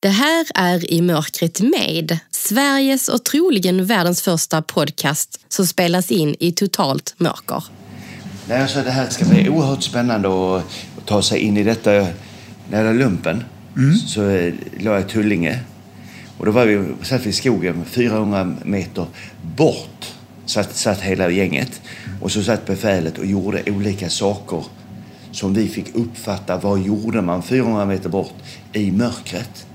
Det 0.00 0.08
här 0.08 0.46
är 0.54 0.92
I 0.92 1.02
mörkret 1.02 1.60
med, 1.60 2.18
Sveriges 2.30 3.08
och 3.08 3.24
troligen 3.24 3.86
världens 3.86 4.22
första 4.22 4.62
podcast 4.62 5.40
som 5.48 5.66
spelas 5.66 6.10
in 6.10 6.36
i 6.40 6.52
totalt 6.52 7.14
mörker. 7.16 7.64
Nej, 8.48 8.62
alltså 8.62 8.82
det 8.82 8.90
här 8.90 9.08
ska 9.08 9.24
bli 9.24 9.48
oerhört 9.48 9.82
spännande 9.82 10.28
att, 10.28 10.64
ta 11.06 11.22
sig 11.22 11.40
in 11.40 11.56
i 11.56 11.62
detta. 11.62 11.90
När 11.90 12.08
jag 12.70 12.76
hade 12.76 12.92
lumpen 12.92 13.44
så 14.06 14.28
eh, 14.28 14.54
la 14.80 14.94
jag 14.94 15.08
Tullinge. 15.08 15.60
Och 16.36 16.46
då 16.46 16.52
var 16.52 16.66
vi, 16.66 16.86
satt 17.02 17.26
vi 17.26 17.30
i 17.30 17.32
skogen 17.32 17.84
400 17.84 18.56
meter 18.64 19.06
bort. 19.56 20.14
Satt, 20.46 20.76
satt 20.76 21.00
hela 21.00 21.30
gänget. 21.30 21.80
Och 22.20 22.32
så 22.32 22.42
satt 22.42 22.66
befälet 22.66 23.18
och 23.18 23.26
gjorde 23.26 23.70
olika 23.70 24.10
saker 24.10 24.64
som 25.32 25.54
vi 25.54 25.68
fick 25.68 25.94
uppfatta. 25.94 26.56
Vad 26.56 26.80
gjorde 26.80 27.22
man 27.22 27.42
400 27.42 27.84
meter 27.84 28.08
bort 28.08 28.34
i 28.72 28.90
mörkret? 28.90 29.66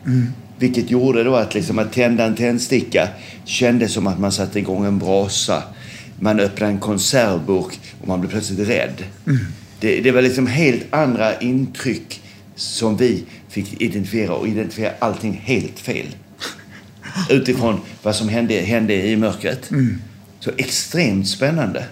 Vilket 0.58 0.90
gjorde 0.92 1.24
då 1.24 1.36
att, 1.36 1.54
liksom, 1.54 1.80
att 1.80 1.94
tända 1.94 2.26
en 2.26 2.36
tändsticka 2.36 3.08
kändes 3.46 3.94
som 3.94 4.08
att 4.08 4.20
man 4.20 4.32
satte 4.32 4.60
igång 4.60 4.86
en 4.86 5.00
brasa. 5.00 5.64
Man 6.20 6.40
öppnade 6.40 6.72
en 6.72 6.80
konservburk 6.80 7.80
och 8.02 8.08
man 8.08 8.20
blev 8.20 8.30
plötsligt 8.32 8.68
rädd. 8.68 9.04
Det, 9.80 10.02
det 10.02 10.12
var 10.12 10.22
liksom 10.22 10.48
helt 10.48 10.84
andra 10.90 11.40
intryck 11.40 12.22
som 12.56 12.98
vi 12.98 13.24
fick 13.50 13.82
identifiera 13.82 14.34
och 14.34 14.48
identifiera 14.48 14.94
allting 15.00 15.42
helt 15.44 15.80
fel. 15.80 16.06
Utifrån 17.30 17.82
vad 18.04 18.16
som 18.16 18.30
hände, 18.30 18.54
hände 18.54 18.94
i 18.94 19.16
mörkret. 19.16 19.72
Så 20.40 20.52
extremt 20.58 21.28
spännande. 21.28 21.86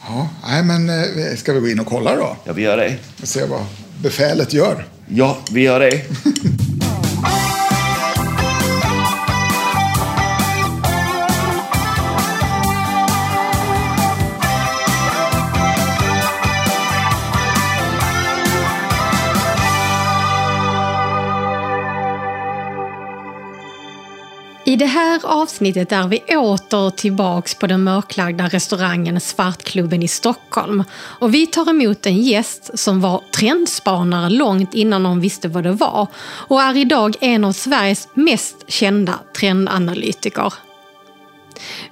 Ja, 0.00 0.30
nej, 0.46 0.62
men 0.62 0.88
eh, 0.88 1.36
ska 1.36 1.52
vi 1.52 1.60
gå 1.60 1.68
in 1.68 1.80
och 1.80 1.86
kolla 1.86 2.16
då? 2.16 2.36
Ja, 2.44 2.52
vi 2.52 2.62
gör 2.62 2.76
det. 2.76 2.96
Och 3.22 3.28
se 3.28 3.44
vad 3.44 3.64
befälet 4.02 4.52
gör. 4.52 4.86
Ja, 5.08 5.38
vi 5.52 5.62
gör 5.62 5.80
det. 5.80 6.02
I 24.76 24.78
det 24.78 24.86
här 24.86 25.20
avsnittet 25.24 25.92
är 25.92 26.08
vi 26.08 26.36
åter 26.36 26.90
tillbaks 26.90 27.54
på 27.54 27.66
den 27.66 27.84
mörklagda 27.84 28.48
restaurangen 28.48 29.20
Svartklubben 29.20 30.02
i 30.02 30.08
Stockholm. 30.08 30.84
Och 30.94 31.34
vi 31.34 31.46
tar 31.46 31.70
emot 31.70 32.06
en 32.06 32.22
gäst 32.22 32.78
som 32.78 33.00
var 33.00 33.22
trendspanare 33.30 34.30
långt 34.30 34.74
innan 34.74 35.02
någon 35.02 35.20
visste 35.20 35.48
vad 35.48 35.64
det 35.64 35.72
var 35.72 36.06
och 36.18 36.62
är 36.62 36.76
idag 36.76 37.16
en 37.20 37.44
av 37.44 37.52
Sveriges 37.52 38.08
mest 38.14 38.56
kända 38.68 39.14
trendanalytiker. 39.36 40.52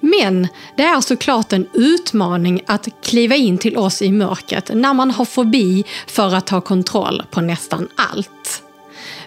Men 0.01 0.49
det 0.77 0.83
är 0.83 1.01
såklart 1.01 1.53
en 1.53 1.67
utmaning 1.73 2.61
att 2.67 2.89
kliva 3.03 3.37
in 3.37 3.59
till 3.59 3.77
oss 3.77 4.03
i 4.03 4.13
mörkret 4.13 4.71
när 4.75 4.95
man 4.95 5.11
har 5.11 5.25
fobi 5.25 5.85
för 6.07 6.35
att 6.35 6.47
ta 6.47 6.61
kontroll 6.61 7.23
på 7.31 7.41
nästan 7.41 7.89
allt. 7.95 8.64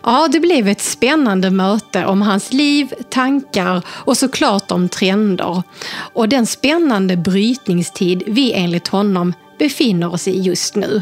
Ja, 0.08 0.28
det 0.32 0.40
blev 0.40 0.68
ett 0.68 0.82
spännande 0.82 1.52
möte 1.52 2.06
om 2.06 2.22
hans 2.22 2.54
liv, 2.54 2.94
tankar 3.10 3.82
och 3.90 4.18
såklart 4.18 4.72
om 4.72 4.90
trender. 4.90 5.64
Och 6.14 6.30
den 6.30 6.46
spännande 6.46 7.18
brytningstid 7.18 8.24
vi 8.28 8.54
enligt 8.54 8.88
honom 8.88 9.34
befinner 9.60 10.14
oss 10.14 10.28
i 10.28 10.42
just 10.42 10.76
nu. 10.76 11.02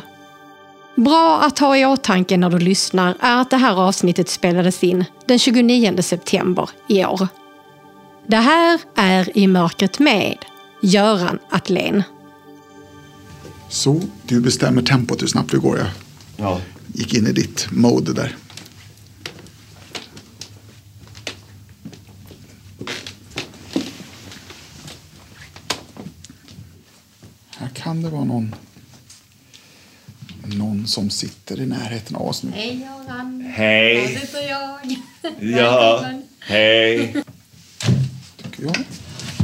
Bra 0.95 1.39
att 1.39 1.59
ha 1.59 1.77
i 1.77 1.85
åtanke 1.85 2.37
när 2.37 2.49
du 2.49 2.59
lyssnar 2.59 3.15
är 3.19 3.41
att 3.41 3.49
det 3.49 3.57
här 3.57 3.75
avsnittet 3.87 4.29
spelades 4.29 4.83
in 4.83 5.05
den 5.25 5.39
29 5.39 5.95
september 6.01 6.69
i 6.87 7.05
år. 7.05 7.27
Det 8.27 8.37
här 8.37 8.79
är 8.95 9.37
I 9.37 9.47
mörkret 9.47 9.99
med 9.99 10.37
Göran 10.81 11.39
Atlen. 11.49 12.03
Så, 13.69 14.01
du 14.23 14.39
bestämmer 14.41 14.81
tempot 14.81 15.21
hur 15.21 15.27
snabbt 15.27 15.53
vi 15.53 15.57
går. 15.57 15.77
Jag 15.77 15.87
Ja. 16.37 16.59
gick 16.93 17.13
in 17.13 17.27
i 17.27 17.31
ditt 17.31 17.67
mode 17.71 18.13
där. 18.13 18.35
Kan 27.75 28.01
det 28.01 28.09
vara 28.09 28.23
någon, 28.23 28.55
någon 30.43 30.87
som 30.87 31.09
sitter 31.09 31.59
i 31.61 31.65
närheten 31.65 32.15
av 32.15 32.27
oss 32.27 32.43
nu. 32.43 32.51
Hej 32.51 32.79
Göran, 33.07 33.51
Hej. 33.55 34.19
sitter 34.21 34.49
jag. 34.49 34.95
Ja. 35.57 36.05
Hej. 36.39 37.15
tycker 38.43 38.63
jag. 38.63 38.75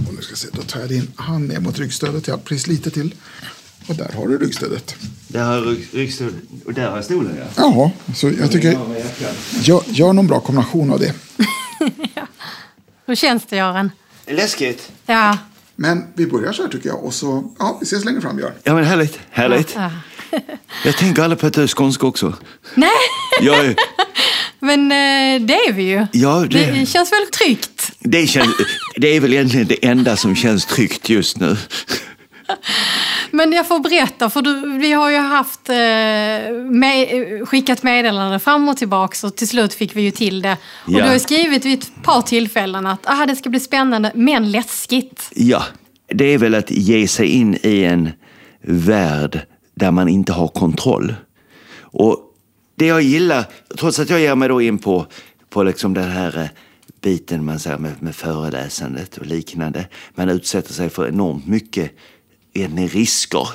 Och 0.07 0.13
nu 0.13 0.21
ska 0.21 0.31
jag 0.31 0.37
se, 0.37 0.47
då 0.53 0.61
tar 0.61 0.79
jag 0.79 0.89
din 0.89 1.11
hand 1.15 1.47
ner 1.47 1.59
mot 1.59 1.79
ryggstödet. 1.79 2.27
Jag 2.27 2.43
precis 2.45 2.67
lite 2.67 2.91
till. 2.91 3.15
Och 3.87 3.95
där 3.95 4.11
har 4.15 4.27
du 4.27 4.37
ryggstödet. 4.37 4.95
Där 5.27 5.43
har 5.43 5.61
rygg- 5.61 5.87
ryggstolen. 5.93 6.41
Och 6.65 6.73
där 6.73 6.89
har 6.89 7.01
stolen, 7.01 7.35
ja. 7.39 7.45
Jaha, 7.57 7.91
så 8.15 8.29
jag 8.29 8.51
tycker, 8.51 8.71
Ja, 8.71 8.85
gör, 9.61 9.83
gör 9.87 10.13
någon 10.13 10.27
bra 10.27 10.39
kombination 10.39 10.91
av 10.91 10.99
det. 10.99 11.13
Hur 13.05 13.15
känns 13.15 13.45
det 13.45 13.55
Göran? 13.55 13.91
Läskigt. 14.27 14.91
Ja, 15.05 15.37
Men 15.75 16.03
vi 16.13 16.27
börjar 16.27 16.53
så 16.53 16.61
här 16.61 16.69
tycker 16.69 16.89
jag. 16.89 17.03
Och 17.03 17.13
så, 17.13 17.51
ja, 17.59 17.77
vi 17.79 17.83
ses 17.85 18.05
längre 18.05 18.21
fram 18.21 18.35
Björn. 18.35 18.51
Ja, 18.63 18.73
men 18.73 18.83
härligt. 18.85 19.19
Härligt. 19.31 19.73
ja. 19.75 19.91
Jag 20.85 20.97
tänker 20.97 21.23
aldrig 21.23 21.39
på 21.39 21.47
att 21.47 21.53
du 21.53 21.63
är 21.63 21.67
skånsk 21.67 22.03
också. 22.03 22.33
Nej, 22.75 22.89
Jag 23.41 23.65
är, 23.65 23.75
men 24.59 24.91
eh, 24.91 25.47
det 25.47 25.53
är 25.53 25.73
vi 25.73 25.83
ju. 25.83 26.07
ja, 26.11 26.39
Det 26.49 26.71
det, 26.71 26.85
känns 26.85 27.11
väl 27.11 27.27
tryggt? 27.31 27.91
det, 27.99 28.27
känns, 28.27 28.55
det 28.95 29.07
är 29.15 29.19
väl 29.19 29.33
egentligen 29.33 29.67
det 29.67 29.85
enda 29.85 30.15
som 30.17 30.35
känns 30.35 30.65
tryggt 30.65 31.09
just 31.09 31.39
nu. 31.39 31.57
Men 33.31 33.51
jag 33.51 33.67
får 33.67 33.79
berätta, 33.79 34.29
för 34.29 34.41
du, 34.41 34.77
vi 34.77 34.91
har 34.91 35.09
ju 35.09 35.17
haft 35.17 35.69
eh, 35.69 35.75
med, 36.69 37.07
skickat 37.47 37.83
meddelanden 37.83 38.39
fram 38.39 38.69
och 38.69 38.77
tillbaks 38.77 39.23
och 39.23 39.35
till 39.35 39.47
slut 39.47 39.73
fick 39.73 39.95
vi 39.95 40.01
ju 40.01 40.11
till 40.11 40.41
det. 40.41 40.57
Och 40.85 40.91
Ja. 40.91 41.03
du 41.03 41.09
har 41.11 41.17
skrivit 41.17 41.65
vid 41.65 41.79
ett 41.79 42.03
par 42.03 42.21
tillfällen 42.21 42.87
att 42.87 42.99
ah, 43.03 43.25
det 43.25 43.35
ska 43.35 43.49
bli 43.49 43.59
spännande 43.59 44.11
men 44.15 44.51
läskigt. 44.51 45.29
Ja, 45.35 45.63
det 46.07 46.25
är 46.25 46.37
väl 46.37 46.55
att 46.55 46.71
ge 46.71 47.07
sig 47.07 47.27
in 47.27 47.57
i 47.63 47.83
en 47.83 48.09
värld 48.61 49.39
där 49.75 49.91
man 49.91 50.07
inte 50.09 50.33
har 50.33 50.47
kontroll. 50.47 51.15
Och 51.81 52.17
det 52.77 52.85
jag 52.85 53.01
gillar, 53.01 53.45
trots 53.77 53.99
att 53.99 54.09
jag 54.09 54.19
ger 54.19 54.35
mig 54.35 54.49
då 54.49 54.61
in 54.61 54.77
på, 54.77 55.05
på 55.49 55.63
liksom 55.63 55.93
den 55.93 56.09
här 56.11 56.37
eh, 56.37 56.47
biten 57.01 57.45
man 57.45 57.59
säger 57.59 57.77
med, 57.77 58.01
med 58.03 58.15
föreläsandet 58.15 59.17
och 59.17 59.25
liknande. 59.25 59.87
Man 60.15 60.29
utsätter 60.29 60.73
sig 60.73 60.89
för 60.89 61.07
enormt 61.07 61.47
mycket 61.47 61.91
egentligen 62.53 62.89
risker. 62.89 63.47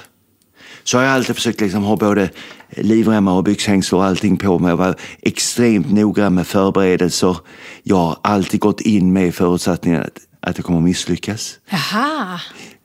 Så 0.84 0.99
har 0.99 1.05
jag 1.05 1.15
alltid 1.15 1.37
försökt 1.37 1.61
liksom 1.61 1.83
ha 1.83 1.97
både 1.97 2.31
livremmar 2.71 3.33
och 3.33 3.45
byxhängslen 3.45 4.01
och 4.01 4.07
allting 4.07 4.37
på 4.37 4.59
mig 4.59 4.73
och 4.73 4.79
vara 4.79 4.95
extremt 5.23 5.93
noggrann 5.93 6.34
med 6.34 6.47
förberedelser. 6.47 7.37
Jag 7.83 7.97
har 7.97 8.19
alltid 8.23 8.61
gått 8.61 8.81
in 8.81 9.12
med 9.12 9.35
förutsättningen 9.35 10.03
att, 10.03 10.19
att 10.41 10.59
jag 10.59 10.65
kommer 10.65 10.81
misslyckas. 10.81 11.59
Jaha. 11.71 12.41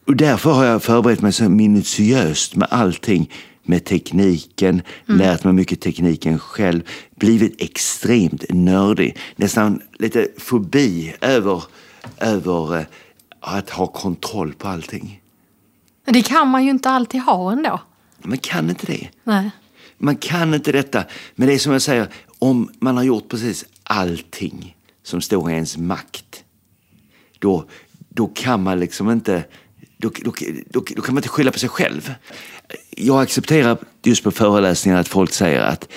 Och 0.08 0.16
därför 0.16 0.52
har 0.52 0.66
jag 0.66 0.84
förberett 0.84 1.22
mig 1.22 1.34
så 1.34 1.50
minutiöst 1.50 2.56
med 2.56 2.68
allting. 2.72 3.32
Med 3.64 3.86
tekniken, 3.86 4.82
lärt 5.06 5.44
mig 5.44 5.54
mycket 5.54 5.82
tekniken 5.82 6.40
själv. 6.40 6.82
Blivit 7.16 7.62
extremt 7.62 8.44
nördig. 8.50 9.18
Nästan 9.36 9.82
lite 10.00 10.28
fobi 10.38 11.14
över, 11.22 11.64
över 12.18 12.78
eh, 12.78 12.86
att 13.40 13.70
ha 13.70 13.88
kontroll 13.88 14.54
på 14.54 14.68
allting. 14.68 15.21
Det 16.06 16.22
kan 16.22 16.48
man 16.48 16.64
ju 16.64 16.70
inte 16.70 16.90
alltid 16.90 17.22
ha 17.22 17.52
ändå. 17.52 17.80
Man 18.18 18.38
kan 18.38 18.70
inte 18.70 18.86
det. 18.86 19.10
Nej. 19.24 19.52
Man 19.98 20.16
kan 20.16 20.54
inte 20.54 20.72
detta. 20.72 21.04
Men 21.36 21.48
det 21.48 21.54
är 21.54 21.58
som 21.58 21.74
jag 21.74 21.82
säger, 21.82 22.08
om 22.40 22.72
man 22.80 22.98
har 22.98 23.04
gjort 23.04 23.30
precis 23.30 23.66
allting 23.84 24.76
som 25.04 25.22
står 25.22 25.52
i 25.52 25.54
ens 25.54 25.78
makt, 25.78 26.44
då, 27.40 27.66
då 28.10 28.28
kan 28.28 28.64
man 28.64 28.80
liksom 28.80 29.12
inte 29.12 29.44
då, 29.98 30.12
då, 30.24 30.34
då, 30.70 30.84
då 30.96 31.02
kan 31.02 31.14
man 31.14 31.18
inte 31.18 31.30
skylla 31.30 31.52
på 31.52 31.60
sig 31.60 31.70
själv. 31.70 32.14
Jag 32.90 33.22
accepterar 33.22 33.78
just 34.04 34.24
på 34.24 34.32
föreläsningar 34.32 35.00
att 35.00 35.08
folk 35.08 35.34
säger 35.34 35.62
att 35.62 35.88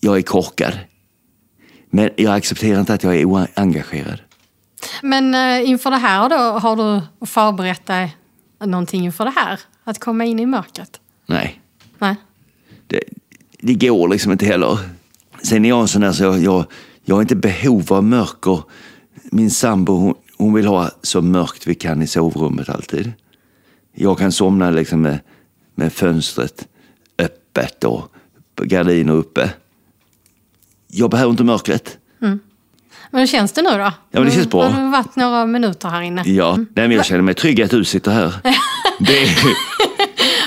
jag 0.00 0.16
är 0.16 0.22
korkad. 0.22 0.78
Men 1.90 2.10
jag 2.16 2.34
accepterar 2.34 2.80
inte 2.80 2.94
att 2.94 3.02
jag 3.02 3.16
är 3.16 3.24
oengagerad. 3.24 4.20
Men 5.02 5.34
eh, 5.34 5.70
inför 5.70 5.90
det 5.90 5.96
här 5.96 6.28
då, 6.28 6.36
har 6.36 6.76
du 6.76 7.26
förberett 7.26 7.86
dig 7.86 8.16
någonting 8.66 9.04
inför 9.04 9.24
det 9.24 9.30
här? 9.30 9.60
Att 9.84 9.98
komma 9.98 10.24
in 10.24 10.40
i 10.40 10.46
mörkret? 10.46 11.00
Nej, 11.26 11.60
Nej. 11.98 12.16
det, 12.86 13.00
det 13.60 13.74
går 13.74 14.08
liksom 14.08 14.32
inte 14.32 14.46
heller. 14.46 14.78
Sen 15.42 15.64
är 15.64 15.68
jag 15.68 15.80
en 15.80 15.88
sån 15.88 16.02
där 16.02 16.12
så 16.12 16.22
jag, 16.24 16.42
jag, 16.42 16.64
jag 17.04 17.14
har 17.14 17.22
inte 17.22 17.36
behov 17.36 17.92
av 17.92 18.04
mörker. 18.04 18.62
Min 19.22 19.50
sambo 19.50 19.92
hon, 19.92 20.14
hon 20.36 20.54
vill 20.54 20.66
ha 20.66 20.90
så 21.02 21.22
mörkt 21.22 21.66
vi 21.66 21.74
kan 21.74 22.02
i 22.02 22.06
sovrummet 22.06 22.68
alltid. 22.68 23.12
Jag 23.94 24.18
kan 24.18 24.32
somna 24.32 24.70
liksom 24.70 25.02
med, 25.02 25.18
med 25.74 25.92
fönstret 25.92 26.68
öppet 27.18 27.84
och 27.84 28.12
gardiner 28.62 29.12
uppe. 29.12 29.50
Jag 30.88 31.10
behöver 31.10 31.30
inte 31.30 31.44
mörkret. 31.44 31.98
Men 33.12 33.20
hur 33.20 33.26
känns 33.26 33.52
det 33.52 33.62
nu 33.62 33.70
då? 33.70 33.92
men 34.10 34.24
det 34.24 34.30
känns 34.30 34.50
bra. 34.50 34.68
Har 34.68 34.82
du 34.82 34.88
varit 34.88 35.16
några 35.16 35.46
minuter 35.46 35.88
här 35.88 36.02
inne? 36.02 36.22
Ja, 36.26 36.56
nej, 36.56 36.88
men 36.88 36.90
jag 36.90 37.04
känner 37.06 37.22
mig 37.22 37.34
trygg 37.34 37.62
att 37.62 37.70
du 37.70 37.84
sitter 37.84 38.10
här. 38.10 38.34
Det, 38.98 39.28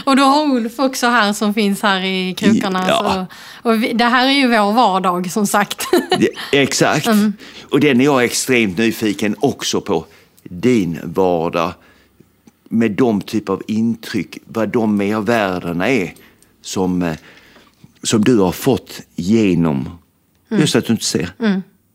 Och 0.06 0.16
du 0.16 0.22
har 0.22 0.56
Ulf 0.56 0.80
också 0.80 1.08
här 1.08 1.34
som 1.34 1.54
finns 1.54 1.82
här 1.82 2.04
i 2.04 2.34
krokarna. 2.34 2.86
Ja. 2.88 3.28
Så, 3.64 3.70
och 3.70 3.84
vi, 3.84 3.94
det 3.94 4.06
här 4.06 4.28
är 4.28 4.32
ju 4.32 4.48
vår 4.48 4.74
vardag 4.74 5.32
som 5.32 5.48
sagt. 5.48 5.88
det, 6.20 6.30
exakt. 6.52 7.08
Och 7.72 7.80
den 7.80 8.02
är 8.02 8.06
jag 8.06 8.24
extremt 8.24 8.78
nyfiken 8.78 9.36
också 9.40 9.82
på. 9.82 10.06
Din 10.44 11.00
vardag. 11.04 11.74
Med 12.70 12.92
de 12.92 13.22
typ 13.22 13.50
av 13.50 13.62
intryck, 13.68 14.38
vad 14.46 14.70
de 14.70 14.98
mervärdena 14.98 15.90
är 15.90 16.14
som, 16.62 17.02
eh, 17.02 17.16
som 18.04 18.24
du 18.24 18.38
har 18.38 18.52
fått 18.52 19.02
genom 19.16 19.90
just 20.50 20.76
att 20.76 20.86
du 20.86 20.94
inte 20.94 21.06
ser. 21.06 21.30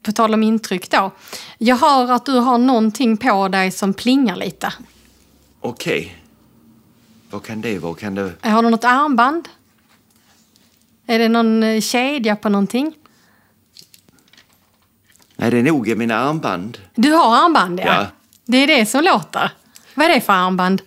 På 0.02 0.12
tal 0.12 0.34
om 0.34 0.42
intryck 0.42 0.90
då. 0.90 1.10
Jag 1.58 1.76
hör 1.76 2.12
att 2.12 2.26
du 2.26 2.32
har 2.32 2.58
någonting 2.58 3.16
på 3.16 3.48
dig 3.48 3.70
som 3.70 3.94
plingar 3.94 4.36
lite. 4.36 4.72
Okej. 5.60 6.16
Vad 7.30 7.42
kan 7.42 7.60
det 7.60 7.78
vara? 7.78 7.94
Kan 7.94 8.14
det... 8.14 8.32
Har 8.40 8.62
du 8.62 8.70
något 8.70 8.84
armband? 8.84 9.48
Är 11.06 11.18
det 11.18 11.28
någon 11.28 11.62
eh, 11.62 11.80
kedja 11.80 12.36
på 12.36 12.48
någonting? 12.48 12.94
Nej, 15.36 15.50
det 15.50 15.58
är 15.58 15.62
nog 15.62 15.96
mina 15.96 16.16
armband. 16.16 16.78
Du 16.94 17.12
har 17.12 17.44
armband, 17.44 17.80
ja. 17.80 17.86
Ja. 17.86 18.06
Det 18.44 18.56
är 18.56 18.66
det 18.66 18.86
som 18.86 19.04
låter. 19.04 19.50
Vad 19.94 20.06
är 20.06 20.14
det 20.14 20.20
för 20.20 20.32
armband? 20.32 20.82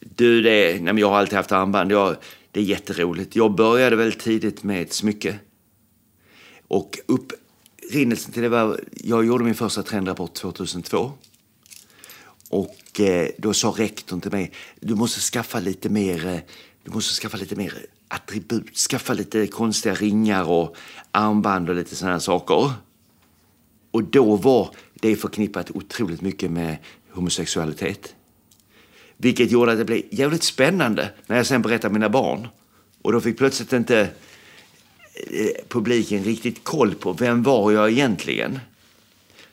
Du, 0.00 0.42
det 0.42 0.50
är, 0.50 0.72
nej, 0.72 0.82
men 0.82 0.98
jag 0.98 1.08
har 1.08 1.18
alltid 1.18 1.36
haft 1.36 1.52
armband. 1.52 1.92
Jag, 1.92 2.16
det 2.50 2.60
är 2.60 2.64
jätteroligt. 2.64 3.36
Jag 3.36 3.54
började 3.54 3.96
väldigt 3.96 4.20
tidigt 4.20 4.62
med 4.62 4.82
ett 4.82 4.92
smycke. 4.92 5.38
Och 6.68 6.98
Rinnelsen 7.90 8.32
till 8.32 8.42
det 8.42 8.48
var... 8.48 8.80
Jag 8.92 9.24
gjorde 9.24 9.44
min 9.44 9.54
första 9.54 9.82
trendrapport 9.82 10.34
2002. 10.34 11.12
Och 12.50 13.00
eh, 13.00 13.28
då 13.38 13.54
sa 13.54 13.74
rektorn 13.76 14.20
till 14.20 14.30
mig, 14.30 14.52
du 14.80 14.94
måste 14.94 15.20
skaffa 15.20 15.60
lite 15.60 15.88
mer, 15.88 16.26
eh, 16.26 16.38
du 16.84 16.90
måste 16.90 17.20
skaffa 17.20 17.36
lite 17.36 17.56
mer 17.56 17.86
attribut. 18.08 18.76
Skaffa 18.76 19.12
lite 19.12 19.46
konstiga 19.46 19.94
ringar 19.94 20.50
och 20.50 20.76
armband 21.10 21.68
och 21.68 21.74
lite 21.74 21.96
sådana 21.96 22.20
saker. 22.20 22.72
Och 23.90 24.04
då 24.04 24.36
var 24.36 24.70
det 24.94 25.16
förknippat 25.16 25.70
otroligt 25.70 26.20
mycket 26.20 26.50
med 26.50 26.76
homosexualitet. 27.10 28.14
Vilket 29.16 29.50
gjorde 29.50 29.72
att 29.72 29.78
det 29.78 29.84
blev 29.84 30.02
jävligt 30.10 30.42
spännande 30.42 31.10
när 31.26 31.36
jag 31.36 31.46
sen 31.46 31.62
berättade 31.62 31.94
mina 31.94 32.08
barn. 32.08 32.48
Och 33.02 33.12
då 33.12 33.20
fick 33.20 33.38
plötsligt 33.38 33.72
inte 33.72 34.08
publiken 35.68 36.24
riktigt 36.24 36.64
koll 36.64 36.94
på 36.94 37.12
vem 37.12 37.42
var 37.42 37.70
jag 37.72 37.90
egentligen. 37.90 38.60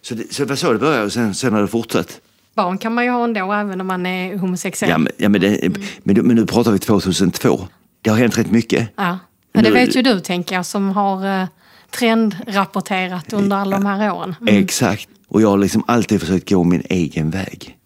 Så 0.01 0.15
det, 0.15 0.33
så 0.33 0.43
det 0.43 0.49
var 0.49 0.55
så 0.55 0.73
det 0.73 0.79
började 0.79 1.03
och 1.05 1.13
sen, 1.13 1.35
sen 1.35 1.53
har 1.53 1.61
det 1.61 1.67
fortsatt. 1.67 2.21
Barn 2.55 2.77
kan 2.77 2.93
man 2.93 3.03
ju 3.05 3.11
ha 3.11 3.23
ändå 3.23 3.53
även 3.53 3.81
om 3.81 3.87
man 3.87 4.05
är 4.05 4.37
homosexuell. 4.37 4.91
Ja, 4.91 4.97
men, 4.97 5.11
ja, 5.17 5.29
men, 5.29 5.41
det, 5.41 5.69
men, 6.03 6.15
nu- 6.15 6.21
men 6.21 6.35
nu 6.35 6.45
pratar 6.45 6.71
vi 6.71 6.79
2002. 6.79 7.67
Det 8.01 8.09
har 8.09 8.17
hänt 8.17 8.37
rätt 8.37 8.51
mycket. 8.51 8.89
Ja. 8.95 9.19
Men 9.53 9.63
det 9.63 9.69
Nu- 9.69 9.75
vet 9.75 9.95
ju 9.95 10.01
du, 10.01 10.19
tänker 10.19 10.55
jag, 10.55 10.65
som 10.65 10.89
har 10.89 11.41
eh, 11.41 11.47
trendrapporterat 11.91 13.33
under 13.33 13.57
alla 13.57 13.77
de 13.77 13.85
här 13.85 14.13
åren. 14.13 14.35
Mm. 14.41 14.63
Exakt. 14.63 15.09
Och 15.27 15.41
jag 15.41 15.49
har 15.49 15.57
liksom 15.57 15.83
alltid 15.87 16.19
försökt 16.19 16.49
gå 16.49 16.63
min 16.63 16.83
egen 16.89 17.29
väg. 17.29 17.77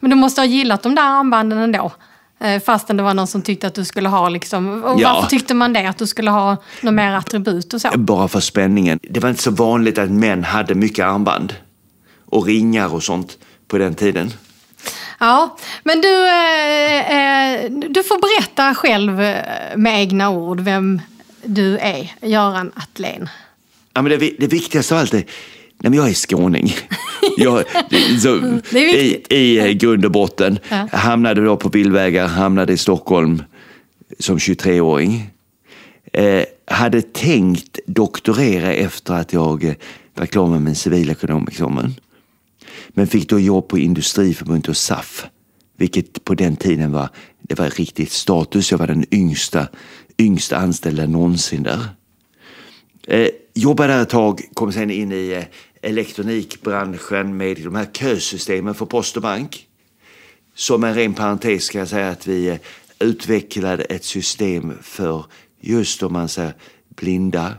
Men 0.00 0.10
du 0.10 0.16
måste 0.16 0.40
ha 0.40 0.46
gillat 0.46 0.82
de 0.82 0.94
där 0.94 1.02
armbanden 1.02 1.58
ändå. 1.58 1.92
Eh, 2.40 2.62
Fastän 2.62 2.96
det 2.96 3.02
var 3.02 3.14
någon 3.14 3.26
som 3.26 3.42
tyckte 3.42 3.66
att 3.66 3.74
du 3.74 3.84
skulle 3.84 4.08
ha 4.08 4.28
liksom... 4.28 4.84
Och 4.84 5.00
Ja. 5.00 5.12
varför 5.14 5.28
tyckte 5.28 5.54
man 5.54 5.72
det? 5.72 5.88
Att 5.88 5.98
du 5.98 6.06
skulle 6.06 6.30
ha 6.30 6.56
något 6.80 6.94
mer 6.94 7.12
attribut 7.12 7.74
och 7.74 7.80
så? 7.80 7.88
Bara 7.98 8.28
för 8.28 8.40
spänningen. 8.40 8.98
Det 9.02 9.20
var 9.20 9.30
inte 9.30 9.42
så 9.42 9.50
vanligt 9.50 9.98
att 9.98 10.10
män 10.10 10.44
hade 10.44 10.74
mycket 10.74 11.04
armband 11.06 11.54
och 12.26 12.46
ringar 12.46 12.94
och 12.94 13.02
sånt 13.02 13.38
på 13.68 13.78
den 13.78 13.94
tiden. 13.94 14.32
Ja, 15.18 15.56
men 15.84 16.00
du, 16.00 16.26
eh, 16.28 17.12
eh, 17.16 17.70
du 17.70 18.02
får 18.02 18.20
berätta 18.20 18.74
själv 18.74 19.20
eh, 19.20 19.36
med 19.76 20.00
egna 20.00 20.30
ord 20.30 20.60
vem 20.60 21.00
du 21.44 21.78
är, 21.78 22.12
Göran 22.22 22.72
Attlén. 22.76 23.28
Ja, 23.92 24.02
men 24.02 24.18
det, 24.18 24.30
det 24.38 24.46
viktigaste 24.46 24.94
av 24.94 25.00
allt 25.00 25.14
är, 25.14 25.24
nej, 25.80 25.90
men 25.90 25.92
jag 25.94 26.08
är 26.08 26.14
skåning. 26.14 26.74
Jag, 27.36 27.64
så, 28.22 28.60
viktigt. 28.70 29.32
I, 29.32 29.36
I 29.36 29.58
eh, 29.58 29.70
grund 29.70 30.04
och 30.04 30.10
botten. 30.10 30.58
Ja. 30.68 30.88
Hamnade 30.92 31.44
då 31.44 31.56
på 31.56 31.68
Billvägar, 31.68 32.26
hamnade 32.26 32.72
i 32.72 32.76
Stockholm 32.76 33.42
som 34.18 34.38
23-åring. 34.38 35.30
Eh, 36.12 36.44
hade 36.66 37.02
tänkt 37.02 37.78
doktorera 37.86 38.72
efter 38.72 39.14
att 39.14 39.32
jag 39.32 39.64
eh, 39.64 39.74
var 40.14 40.26
klar 40.26 40.46
med 40.46 40.62
min 40.62 40.74
civilekonomexamen. 40.74 41.94
Men 42.88 43.06
fick 43.06 43.28
då 43.28 43.40
jobb 43.40 43.68
på 43.68 43.78
Industriförbundet 43.78 44.68
och 44.68 44.76
SAF. 44.76 45.26
Vilket 45.76 46.24
på 46.24 46.34
den 46.34 46.56
tiden 46.56 46.92
var, 46.92 47.08
det 47.42 47.58
var 47.58 47.70
riktigt 47.70 48.12
status. 48.12 48.70
Jag 48.70 48.78
var 48.78 48.86
den 48.86 49.14
yngsta, 49.14 49.68
yngsta 50.18 50.56
anställda 50.56 51.06
någonsin 51.06 51.62
där. 51.62 51.80
Eh, 53.06 53.28
jobbade 53.54 53.92
där 53.92 54.02
ett 54.02 54.08
tag, 54.08 54.40
kom 54.54 54.72
sen 54.72 54.90
in 54.90 55.12
i 55.12 55.32
eh, 55.32 55.44
elektronikbranschen 55.82 57.36
med 57.36 57.56
de 57.56 57.74
här 57.74 57.86
kösystemen 57.92 58.74
för 58.74 58.86
post 58.86 59.16
och 59.16 59.22
bank. 59.22 59.66
Som 60.54 60.84
en 60.84 60.94
ren 60.94 61.14
parentes 61.14 61.64
ska 61.64 61.78
jag 61.78 61.88
säga 61.88 62.08
att 62.08 62.26
vi 62.26 62.48
eh, 62.48 62.58
utvecklade 62.98 63.84
ett 63.84 64.04
system 64.04 64.72
för 64.82 65.24
just 65.60 66.02
om 66.02 66.12
man 66.12 66.28
säger 66.28 66.54
blinda 66.88 67.54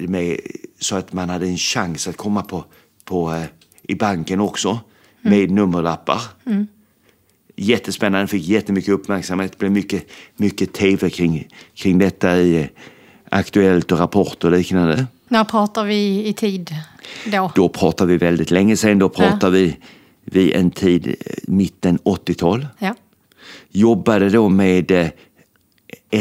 med, 0.00 0.40
så 0.80 0.96
att 0.96 1.12
man 1.12 1.30
hade 1.30 1.46
en 1.46 1.56
chans 1.56 2.08
att 2.08 2.16
komma 2.16 2.42
på, 2.42 2.64
på, 3.04 3.32
eh, 3.32 3.44
i 3.82 3.94
banken 3.94 4.40
också 4.40 4.80
med 5.20 5.50
nummerlappar. 5.50 6.20
Jättespännande, 7.56 8.26
fick 8.26 8.48
jättemycket 8.48 8.94
uppmärksamhet. 8.94 9.52
Det 9.52 9.58
blev 9.58 9.72
mycket, 9.72 10.06
mycket 10.36 10.72
tv 10.72 11.10
kring, 11.10 11.48
kring 11.74 11.98
detta 11.98 12.38
i 12.38 12.60
eh, 12.60 12.66
Aktuellt 13.28 13.92
och 13.92 13.98
Rapport 13.98 14.44
och 14.44 14.50
liknande. 14.50 15.06
När 15.28 15.44
pratar 15.44 15.84
vi 15.84 16.26
i 16.26 16.32
tid 16.32 16.74
då? 17.26 17.52
Då 17.54 17.68
pratar 17.68 18.06
vi 18.06 18.16
väldigt 18.16 18.50
länge 18.50 18.76
sedan. 18.76 18.98
Då 18.98 19.08
pratar 19.08 19.50
vi, 19.50 19.76
vi 20.24 20.52
en 20.52 20.70
tid, 20.70 21.06
eh, 21.06 21.14
mitten 21.46 21.98
80-tal. 21.98 22.66
Ja, 22.78 22.94
Jobbade 23.70 24.28
då 24.28 24.48
med 24.48 24.90
eh, 24.90 25.08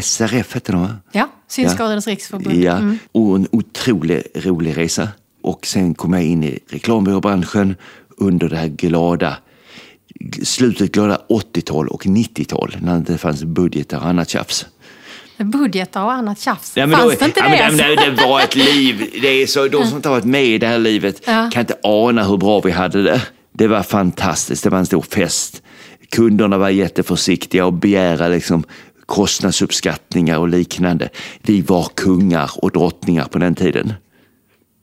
SRF, 0.01 0.53
hette 0.53 0.71
de 0.71 0.81
va? 0.81 0.95
ja. 1.11 1.29
Synskadades 1.47 2.07
riksförbund. 2.07 2.55
Ja, 2.55 2.81
och 3.11 3.35
en 3.35 3.47
otroligt 3.51 4.45
rolig 4.45 4.77
resa. 4.77 5.09
Och 5.41 5.65
sen 5.65 5.93
kom 5.93 6.13
jag 6.13 6.23
in 6.23 6.43
i 6.43 6.59
reklambyråbranschen 6.69 7.75
under 8.17 8.49
det 8.49 8.57
här 8.57 8.67
glada, 8.67 9.37
slutet 10.43 10.91
glada 10.91 11.21
80-tal 11.29 11.87
och 11.87 12.05
90-tal 12.05 12.77
när 12.81 12.99
det 12.99 13.17
fanns 13.17 13.43
budgetar 13.43 13.97
och 13.97 14.05
annat 14.05 14.29
tjafs. 14.29 14.65
Budgetar 15.37 16.03
och 16.03 16.11
annat 16.11 16.39
tjafs. 16.39 16.71
Ja, 16.77 16.85
men 16.87 16.97
Fanns 16.99 17.13
då, 17.13 17.19
det 17.19 17.25
inte 17.25 17.39
ja, 17.39 17.49
det? 17.49 17.77
men, 17.77 17.95
det, 17.95 18.21
det 18.21 18.27
var 18.27 18.41
ett 18.41 18.55
liv. 18.55 19.09
Det 19.21 19.27
är 19.27 19.47
så, 19.47 19.67
de 19.67 19.85
som 19.87 19.95
inte 19.95 20.09
har 20.09 20.15
varit 20.15 20.25
med 20.25 20.45
i 20.45 20.57
det 20.57 20.67
här 20.67 20.79
livet 20.79 21.21
Ja. 21.25 21.49
kan 21.53 21.59
inte 21.61 21.77
ana 21.83 22.23
hur 22.23 22.37
bra 22.37 22.59
vi 22.59 22.71
hade 22.71 23.03
det. 23.03 23.21
Det 23.53 23.67
var 23.67 23.83
fantastiskt. 23.83 24.63
Det 24.63 24.69
var 24.69 24.77
en 24.79 24.85
stor 24.85 25.01
fest. 25.01 25.61
Kunderna 26.11 26.57
var 26.57 26.69
jätteförsiktiga 26.69 27.65
och 27.65 27.73
begära 27.73 28.27
liksom 28.27 28.63
kostnadsuppskattningar 29.05 30.37
och 30.37 30.47
liknande. 30.49 31.09
Vi 31.41 31.61
var 31.61 31.87
kungar 31.95 32.51
och 32.55 32.71
drottningar 32.71 33.25
på 33.25 33.37
den 33.37 33.55
tiden. 33.55 33.93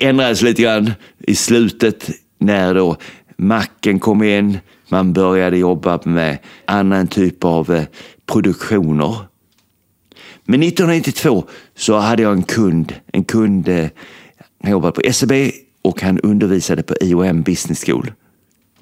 Ändrades 0.03 0.43
lite 0.43 0.63
grann 0.63 0.93
i 1.27 1.35
slutet 1.35 2.11
när 2.41 2.75
då 2.75 2.97
macken 3.37 3.99
kom 3.99 4.23
in. 4.23 4.59
Man 4.89 5.13
började 5.13 5.59
jobba 5.59 6.01
med 6.05 6.39
annan 6.65 7.07
typ 7.07 7.45
av 7.45 7.75
eh, 7.75 7.83
produktioner. 8.33 9.17
Men 10.51 10.63
1992 10.63 11.45
så 11.75 11.99
hade 11.99 12.23
jag 12.23 12.33
en 12.33 12.43
kund, 12.43 12.95
en 13.13 13.25
kund, 13.25 13.69
eh, 13.69 13.89
han 14.63 14.71
jobbade 14.71 14.93
på 14.93 15.13
SEB 15.13 15.33
och 15.83 16.03
han 16.03 16.21
undervisade 16.21 16.83
på 16.83 16.95
IOM 17.01 17.43
Business 17.43 17.85
School. 17.85 18.13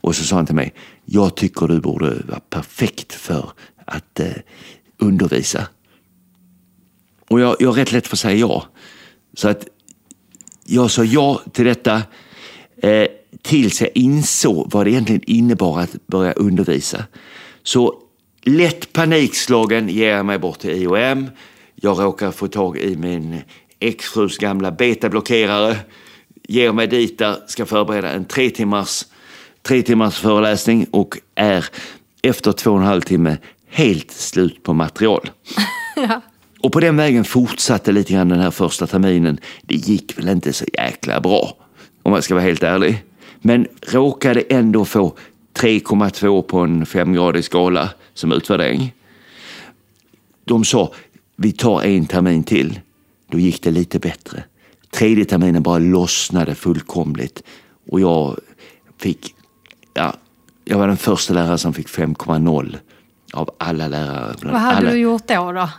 Och 0.01 0.17
så 0.17 0.25
sa 0.25 0.37
han 0.37 0.47
till 0.47 0.55
mig, 0.55 0.75
jag 1.05 1.35
tycker 1.35 1.69
du 1.69 1.81
borde 1.81 2.07
vara 2.29 2.41
perfekt 2.41 3.13
för 3.13 3.51
att 3.85 4.21
eh, 4.21 4.33
undervisa. 4.99 5.67
Och 7.29 7.41
jag, 7.41 7.57
jag 7.61 7.69
har 7.69 7.75
rätt 7.75 7.93
lätt 7.93 8.07
för 8.07 8.17
att 8.17 8.21
säga 8.21 8.37
ja. 8.37 8.65
Så 9.35 9.49
att 9.49 9.67
jag 10.65 10.91
sa 10.91 11.05
ja 11.05 11.43
till 11.53 11.65
detta 11.65 12.03
eh, 12.77 13.07
tills 13.43 13.81
jag 13.81 13.91
insåg 13.95 14.71
vad 14.73 14.87
det 14.87 14.91
egentligen 14.91 15.23
innebar 15.27 15.81
att 15.81 16.07
börja 16.07 16.33
undervisa. 16.33 17.05
Så 17.63 18.03
lätt 18.43 18.93
panikslagen 18.93 19.89
ger 19.89 20.17
jag 20.17 20.27
mig 20.27 20.39
bort 20.39 20.59
till 20.59 20.71
IOM. 20.71 21.31
Jag 21.81 21.99
råkar 21.99 22.31
få 22.31 22.49
tag 22.49 22.79
i 22.79 22.97
min 22.97 23.43
exfrus 23.79 24.39
gamla 24.39 24.71
betablockerare. 24.71 25.77
Ger 26.49 26.73
mig 26.73 26.87
dit 26.87 27.19
där, 27.19 27.37
ska 27.47 27.67
förbereda 27.67 28.11
en 28.11 28.25
tre 28.25 28.51
timmars, 28.51 29.05
tre 29.63 29.83
timmars 29.83 30.19
föreläsning 30.19 30.87
och 30.91 31.19
är 31.35 31.67
efter 32.23 32.53
två 32.53 32.71
och 32.71 32.79
en 32.79 32.87
halv 32.87 33.01
timme 33.01 33.37
helt 33.69 34.11
slut 34.11 34.63
på 34.63 34.73
material. 34.73 35.31
Och 36.61 36.73
på 36.73 36.81
den 36.81 36.97
vägen 36.97 37.25
fortsatte 37.25 37.93
lite 37.93 38.13
grann 38.13 38.29
den 38.29 38.41
här 38.41 38.51
första 38.51 38.87
terminen. 38.87 39.41
Det 39.63 39.75
gick 39.75 40.19
väl 40.19 40.29
inte 40.29 40.53
så 40.53 40.65
jäkla 40.73 41.21
bra. 41.21 41.57
om 42.03 42.13
jag 42.13 42.25
ska 42.25 42.35
vara 42.35 42.45
helt 42.45 42.63
ärlig. 42.63 43.05
Men 43.41 43.67
råkade 43.81 44.41
ändå 44.41 44.85
få 44.85 45.17
3,2 45.55 46.43
på 46.43 46.59
en 46.59 46.87
femgradig 46.87 47.45
skala 47.45 47.91
som 48.15 48.33
utvärdering. 48.33 48.93
De 50.45 50.65
sa, 50.65 50.93
vi 51.41 51.53
tar 51.53 51.83
en 51.83 52.07
termin 52.07 52.45
till. 52.45 52.81
Då 53.31 53.39
gick 53.39 53.63
det 53.63 53.71
lite 53.71 53.99
bättre. 53.99 54.45
Tredje 54.91 55.25
terminen 55.25 55.63
bara 55.63 55.79
lossnade 55.79 56.55
fullkomligt 56.55 57.43
och 57.91 58.01
jag 58.01 58.39
fick, 58.99 59.35
ja, 59.95 60.15
jag 60.65 60.79
var 60.79 60.89
den 60.89 60.97
första 60.97 61.35
läraren 61.35 61.59
som 61.59 61.75
fick 61.75 61.89
5,0 61.89 62.77
av 63.33 63.51
alla 63.59 63.89
lärare. 63.89 64.35
Vad 64.43 64.61
hade 64.61 64.77
alla. 64.77 64.91
du 64.91 64.99
gjort 64.99 65.29
då? 65.29 65.53
då? 65.53 65.71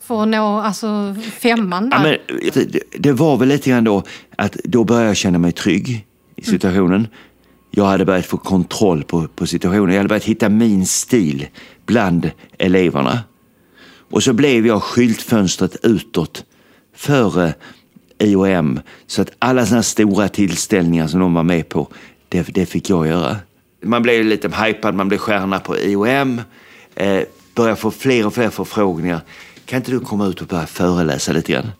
För 0.00 0.22
att 0.22 0.28
nå 0.28 0.58
alltså, 0.58 1.16
femman 1.40 1.90
där? 1.90 1.96
Ja, 1.96 2.02
men, 2.02 2.50
det, 2.70 2.82
det 2.98 3.12
var 3.12 3.36
väl 3.36 3.48
lite 3.48 3.70
grann 3.70 3.84
då 3.84 4.02
att 4.36 4.52
då 4.52 4.84
började 4.84 5.06
jag 5.06 5.16
känna 5.16 5.38
mig 5.38 5.52
trygg 5.52 6.06
i 6.36 6.42
situationen. 6.42 7.08
Jag 7.70 7.84
hade 7.84 8.04
börjat 8.04 8.26
få 8.26 8.36
kontroll 8.36 9.04
på, 9.04 9.28
på 9.28 9.46
situationen. 9.46 9.90
Jag 9.90 9.98
hade 9.98 10.08
börjat 10.08 10.24
hitta 10.24 10.48
min 10.48 10.86
stil 10.86 11.46
bland 11.86 12.30
eleverna. 12.58 13.18
Och 14.10 14.22
så 14.22 14.32
blev 14.32 14.66
jag 14.66 14.82
skyltfönstret 14.82 15.76
utåt 15.82 16.44
före 16.96 17.54
IOM. 18.18 18.80
Så 19.06 19.22
att 19.22 19.30
alla 19.38 19.66
sådana 19.66 19.82
stora 19.82 20.28
tillställningar 20.28 21.06
som 21.06 21.20
de 21.20 21.34
var 21.34 21.42
med 21.42 21.68
på, 21.68 21.88
det, 22.28 22.42
det 22.42 22.66
fick 22.66 22.90
jag 22.90 23.06
göra. 23.06 23.36
Man 23.82 24.02
blev 24.02 24.24
lite 24.24 24.48
hypad, 24.64 24.94
man 24.94 25.08
blev 25.08 25.18
stjärna 25.18 25.60
på 25.60 25.78
IOM. 25.78 26.40
Eh, 26.94 27.22
började 27.54 27.76
få 27.76 27.90
fler 27.90 28.26
och 28.26 28.34
fler 28.34 28.50
förfrågningar. 28.50 29.20
Kan 29.64 29.76
inte 29.76 29.90
du 29.90 30.00
komma 30.00 30.26
ut 30.26 30.40
och 30.40 30.46
börja 30.46 30.66
föreläsa 30.66 31.32
lite 31.32 31.52
grann? 31.52 31.70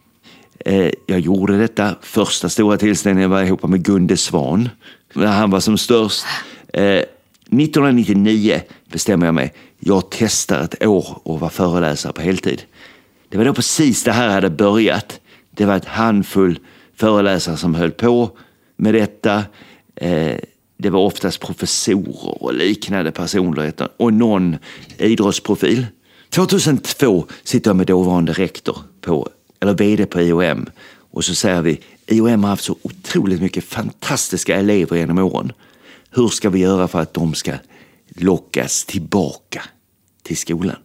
Eh, 0.65 0.91
jag 1.07 1.21
gjorde 1.21 1.59
detta. 1.59 1.95
Första 2.03 2.49
stora 2.49 2.77
tillställningen 2.77 3.31
var 3.31 3.43
ihop 3.43 3.63
med 3.63 3.85
Gunde 3.85 4.17
Svan. 4.17 4.69
När 5.15 5.27
han 5.27 5.51
var 5.51 5.61
som 5.61 5.79
störst. 5.79 6.25
Eh, 6.73 7.03
1999 7.53 8.61
bestämmer 8.93 9.27
jag 9.27 9.35
mig. 9.35 9.55
Jag 9.79 10.03
testar 10.11 10.63
ett 10.63 10.87
år 10.87 11.19
och 11.23 11.41
var 11.41 11.49
föreläsare 11.49 12.13
på 12.13 12.21
heltid. 12.21 12.63
Det 13.29 13.39
var 13.39 13.45
då 13.45 13.55
precis 13.55 14.05
det 14.05 14.13
här 14.13 14.29
hade 14.29 14.51
börjat. 14.51 15.21
Det 15.51 15.65
var 15.65 15.77
ett 15.77 15.85
handfull 15.85 16.59
föreläsare 16.97 17.57
som 17.57 17.75
höll 17.75 17.91
på 17.91 18.31
med 18.77 18.95
detta. 18.95 19.45
Eh, 19.97 20.37
det 20.77 20.91
var 20.91 21.01
oftast 21.01 21.41
professorer 21.41 22.43
och 22.43 22.55
liknande 22.55 23.13
personligheter 23.13 23.89
och 23.97 24.13
någon 24.13 24.57
idrottsprofil. 24.99 25.87
2002 26.31 27.27
sitter 27.45 27.71
jag 27.71 27.77
med 27.77 27.87
dåvarande 27.87 28.33
rektor, 28.33 28.79
på, 29.01 29.29
eller 29.61 29.75
vd 29.75 30.07
på 30.07 30.21
IOM 30.21 30.67
och 31.11 31.25
så 31.25 31.35
säger 31.35 31.63
vi 31.63 31.81
IOM 32.07 32.45
har 32.45 32.51
haft 32.51 32.65
så 32.65 32.77
otroligt 32.83 33.41
mycket 33.41 33.65
fantastiska 33.65 34.57
elever 34.57 34.97
genom 34.97 35.19
åren. 35.19 35.53
Hur 36.11 36.29
ska 36.29 36.51
vi 36.51 36.59
göra 36.59 36.89
för 36.89 37.01
att 37.01 37.15
de 37.15 37.35
ska 37.35 37.53
lockas 38.09 38.85
tillbaka 38.85 39.63
till 40.23 40.37
skolan? 40.37 40.77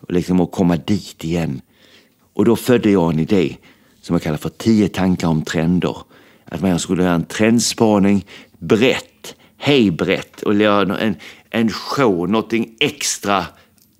Och 0.00 0.12
liksom 0.12 0.40
att 0.40 0.52
komma 0.52 0.76
dit 0.76 1.24
igen. 1.24 1.60
Och 2.32 2.44
då 2.44 2.56
födde 2.56 2.90
jag 2.90 3.12
en 3.12 3.18
idé 3.18 3.56
som 4.00 4.14
jag 4.14 4.22
kallar 4.22 4.38
för 4.38 4.48
tio 4.48 4.88
tankar 4.88 5.28
om 5.28 5.42
trender. 5.42 5.96
Att 6.44 6.60
man 6.60 6.78
skulle 6.78 7.02
göra 7.02 7.14
en 7.14 7.24
trendspaning 7.24 8.26
brett, 8.58 9.34
hej 9.56 9.90
brett 9.90 10.42
och 10.42 10.54
göra 10.54 10.98
en, 10.98 11.16
en 11.50 11.70
show, 11.70 12.30
någonting 12.30 12.76
extra, 12.80 13.46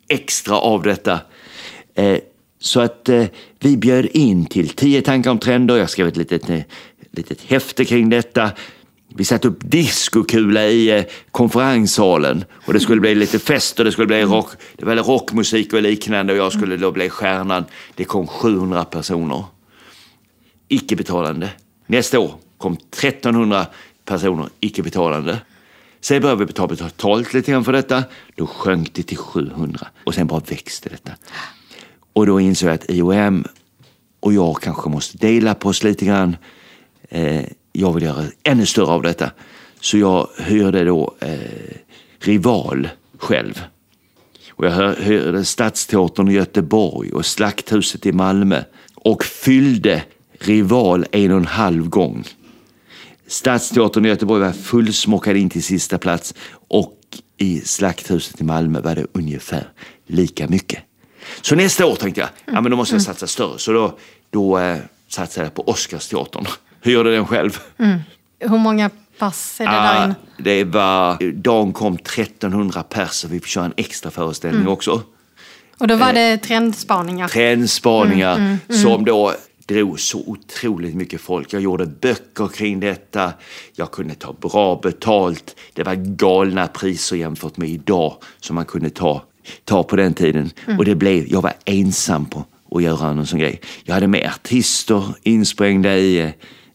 extra 0.08 0.56
av 0.56 0.82
detta. 0.82 1.20
Eh, 1.94 2.18
så 2.58 2.80
att 2.80 3.08
eh, 3.08 3.26
vi 3.58 3.76
bjöd 3.76 4.06
in 4.06 4.46
till 4.46 4.68
tio 4.68 5.02
tankar 5.02 5.30
om 5.30 5.38
trender. 5.38 5.76
Jag 5.76 5.90
skrev 5.90 6.08
ett 6.08 6.16
litet, 6.16 6.50
eh, 6.50 6.60
litet 7.10 7.42
häfte 7.42 7.84
kring 7.84 8.10
detta. 8.10 8.50
Vi 9.14 9.24
satte 9.24 9.48
upp 9.48 9.58
diskokula 9.60 10.66
i 10.66 10.98
eh, 10.98 11.04
konferenssalen 11.30 12.44
och 12.52 12.72
det 12.72 12.80
skulle 12.80 13.00
bli 13.00 13.14
lite 13.14 13.38
fest 13.38 13.78
och 13.78 13.84
det 13.84 13.92
skulle 13.92 14.06
bli 14.06 14.22
rock, 14.22 14.50
det 14.76 14.84
var 14.84 14.96
rockmusik 14.96 15.72
och 15.72 15.82
liknande 15.82 16.32
och 16.32 16.38
jag 16.38 16.52
skulle 16.52 16.76
då 16.76 16.92
bli 16.92 17.10
stjärnan. 17.10 17.64
Det 17.94 18.04
kom 18.04 18.26
700 18.26 18.84
personer. 18.84 19.44
Icke 20.68 20.96
betalande. 20.96 21.50
Nästa 21.86 22.18
år 22.18 22.34
kom 22.58 22.72
1300 22.72 23.66
personer 24.04 24.48
icke 24.60 24.82
betalande. 24.82 25.38
Sen 26.00 26.22
började 26.22 26.38
vi 26.38 26.46
betala 26.46 26.68
betalt 26.68 27.34
lite 27.34 27.50
grann 27.50 27.64
för 27.64 27.72
detta. 27.72 28.04
Då 28.34 28.46
sjönk 28.46 28.94
det 28.94 29.02
till 29.02 29.16
700 29.16 29.86
och 30.04 30.14
sen 30.14 30.26
bara 30.26 30.40
växte 30.40 30.88
detta. 30.88 31.12
Och 32.12 32.26
då 32.26 32.40
insåg 32.40 32.68
jag 32.68 32.74
att 32.74 32.90
IOM 32.90 33.44
och 34.20 34.32
jag 34.32 34.62
kanske 34.62 34.88
måste 34.88 35.18
dela 35.18 35.54
på 35.54 35.68
oss 35.68 35.82
lite 35.82 36.04
grann. 36.04 36.36
Eh, 37.08 37.44
jag 37.72 37.92
vill 37.92 38.02
göra 38.02 38.24
ännu 38.42 38.66
större 38.66 38.90
av 38.90 39.02
detta. 39.02 39.30
Så 39.80 39.98
jag 39.98 40.28
hyrde 40.38 40.84
då 40.84 41.14
eh, 41.20 41.38
Rival 42.18 42.88
själv. 43.18 43.62
Och 44.50 44.66
jag 44.66 44.94
hyrde 44.94 45.44
Stadsteatern 45.44 46.28
i 46.28 46.32
Göteborg 46.32 47.12
och 47.12 47.26
Slakthuset 47.26 48.06
i 48.06 48.12
Malmö 48.12 48.62
och 48.94 49.24
fyllde 49.24 50.02
Rival 50.38 51.06
en 51.12 51.30
och 51.30 51.36
en 51.36 51.46
halv 51.46 51.88
gång. 51.88 52.24
Stadsteatern 53.26 54.06
i 54.06 54.08
Göteborg 54.08 54.40
var 54.40 54.52
fullsmockad 54.52 55.36
in 55.36 55.50
till 55.50 55.62
sista 55.62 55.98
plats 55.98 56.34
och 56.68 56.96
i 57.36 57.60
Slakthuset 57.60 58.40
i 58.40 58.44
Malmö 58.44 58.80
var 58.80 58.94
det 58.94 59.06
ungefär 59.12 59.68
lika 60.06 60.48
mycket. 60.48 60.82
Så 61.40 61.54
nästa 61.54 61.86
år 61.86 61.96
tänkte 61.96 62.20
jag, 62.20 62.30
ja 62.44 62.60
men 62.60 62.70
då 62.70 62.76
måste 62.76 62.94
jag 62.94 63.02
satsa 63.02 63.26
större. 63.26 63.58
Så 63.58 63.72
då, 63.72 63.98
då 64.30 64.58
eh, 64.58 64.78
satsade 65.08 65.46
jag 65.46 65.54
på 65.54 65.68
Oscarsteatern. 65.68 66.46
Hyrde 66.82 67.10
den 67.12 67.26
själv. 67.26 67.58
Hur 68.38 68.58
många 68.58 68.90
pass 69.18 69.60
är 69.60 69.64
det 69.64 69.70
där 69.72 70.00
Ah, 70.00 70.04
inne? 70.04 70.14
det 70.38 70.64
var, 70.64 71.32
dagen 71.32 71.72
kom 71.72 71.94
1300 71.94 72.82
pers 72.82 73.24
och 73.24 73.32
vi 73.32 73.38
fick 73.40 73.48
köra 73.48 73.64
en 73.64 73.72
extra 73.76 74.10
föreställning 74.10 74.68
också. 74.68 75.02
Och 75.78 75.88
då 75.88 75.96
var 75.96 76.12
det 76.12 76.36
trendspaningar? 76.38 77.28
Trendspaningar 77.28 78.58
som 78.68 79.04
då 79.04 79.34
drog 79.66 80.00
så 80.00 80.18
otroligt 80.26 80.94
mycket 80.94 81.20
folk. 81.20 81.52
Jag 81.52 81.62
gjorde 81.62 81.86
böcker 81.86 82.48
kring 82.48 82.80
detta. 82.80 83.32
Jag 83.74 83.90
kunde 83.90 84.14
ta 84.14 84.32
bra 84.32 84.80
betalt. 84.82 85.56
Det 85.72 85.82
var 85.82 85.94
galna 85.94 86.66
priser 86.66 87.16
jämfört 87.16 87.56
med 87.56 87.68
idag 87.68 88.16
som 88.40 88.54
man 88.54 88.64
kunde 88.64 88.90
ta, 88.90 89.22
ta 89.64 89.82
på 89.82 89.96
den 89.96 90.14
tiden. 90.14 90.50
Och 90.78 90.84
det 90.84 90.94
blev, 90.94 91.26
jag 91.28 91.42
var 91.42 91.52
ensam 91.64 92.26
på 92.26 92.44
att 92.70 92.82
göra 92.82 93.12
någon 93.12 93.26
sån 93.26 93.38
grej. 93.38 93.60
Jag 93.84 93.94
hade 93.94 94.06
med 94.06 94.26
artister 94.34 95.04
insprängda 95.22 95.96
i, 95.98 96.32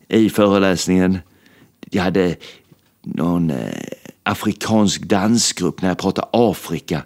i 0.07 0.29
föreläsningen. 0.29 1.19
Jag 1.91 2.03
hade 2.03 2.35
någon 3.01 3.49
eh, 3.49 3.57
afrikansk 4.23 5.01
dansgrupp 5.01 5.81
när 5.81 5.89
jag 5.89 5.97
pratade 5.97 6.27
Afrika 6.31 7.03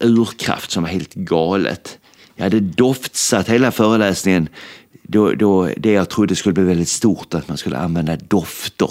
urkraft 0.00 0.70
som 0.70 0.82
var 0.82 0.90
helt 0.90 1.14
galet. 1.14 1.98
Jag 2.36 2.44
hade 2.44 2.60
doftsatt 2.60 3.48
hela 3.48 3.70
föreläsningen 3.70 4.48
då, 5.02 5.32
då 5.32 5.70
det 5.76 5.92
jag 5.92 6.08
trodde 6.08 6.36
skulle 6.36 6.52
bli 6.52 6.64
väldigt 6.64 6.88
stort, 6.88 7.34
att 7.34 7.48
man 7.48 7.56
skulle 7.56 7.78
använda 7.78 8.16
dofter. 8.16 8.90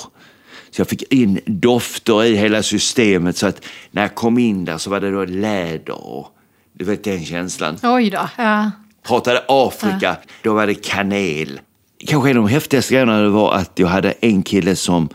Så 0.70 0.82
jag 0.82 0.88
fick 0.88 1.14
in 1.14 1.40
dofter 1.46 2.24
i 2.24 2.36
hela 2.36 2.64
systemet 2.64 3.38
så 3.38 3.48
att 3.48 3.66
när 3.92 4.02
jag 4.02 4.16
kom 4.16 4.38
in 4.38 4.66
där 4.66 4.78
så 4.78 4.90
var 4.90 5.00
det 5.00 5.12
då 5.12 5.26
läder 5.26 6.08
och 6.08 6.28
du 6.74 6.86
vet 6.86 7.04
den 7.04 7.26
känslan. 7.26 7.78
Oj 7.84 8.10
då. 8.10 8.30
Ja. 8.38 8.72
Pratade 9.04 9.44
Afrika, 9.48 10.18
då 10.44 10.54
var 10.54 10.68
det 10.68 10.74
kanel. 10.74 11.60
Kanske 11.98 12.30
en 12.30 12.38
av 12.38 12.44
de 12.44 12.50
häftigaste 12.50 12.94
grejerna 12.94 13.30
var 13.30 13.54
att 13.54 13.72
jag 13.76 13.88
hade 13.88 14.12
en 14.12 14.44
kille 14.44 14.76
som 14.76 15.10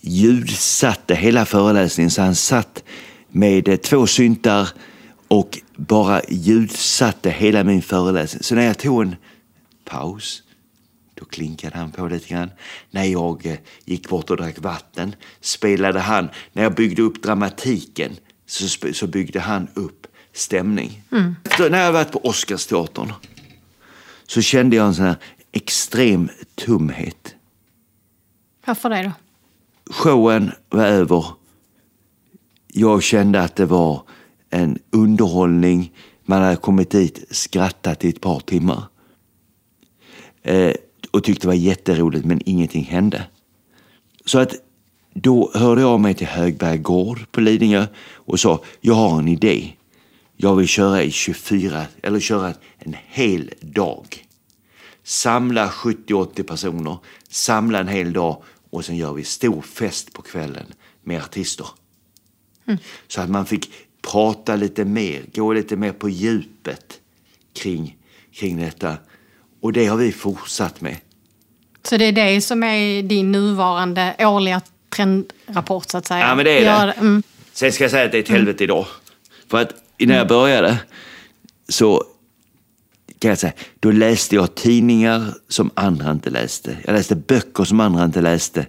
ljudsatte 0.00 1.14
hela 1.14 1.44
föreläsningen. 1.44 2.10
Så 2.10 2.22
han 2.22 2.34
satt 2.34 2.84
med 3.28 3.68
eh, 3.68 3.76
två 3.76 4.06
syntar 4.06 4.68
och 5.28 5.58
bara 5.76 6.22
ljudsatte 6.28 7.30
hela 7.30 7.64
min 7.64 7.82
föreläsning. 7.82 8.42
Så 8.42 8.54
när 8.54 8.66
jag 8.66 8.78
tog 8.78 9.02
en 9.02 9.16
paus, 9.84 10.42
då 11.14 11.24
klinkade 11.24 11.78
han 11.78 11.90
på 11.90 12.06
lite 12.06 12.28
grann. 12.28 12.50
När 12.90 13.04
jag 13.04 13.46
eh, 13.46 13.56
gick 13.84 14.08
bort 14.08 14.30
och 14.30 14.36
drack 14.36 14.58
vatten 14.58 15.14
spelade 15.40 16.00
han. 16.00 16.28
När 16.52 16.62
jag 16.62 16.74
byggde 16.74 17.02
upp 17.02 17.22
dramatiken 17.22 18.16
så, 18.92 19.06
byggde 19.06 19.40
han 19.40 19.68
upp 19.74 20.06
stämning. 20.32 21.02
Efter, 21.44 21.70
när 21.70 21.84
jag 21.84 21.92
varit 21.92 22.12
på 22.12 22.26
Oscarsteatern 22.26 23.12
så 24.26 24.42
kände 24.42 24.76
jag 24.76 24.86
en 24.86 24.94
sån 24.94 25.04
här 25.04 25.16
extrem 25.58 26.28
tumhet. 26.54 27.34
Varför 28.66 28.90
det 28.90 29.02
då? 29.02 29.12
Showen 29.92 30.52
var 30.68 30.86
över. 30.86 31.24
Jag 32.66 33.02
kände 33.02 33.40
att 33.40 33.56
det 33.56 33.66
var 33.66 34.02
en 34.50 34.78
underhållning. 34.90 35.92
Man 36.24 36.42
hade 36.42 36.56
kommit 36.56 36.90
dit, 36.90 37.24
skrattat 37.30 38.04
i 38.04 38.08
ett 38.08 38.20
par 38.20 38.40
timmar. 38.40 38.82
Eh, 40.42 40.72
och 41.10 41.24
tyckte 41.24 41.46
det 41.46 41.48
var 41.48 41.54
jätteroligt 41.54 42.24
men 42.24 42.40
ingenting 42.44 42.84
hände. 42.84 43.24
Så 44.24 44.38
att 44.38 44.54
då 45.14 45.50
hörde 45.54 45.80
jag 45.80 45.90
av 45.90 46.00
mig 46.00 46.14
till 46.14 46.26
Högberg 46.26 46.78
gård 46.78 47.32
på 47.32 47.40
Lidingö 47.40 47.86
och 48.14 48.40
sa, 48.40 48.62
jag 48.80 48.94
har 48.94 49.18
en 49.18 49.28
idé. 49.28 49.72
Jag 50.36 50.56
vill 50.56 50.68
köra 50.68 51.02
i 51.02 51.10
24, 51.10 51.86
eller 52.02 52.20
köra 52.20 52.54
en 52.78 52.96
hel 53.06 53.50
dag. 53.60 54.27
Samla 55.08 55.68
70-80 55.68 56.42
personer, 56.42 56.98
samla 57.28 57.78
en 57.78 57.88
hel 57.88 58.12
dag 58.12 58.42
och 58.70 58.84
sen 58.84 58.96
gör 58.96 59.12
vi 59.12 59.24
stor 59.24 59.62
fest 59.62 60.12
på 60.12 60.22
kvällen 60.22 60.66
med 61.02 61.22
artister. 61.22 61.66
Så 63.08 63.20
att 63.20 63.30
man 63.30 63.46
fick 63.46 63.70
prata 64.02 64.56
lite 64.56 64.84
mer, 64.84 65.22
gå 65.34 65.52
lite 65.52 65.76
mer 65.76 65.92
på 65.92 66.08
djupet 66.08 67.00
kring, 67.52 67.96
kring 68.32 68.60
detta. 68.60 68.96
Och 69.60 69.72
det 69.72 69.86
har 69.86 69.96
vi 69.96 70.12
fortsatt 70.12 70.80
med. 70.80 70.96
Så 71.82 71.96
det 71.96 72.04
är 72.04 72.12
det 72.12 72.40
som 72.40 72.62
är 72.62 73.02
din 73.02 73.32
nuvarande 73.32 74.16
årliga 74.18 74.60
trendrapport 74.88 75.90
så 75.90 75.98
att 75.98 76.06
säga? 76.06 76.20
Ja, 76.20 76.34
men 76.34 76.44
det 76.44 76.50
är 76.50 76.64
Gör 76.64 76.86
det. 76.86 76.92
Mm. 76.92 77.22
Sen 77.52 77.72
ska 77.72 77.84
jag 77.84 77.90
säga 77.90 78.04
att 78.04 78.12
det 78.12 78.18
är 78.18 78.22
ett 78.22 78.28
helvete 78.28 78.64
idag. 78.64 78.86
För 79.48 79.58
att 79.58 79.74
när 79.98 80.16
jag 80.16 80.28
började 80.28 80.78
så 81.68 82.04
kan 83.18 83.28
jag 83.28 83.38
säga, 83.38 83.52
då 83.80 83.90
läste 83.90 84.34
jag 84.34 84.54
tidningar 84.54 85.34
som 85.48 85.70
andra 85.74 86.10
inte 86.10 86.30
läste. 86.30 86.76
Jag 86.84 86.92
läste 86.92 87.16
böcker 87.16 87.64
som 87.64 87.80
andra 87.80 88.04
inte 88.04 88.20
läste. 88.20 88.66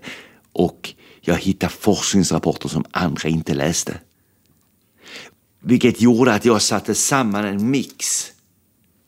Och 0.54 0.94
jag 1.22 1.36
hittade 1.38 1.74
forskningsrapporter 1.74 2.70
som 2.70 2.86
andra 2.92 3.30
inte 3.30 3.54
läste. 3.54 4.00
Vilket 5.60 6.02
gjorde 6.02 6.34
att 6.34 6.46
jag 6.46 6.62
satte 6.62 6.96
samman 6.96 7.46
en 7.46 7.72
mix 7.72 8.28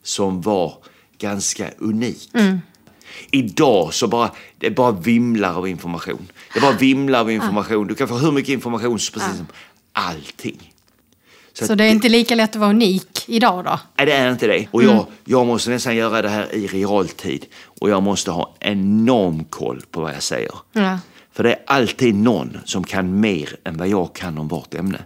som 0.02 0.40
var 0.40 0.74
ganska 1.18 1.70
unik. 1.78 2.30
Idag 3.30 3.94
så 3.94 4.08
bara, 4.08 4.30
det 4.58 4.70
bara 4.70 4.92
vimlar 4.92 5.54
av 5.54 5.68
information. 5.68 6.26
Det 6.54 6.60
bara 6.60 6.72
vimlar 6.72 7.20
av 7.20 7.30
information. 7.30 7.86
Du 7.86 7.94
kan 7.94 8.08
få 8.08 8.16
hur 8.16 8.32
mycket 8.32 8.52
information 8.52 8.98
som 8.98 9.20
precis 9.20 9.36
som 9.36 9.46
allting. 9.92 10.71
Så 11.52 11.74
det 11.74 11.84
är 11.84 11.90
inte 11.90 12.08
lika 12.08 12.34
lätt 12.34 12.50
att 12.50 12.56
vara 12.56 12.70
unik 12.70 13.24
idag 13.26 13.64
då? 13.64 13.80
Nej, 13.96 14.06
det 14.06 14.12
är 14.12 14.30
inte 14.32 14.46
det. 14.46 14.66
Och 14.70 14.82
Mm. 14.82 14.94
jag, 14.96 15.06
jag 15.24 15.46
måste 15.46 15.70
nästan 15.70 15.96
göra 15.96 16.22
det 16.22 16.28
här 16.28 16.54
i 16.54 16.66
realtid. 16.66 17.46
Och 17.80 17.90
jag 17.90 18.02
måste 18.02 18.30
ha 18.30 18.54
enorm 18.60 19.44
koll 19.44 19.82
på 19.90 20.00
vad 20.00 20.14
jag 20.14 20.22
säger. 20.22 20.50
Ja. 20.72 20.98
För 21.32 21.42
det 21.42 21.50
är 21.52 21.58
alltid 21.66 22.14
någon 22.14 22.58
som 22.64 22.84
kan 22.84 23.20
mer 23.20 23.56
än 23.64 23.76
vad 23.78 23.88
jag 23.88 24.12
kan 24.14 24.38
om 24.38 24.48
vårt 24.48 24.74
ämne. 24.74 24.98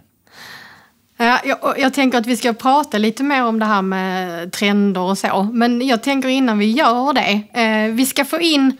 Ja, 1.17 1.39
jag, 1.45 1.79
jag 1.79 1.93
tänker 1.93 2.17
att 2.17 2.25
vi 2.25 2.37
ska 2.37 2.53
prata 2.53 2.97
lite 2.97 3.23
mer 3.23 3.43
om 3.45 3.59
det 3.59 3.65
här 3.65 3.81
med 3.81 4.51
trender 4.51 5.01
och 5.01 5.17
så. 5.17 5.49
Men 5.53 5.87
jag 5.87 6.03
tänker 6.03 6.29
innan 6.29 6.57
vi 6.59 6.71
gör 6.71 7.13
det. 7.13 7.41
Eh, 7.61 7.93
vi 7.95 8.05
ska 8.05 8.25
få 8.25 8.39
in 8.39 8.77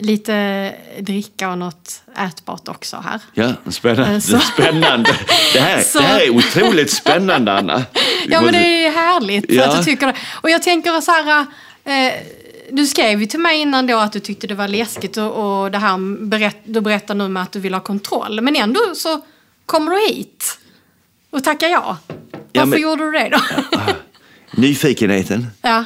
lite 0.00 0.74
dricka 1.00 1.50
och 1.50 1.58
något 1.58 2.02
ätbart 2.18 2.68
också 2.68 2.96
här. 2.96 3.20
Ja, 3.34 3.52
spännande. 3.70 4.20
Så- 4.20 4.38
spännande. 4.38 5.16
Det, 5.52 5.60
här, 5.60 5.82
Så- 5.86 5.98
det 5.98 6.04
här 6.04 6.20
är 6.20 6.30
otroligt 6.30 6.90
spännande, 6.90 7.52
Anna. 7.52 7.76
Vi 8.26 8.32
Ja, 8.32 8.40
men 8.40 8.52
det 8.52 8.58
är 8.86 8.90
härligt 8.90 9.44
Ja. 9.48 9.64
att 9.68 9.78
du 9.78 9.84
tycker 9.84 10.06
det. 10.06 10.14
Och 10.42 10.50
jag 10.50 10.62
tänker 10.62 11.00
så 11.00 11.10
här... 11.10 11.46
Eh, 11.84 12.12
du 12.72 12.86
skrev 12.86 13.20
ju 13.20 13.26
till 13.26 13.40
mig 13.40 13.60
innan 13.60 13.86
då 13.86 13.98
att 13.98 14.12
du 14.12 14.20
tyckte 14.20 14.46
det 14.46 14.54
var 14.54 14.68
läskigt 14.68 15.16
och, 15.16 15.62
och 15.62 15.70
det 15.70 15.78
här 15.78 16.24
berätt, 16.26 16.56
du 16.64 16.80
berättar 16.80 17.14
nu 17.14 17.28
med 17.28 17.42
att 17.42 17.52
du 17.52 17.60
vill 17.60 17.74
ha 17.74 17.80
kontroll. 17.80 18.40
Men 18.40 18.56
ändå 18.56 18.80
så 18.94 19.20
kommer 19.66 19.90
du 19.90 20.06
hit 20.14 20.58
och 21.30 21.44
tackar 21.44 21.68
ja. 21.68 21.98
Varför 22.52 22.66
men- 22.66 22.80
gjorde 22.80 23.04
du 23.04 23.10
det 23.10 23.28
då? 23.28 23.40
Nyfikenheten. 24.50 25.46
ja. 25.62 25.84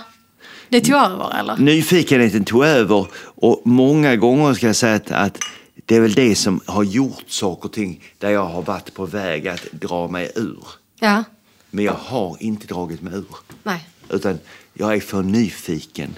Det 0.75 0.81
tog 0.81 0.95
över 0.95 1.39
eller? 1.39 1.57
Nyfikenheten 1.57 2.45
tog 2.45 2.65
över 2.65 3.07
och 3.17 3.63
många 3.65 4.17
gånger 4.17 4.55
ska 4.55 4.67
jag 4.67 4.77
säga 4.77 4.95
att, 4.95 5.11
att 5.11 5.39
det 5.87 5.97
är 5.97 6.01
väl 6.01 6.13
det 6.13 6.35
som 6.35 6.61
har 6.67 6.83
gjort 6.83 7.25
saker 7.27 7.65
och 7.65 7.73
ting 7.73 8.05
där 8.19 8.31
jag 8.31 8.45
har 8.45 8.63
varit 8.63 8.95
på 8.95 9.07
väg 9.07 9.49
att 9.49 9.67
dra 9.73 10.09
mig 10.09 10.33
ur. 10.37 10.65
Ja. 11.01 11.25
Men 11.71 11.85
jag 11.85 11.93
har 11.93 12.37
inte 12.41 12.67
dragit 12.67 13.03
mig 13.03 13.15
ur. 13.15 13.37
Nej. 13.63 13.89
Utan 14.11 14.39
jag 14.73 14.95
är 14.95 15.01
för 15.01 15.23
nyfiken 15.23 16.15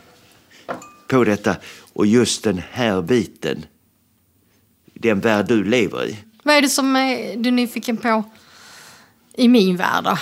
på 1.08 1.24
detta. 1.24 1.56
Och 1.92 2.06
just 2.06 2.44
den 2.44 2.62
här 2.70 3.02
biten, 3.02 3.64
den 4.94 5.20
värld 5.20 5.46
du 5.48 5.64
lever 5.64 6.04
i. 6.04 6.18
Vad 6.42 6.54
är 6.54 6.62
det 6.62 6.68
som 6.68 6.96
är, 6.96 7.36
du 7.36 7.48
är 7.48 7.52
nyfiken 7.52 7.96
på 7.96 8.24
i 9.34 9.48
min 9.48 9.76
värld 9.76 10.04
då? 10.04 10.18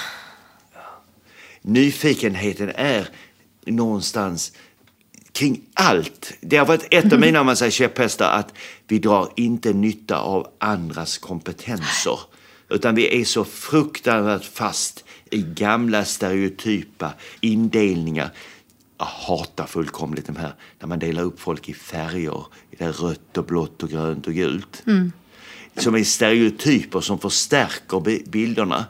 Nyfikenheten 1.63 2.73
är 2.75 3.09
någonstans 3.67 4.53
kring 5.33 5.61
allt. 5.75 6.33
Det 6.41 6.57
har 6.57 6.67
varit 6.67 6.87
ett 6.91 7.13
av 7.13 7.21
mina 7.21 7.45
man 7.45 7.57
säger, 7.57 7.73
käpphästar 7.73 8.31
att 8.31 8.55
vi 8.89 8.99
drar 8.99 9.29
inte 9.37 9.73
nytta 9.73 10.19
av 10.19 10.49
andras 10.59 11.19
kompetenser. 11.19 12.19
Utan 12.69 12.95
vi 12.95 13.21
är 13.21 13.25
så 13.25 13.45
fruktansvärt 13.45 14.45
fast 14.45 15.05
i 15.31 15.43
gamla 15.43 16.05
stereotypa 16.05 17.13
indelningar. 17.41 18.31
Jag 18.99 19.07
hatar 19.07 19.67
fullkomligt 19.67 20.27
de 20.27 20.37
här 20.37 20.55
när 20.81 20.89
man 20.89 20.99
delar 20.99 21.23
upp 21.23 21.41
folk 21.41 21.69
i 21.69 21.75
färger. 21.75 22.45
Det 22.71 22.85
är 22.85 22.93
rött 22.93 23.39
och 23.39 23.45
blått 23.45 23.83
och 23.83 23.89
grönt 23.89 24.27
och 24.27 24.35
gult. 24.35 24.83
Som 25.77 25.95
är 25.95 26.05
stereotyper 26.05 27.01
som 27.01 27.19
förstärker 27.19 28.01
bi- 28.01 28.25
bilderna. 28.27 28.85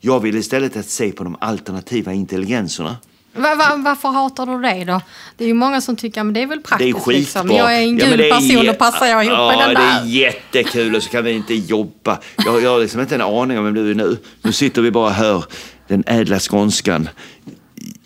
Jag 0.00 0.20
vill 0.20 0.36
istället 0.36 0.76
att 0.76 0.86
se 0.86 1.12
på 1.12 1.24
de 1.24 1.36
alternativa 1.40 2.12
intelligenserna. 2.12 2.96
Va, 3.36 3.54
va, 3.54 3.76
varför 3.76 4.08
hatar 4.08 4.46
du 4.46 4.60
det 4.62 4.84
då? 4.84 5.00
Det 5.36 5.44
är 5.44 5.48
ju 5.48 5.54
många 5.54 5.80
som 5.80 5.96
tycker 5.96 6.20
att 6.20 6.34
det 6.34 6.42
är 6.42 6.46
väl 6.46 6.58
Det 6.58 6.64
är 6.64 6.68
praktiskt. 6.68 6.98
skitbra. 6.98 7.12
liksom. 7.18 7.50
Jag 7.50 7.76
är 7.76 7.80
en 7.82 7.98
Ja, 7.98 8.06
gul 8.06 8.18
det 8.18 8.28
är 8.28 8.32
person, 8.34 8.66
då 8.66 8.74
passar 8.74 9.06
jag 9.06 9.24
ihop 9.24 9.38
ja, 9.38 9.48
med 9.48 9.58
den 9.58 9.68
det 9.68 9.80
där. 9.80 10.00
är 10.02 10.06
jättekul 10.06 10.94
och 10.96 11.02
så 11.02 11.10
kan 11.10 11.24
vi 11.24 11.32
inte 11.32 11.54
jobba. 11.54 12.18
Jag, 12.44 12.62
jag 12.62 12.70
har 12.70 12.80
liksom 12.80 13.00
inte 13.00 13.14
en 13.14 13.20
aning 13.20 13.58
om 13.58 13.64
vem 13.64 13.74
du 13.74 13.90
är 13.90 13.94
nu. 13.94 14.16
Nu 14.42 14.52
sitter 14.52 14.82
vi 14.82 14.90
bara 14.90 15.06
och 15.06 15.12
hör 15.14 15.44
den 15.88 16.04
ädla 16.06 16.38
skånskan. 16.38 17.08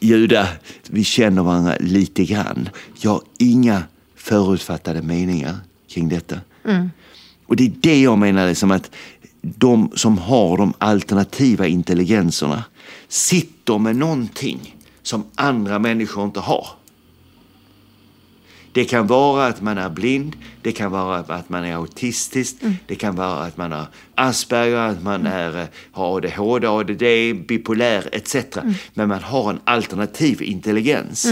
Juda, 0.01 0.49
vi 0.87 1.05
känner 1.05 1.43
varandra 1.43 1.75
lite 1.81 2.25
grann. 2.25 2.69
Jag 3.01 3.11
har 3.11 3.23
inga 3.39 3.83
förutfattade 4.17 5.03
meningar 5.03 5.57
kring 5.91 6.09
detta. 6.09 6.37
Och 7.47 7.57
det 7.57 7.65
är 7.67 7.73
det 7.81 8.01
jag 8.01 8.19
menar, 8.19 8.47
liksom 8.49 8.71
att 8.71 8.91
de 9.43 9.91
som 9.95 10.19
har 10.19 10.57
de 10.57 10.73
alternativa 10.79 11.67
intelligenserna 11.67 12.65
sitter 13.09 13.79
med 13.79 13.97
någonting 13.97 14.75
som 15.09 15.25
andra 15.35 15.79
människor 15.79 16.25
inte 16.25 16.41
har. 16.41 16.67
Det 18.73 18.85
kan 18.85 19.07
vara 19.07 19.47
att 19.47 19.61
man 19.61 19.79
är 19.79 19.91
blind, 19.91 20.37
det 20.63 20.73
kan 20.73 20.91
vara 20.91 21.17
att 21.17 21.49
man 21.49 21.65
är 21.65 21.75
autistisk, 21.75 22.57
det 22.87 22.95
kan 22.95 23.17
vara 23.17 23.45
att 23.45 23.57
man 23.57 23.73
har 23.73 23.87
Asperger, 24.15 24.77
att 24.77 25.03
man 25.03 25.27
är, 25.27 25.61
eh, 25.61 25.67
har 25.93 26.17
ADHD, 26.17 26.67
ADD, 26.67 27.03
bipolär 27.47 28.09
etc. 28.13 28.37
Men 28.95 29.09
man 29.09 29.23
har 29.23 29.51
en 29.51 29.61
alternativ 29.65 30.43
intelligens 30.43 31.27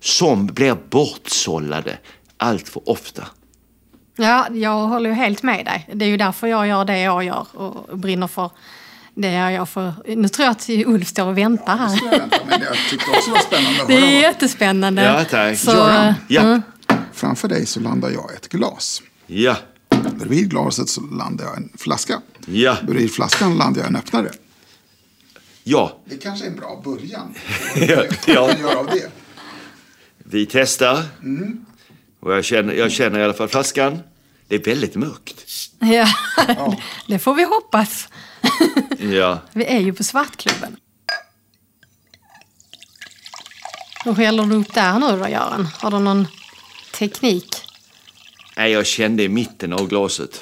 som 0.00 0.46
blir 0.46 0.76
bortsållade 0.90 1.98
allt 2.36 2.68
för 2.68 2.88
ofta. 2.88 3.26
Ja, 4.16 4.46
jag 4.52 4.86
håller 4.86 5.10
ju 5.10 5.16
helt 5.16 5.42
med 5.42 5.64
dig. 5.64 5.88
Det 5.92 6.04
är 6.04 6.08
ju 6.08 6.16
därför 6.16 6.46
jag 6.46 6.66
gör 6.66 6.84
det 6.84 7.00
jag 7.00 7.24
gör 7.24 7.46
och 7.56 7.98
brinner 7.98 8.26
för 8.26 8.50
det 9.14 9.32
jag 9.32 9.52
gör. 9.52 9.64
För, 9.64 9.92
nu 10.16 10.28
tror 10.28 10.44
jag 10.44 10.50
att 10.52 10.68
Ulf 10.86 11.08
står 11.08 11.26
och 11.26 11.38
väntar 11.38 11.76
här. 11.76 11.98
Jag 12.04 12.18
väntar, 12.18 12.40
men 12.48 12.60
jag 12.60 12.76
tyckte 12.90 13.10
också 13.10 13.30
det 13.30 13.34
var 13.34 13.40
spännande 13.40 13.84
Det 13.86 13.94
är 14.16 14.20
jättespännande. 14.20 15.02
Ja, 15.02 15.24
tack. 15.24 15.58
Så, 15.58 15.70
Göran. 15.70 16.14
Ja, 16.28 16.60
Framför 17.12 17.48
dig 17.48 17.66
så 17.66 17.80
landar 17.80 18.10
jag 18.10 18.34
ett 18.34 18.48
glas. 18.48 19.02
ja, 19.26 19.56
Bredvid 20.14 20.50
glaset 20.50 20.88
så 20.88 21.00
landar 21.00 21.44
jag 21.44 21.56
en 21.56 21.72
flaska. 21.78 22.20
ja, 22.46 22.76
Bredvid 22.82 23.12
flaskan 23.12 23.58
landar 23.58 23.80
jag 23.80 23.88
en 23.90 23.96
öppnare. 23.96 24.30
ja. 25.64 25.98
Det 26.04 26.16
kanske 26.16 26.46
är 26.46 26.50
en 26.50 26.56
bra 26.56 26.80
början. 26.84 27.34
Ja, 27.76 27.96
Vad 28.26 28.36
ja. 28.36 28.58
göra 28.58 28.78
av 28.78 28.86
det? 28.86 29.10
Vi 30.18 30.46
testar. 30.46 31.02
Och 32.20 32.32
jag 32.32 32.44
känner, 32.44 32.74
jag 32.74 32.92
känner 32.92 33.18
i 33.20 33.24
alla 33.24 33.32
fall 33.34 33.48
flaskan. 33.48 33.98
Det 34.48 34.54
är 34.54 34.64
väldigt 34.64 34.94
mörkt. 34.96 35.44
ja, 35.78 36.06
det 37.08 37.18
får 37.18 37.34
vi 37.34 37.44
hoppas. 37.44 38.08
Ja. 38.98 39.38
Vi 39.52 39.64
är 39.64 39.80
ju 39.80 39.92
på 39.92 40.04
Svartklubben. 40.04 40.76
Hur 44.04 44.12
häller 44.14 44.44
du 44.44 44.54
upp 44.54 44.74
där 44.74 44.98
nu 44.98 45.18
då, 45.18 45.28
Göran? 45.28 45.68
Har 45.78 45.90
du 45.90 45.98
någon 45.98 46.26
teknik? 46.98 47.56
Nej, 48.56 48.72
jag 48.72 48.86
kände 48.86 49.22
i 49.22 49.28
mitten 49.28 49.72
av 49.72 49.88
glaset. 49.88 50.40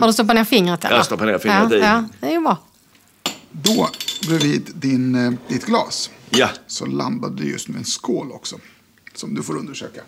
Har 0.00 0.06
du 0.06 0.12
stoppat 0.12 0.36
ner 0.36 0.44
fingret 0.44 0.84
eller? 0.84 0.96
Jag 0.96 1.06
stoppar 1.06 1.26
ner 1.26 1.38
fingret 1.38 1.70
ja, 1.70 1.76
i. 1.76 1.80
Ja, 1.80 2.04
det 2.20 2.26
är 2.26 2.32
ju 2.32 2.40
bra. 2.40 2.58
Då, 3.50 3.90
bredvid 4.28 4.70
din, 4.74 5.14
eh, 5.14 5.32
ditt 5.48 5.66
glas, 5.66 6.10
Ja, 6.30 6.48
så 6.66 6.86
landade 6.86 7.42
det 7.42 7.48
just 7.48 7.68
nu 7.68 7.78
en 7.78 7.84
skål 7.84 8.32
också. 8.32 8.56
Som 9.14 9.34
du 9.34 9.42
får 9.42 9.56
undersöka. 9.56 10.00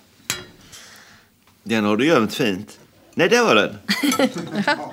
den 1.63 1.85
har 1.85 1.97
du 1.97 2.07
gömt 2.07 2.35
fint. 2.35 2.79
Nej, 3.15 3.29
där 3.29 3.43
var 3.45 3.55
den. 3.55 3.79
Ja. 4.67 4.93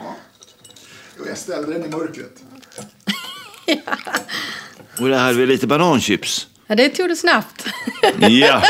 Jag 1.28 1.38
ställde 1.38 1.74
den 1.74 1.86
i 1.86 1.90
mörkret. 1.90 2.44
Och 5.00 5.10
där 5.10 5.18
hade 5.18 5.34
vi 5.34 5.46
lite 5.46 5.68
bananchips. 5.68 6.48
Ja, 6.68 6.76
det 6.76 6.90
tog 6.90 7.10
du 7.10 7.16
snabbt. 7.16 7.66
Ja. 8.20 8.62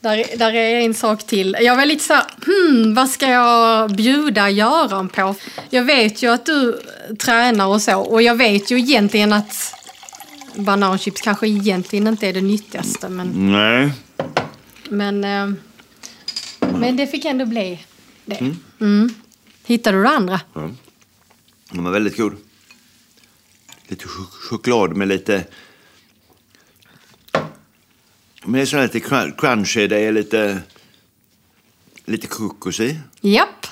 Där, 0.00 0.36
där 0.36 0.54
är 0.54 0.80
en 0.80 0.94
sak 0.94 1.26
till. 1.26 1.56
Jag 1.60 1.76
var 1.76 1.84
lite 1.84 2.04
så 2.04 2.14
här, 2.14 2.24
hmm, 2.46 2.94
vad 2.94 3.08
ska 3.08 3.26
jag 3.26 3.90
bjuda 3.96 4.50
Göran 4.50 5.08
på? 5.08 5.34
Jag 5.70 5.84
vet 5.84 6.22
ju 6.22 6.32
att 6.32 6.46
du 6.46 6.80
tränar 7.18 7.66
och 7.66 7.82
så 7.82 7.96
och 8.00 8.22
jag 8.22 8.34
vet 8.34 8.70
ju 8.70 8.78
egentligen 8.78 9.32
att 9.32 9.74
bananchips 10.54 11.20
kanske 11.20 11.48
egentligen 11.48 12.06
inte 12.06 12.28
är 12.28 12.32
det 12.32 12.40
nyttigaste. 12.40 13.08
Men, 13.08 13.52
Nej. 13.52 13.92
men, 14.88 15.24
eh, 15.24 15.50
men 16.78 16.96
det 16.96 17.06
fick 17.06 17.24
ändå 17.24 17.46
bli 17.46 17.84
det. 18.24 18.38
Mm. 18.80 19.14
Hittade 19.66 19.96
du 19.96 20.02
det 20.02 20.08
andra? 20.08 20.40
Ja. 20.54 20.70
Den 21.76 21.84
var 21.84 21.92
väldigt 21.92 22.16
god. 22.16 22.36
Lite 23.88 24.04
ch- 24.06 24.30
choklad 24.48 24.96
med 24.96 25.08
lite... 25.08 25.46
Men 28.42 28.52
det 28.52 28.60
är 28.60 28.66
så 28.66 28.76
här 28.76 28.82
lite 28.92 28.98
crun- 29.08 29.36
crunchy, 29.38 29.86
det 29.86 29.98
är 29.98 30.12
lite... 30.12 30.62
Lite 32.04 32.26
kokos 32.26 32.80
i. 32.80 33.00
Japp. 33.20 33.66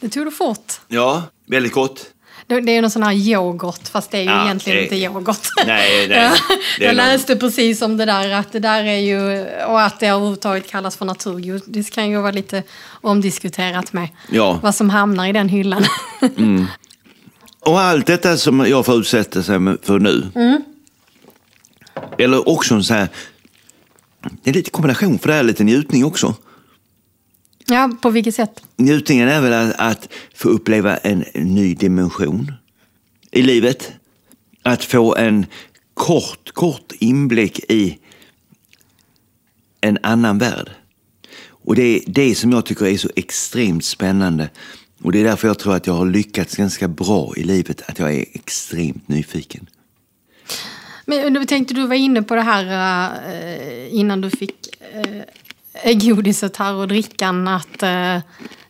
Det 0.00 0.08
tog 0.08 0.26
du 0.26 0.30
fort. 0.30 0.72
Ja, 0.88 1.22
väldigt 1.46 1.72
gott. 1.72 2.12
Det 2.48 2.54
är 2.54 2.70
ju 2.70 2.80
någon 2.80 2.90
sån 2.90 3.02
här 3.02 3.12
yoghurt, 3.12 3.88
fast 3.88 4.10
det 4.10 4.18
är 4.18 4.22
ju 4.22 4.30
Ja, 4.30 4.44
egentligen 4.44 4.76
det- 4.78 4.82
inte 4.82 4.96
yoghurt. 4.96 5.48
Nej, 5.66 6.08
nej, 6.08 6.30
jag 6.80 6.96
läste 6.96 7.36
precis 7.36 7.82
om 7.82 7.96
det 7.96 8.04
där, 8.04 8.30
att 8.30 8.52
det 8.52 8.58
där 8.58 8.84
är 8.84 8.98
ju, 8.98 9.44
och 9.66 9.82
att 9.82 10.00
det 10.00 10.06
överhuvudtaget 10.06 10.70
kallas 10.70 10.96
för 10.96 11.04
naturgodis. 11.04 11.62
Det 11.66 11.90
kan 11.90 12.10
ju 12.10 12.16
vara 12.20 12.30
lite 12.32 12.62
omdiskuterat 12.88 13.92
med 13.92 14.08
Ja. 14.30 14.58
vad 14.62 14.74
som 14.74 14.90
hamnar 14.90 15.28
i 15.28 15.32
den 15.32 15.48
hyllan. 15.48 15.84
Och 17.60 17.80
allt 17.80 18.06
detta 18.06 18.36
som 18.36 18.60
jag 18.68 18.86
får 18.86 18.94
utsätta 18.98 19.42
sig 19.42 19.58
för 19.82 19.98
nu. 19.98 20.26
Eller 22.18 22.48
också 22.48 22.74
en 22.74 22.84
sån 22.84 22.96
här... 22.96 23.08
Det 24.42 24.50
är 24.50 24.54
lite 24.54 24.70
kombination, 24.70 25.18
för 25.18 25.28
det 25.28 25.34
är 25.34 25.42
lite 25.42 25.64
njutning 25.64 26.04
också. 26.04 26.34
Ja, 27.66 27.90
på 28.02 28.10
vilket 28.10 28.34
sätt? 28.34 28.62
Njutningen 28.76 29.28
är 29.28 29.40
väl 29.40 29.52
att, 29.52 29.74
att 29.78 30.08
få 30.34 30.48
uppleva 30.48 30.96
en 30.96 31.24
ny 31.34 31.74
dimension 31.74 32.52
i 33.30 33.42
livet. 33.42 33.92
Att 34.62 34.84
få 34.84 35.16
en 35.16 35.46
kort, 35.94 36.52
kort 36.52 36.92
inblick 36.98 37.70
i 37.70 37.98
en 39.80 39.98
annan 40.02 40.38
värld. 40.38 40.70
Och 41.48 41.76
det 41.76 41.82
är 41.82 42.00
det 42.06 42.34
som 42.34 42.52
jag 42.52 42.66
tycker 42.66 42.86
är 42.86 42.96
så 42.96 43.10
extremt 43.16 43.84
spännande. 43.84 44.50
Och 45.02 45.12
det 45.12 45.20
är 45.20 45.24
därför 45.24 45.48
jag 45.48 45.58
tror 45.58 45.74
att 45.74 45.86
jag 45.86 45.94
har 45.94 46.06
lyckats 46.06 46.56
ganska 46.56 46.88
bra 46.88 47.32
i 47.36 47.42
livet, 47.42 47.82
att 47.88 47.98
jag 47.98 48.14
är 48.14 48.24
extremt 48.32 49.08
nyfiken. 49.08 49.66
Men 51.04 51.32
du 51.32 51.44
tänkte 51.44 51.74
du 51.74 51.86
var 51.86 51.94
inne 51.94 52.22
på 52.22 52.34
det 52.34 52.42
här 52.42 52.64
eh, 53.32 53.94
innan 53.94 54.20
du 54.20 54.30
fick 54.30 54.76
eh, 54.92 55.22
godiset 55.84 56.56
här 56.56 56.72
och 56.74 56.88
drickan 56.88 57.48
att 57.48 57.82
eh, 57.82 58.18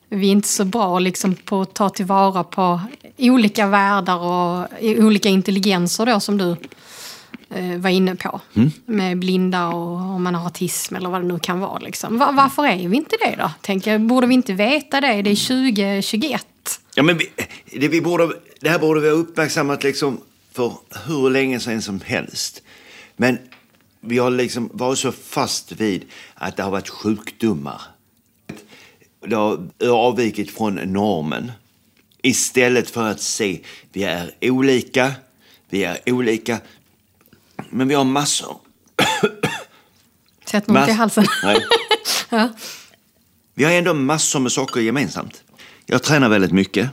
vi 0.09 0.27
är 0.29 0.33
inte 0.33 0.49
så 0.49 0.65
bra 0.65 0.99
liksom, 0.99 1.35
på 1.35 1.61
att 1.61 1.75
ta 1.75 1.89
tillvara 1.89 2.45
på 2.45 2.81
olika 3.19 3.67
världar 3.67 4.17
och 4.17 4.67
olika 4.83 5.29
intelligenser 5.29 6.07
då 6.07 6.21
som 6.21 6.39
du 6.39 6.51
eh, 7.51 7.79
var 7.79 7.91
inne 7.91 8.17
på. 8.17 8.41
Med 8.87 9.19
blinda 9.19 9.67
och 9.67 9.97
om 9.97 10.23
man 10.23 10.35
har 10.35 10.45
autism 10.45 10.97
eller 10.97 11.09
vad 11.09 11.21
det 11.21 11.27
nu 11.27 11.39
kan 11.39 11.61
vara. 11.61 11.79
Liksom. 11.79 12.19
Va- 12.19 12.33
varför 12.33 12.67
är 12.67 12.89
vi 12.89 12.97
inte 12.97 13.17
det 13.21 13.37
då? 13.39 13.51
Tänker 13.61 13.99
borde 13.99 14.27
vi 14.27 14.35
inte 14.35 14.53
veta 14.53 15.01
det? 15.01 15.23
Det 15.23 15.31
är 15.31 15.47
2021. 15.47 16.47
Ja, 16.95 17.03
men 17.03 17.19
vi, 17.19 17.29
det, 17.79 17.89
vi 17.89 18.01
borde, 18.01 18.29
det 18.61 18.69
här 18.69 18.79
borde 18.79 19.01
vi 19.01 19.09
ha 19.09 19.17
uppmärksammat 19.17 19.83
liksom 19.85 20.21
för 20.53 20.73
hur 21.07 21.31
länge 21.31 21.61
sedan 21.61 21.83
som 21.83 22.01
helst. 22.05 22.63
Men 23.17 23.39
vi 24.07 24.19
har 24.19 24.31
liksom 24.31 24.71
varit 24.73 24.99
så 24.99 25.13
fast 25.13 25.73
vid 25.73 26.05
att 26.35 26.57
det 26.57 26.63
har 26.63 26.71
varit 26.71 26.89
sjukdomar. 26.89 27.81
Det 29.27 29.35
har 29.37 29.69
avvikit 29.89 30.51
från 30.51 30.75
normen. 30.75 31.53
Istället 32.23 32.91
för 32.91 33.09
att 33.11 33.21
se, 33.21 33.61
vi 33.93 34.05
är 34.05 34.35
olika, 34.41 35.13
vi 35.69 35.85
är 35.85 35.99
olika, 36.07 36.59
men 37.71 37.89
vi 37.89 37.95
har 37.95 38.05
massor. 38.05 38.57
Sätt 40.45 40.67
något 40.67 40.89
i 40.89 40.91
Mass- 40.93 40.97
halsen. 40.97 41.27
Nej. 41.43 41.67
ja. 42.31 42.49
Vi 43.55 43.65
har 43.65 43.73
ändå 43.73 43.95
massor 43.95 44.41
med 44.41 44.53
saker 44.53 44.81
gemensamt. 44.81 45.43
Jag 45.87 46.03
tränar 46.03 46.29
väldigt 46.29 46.53
mycket. 46.53 46.91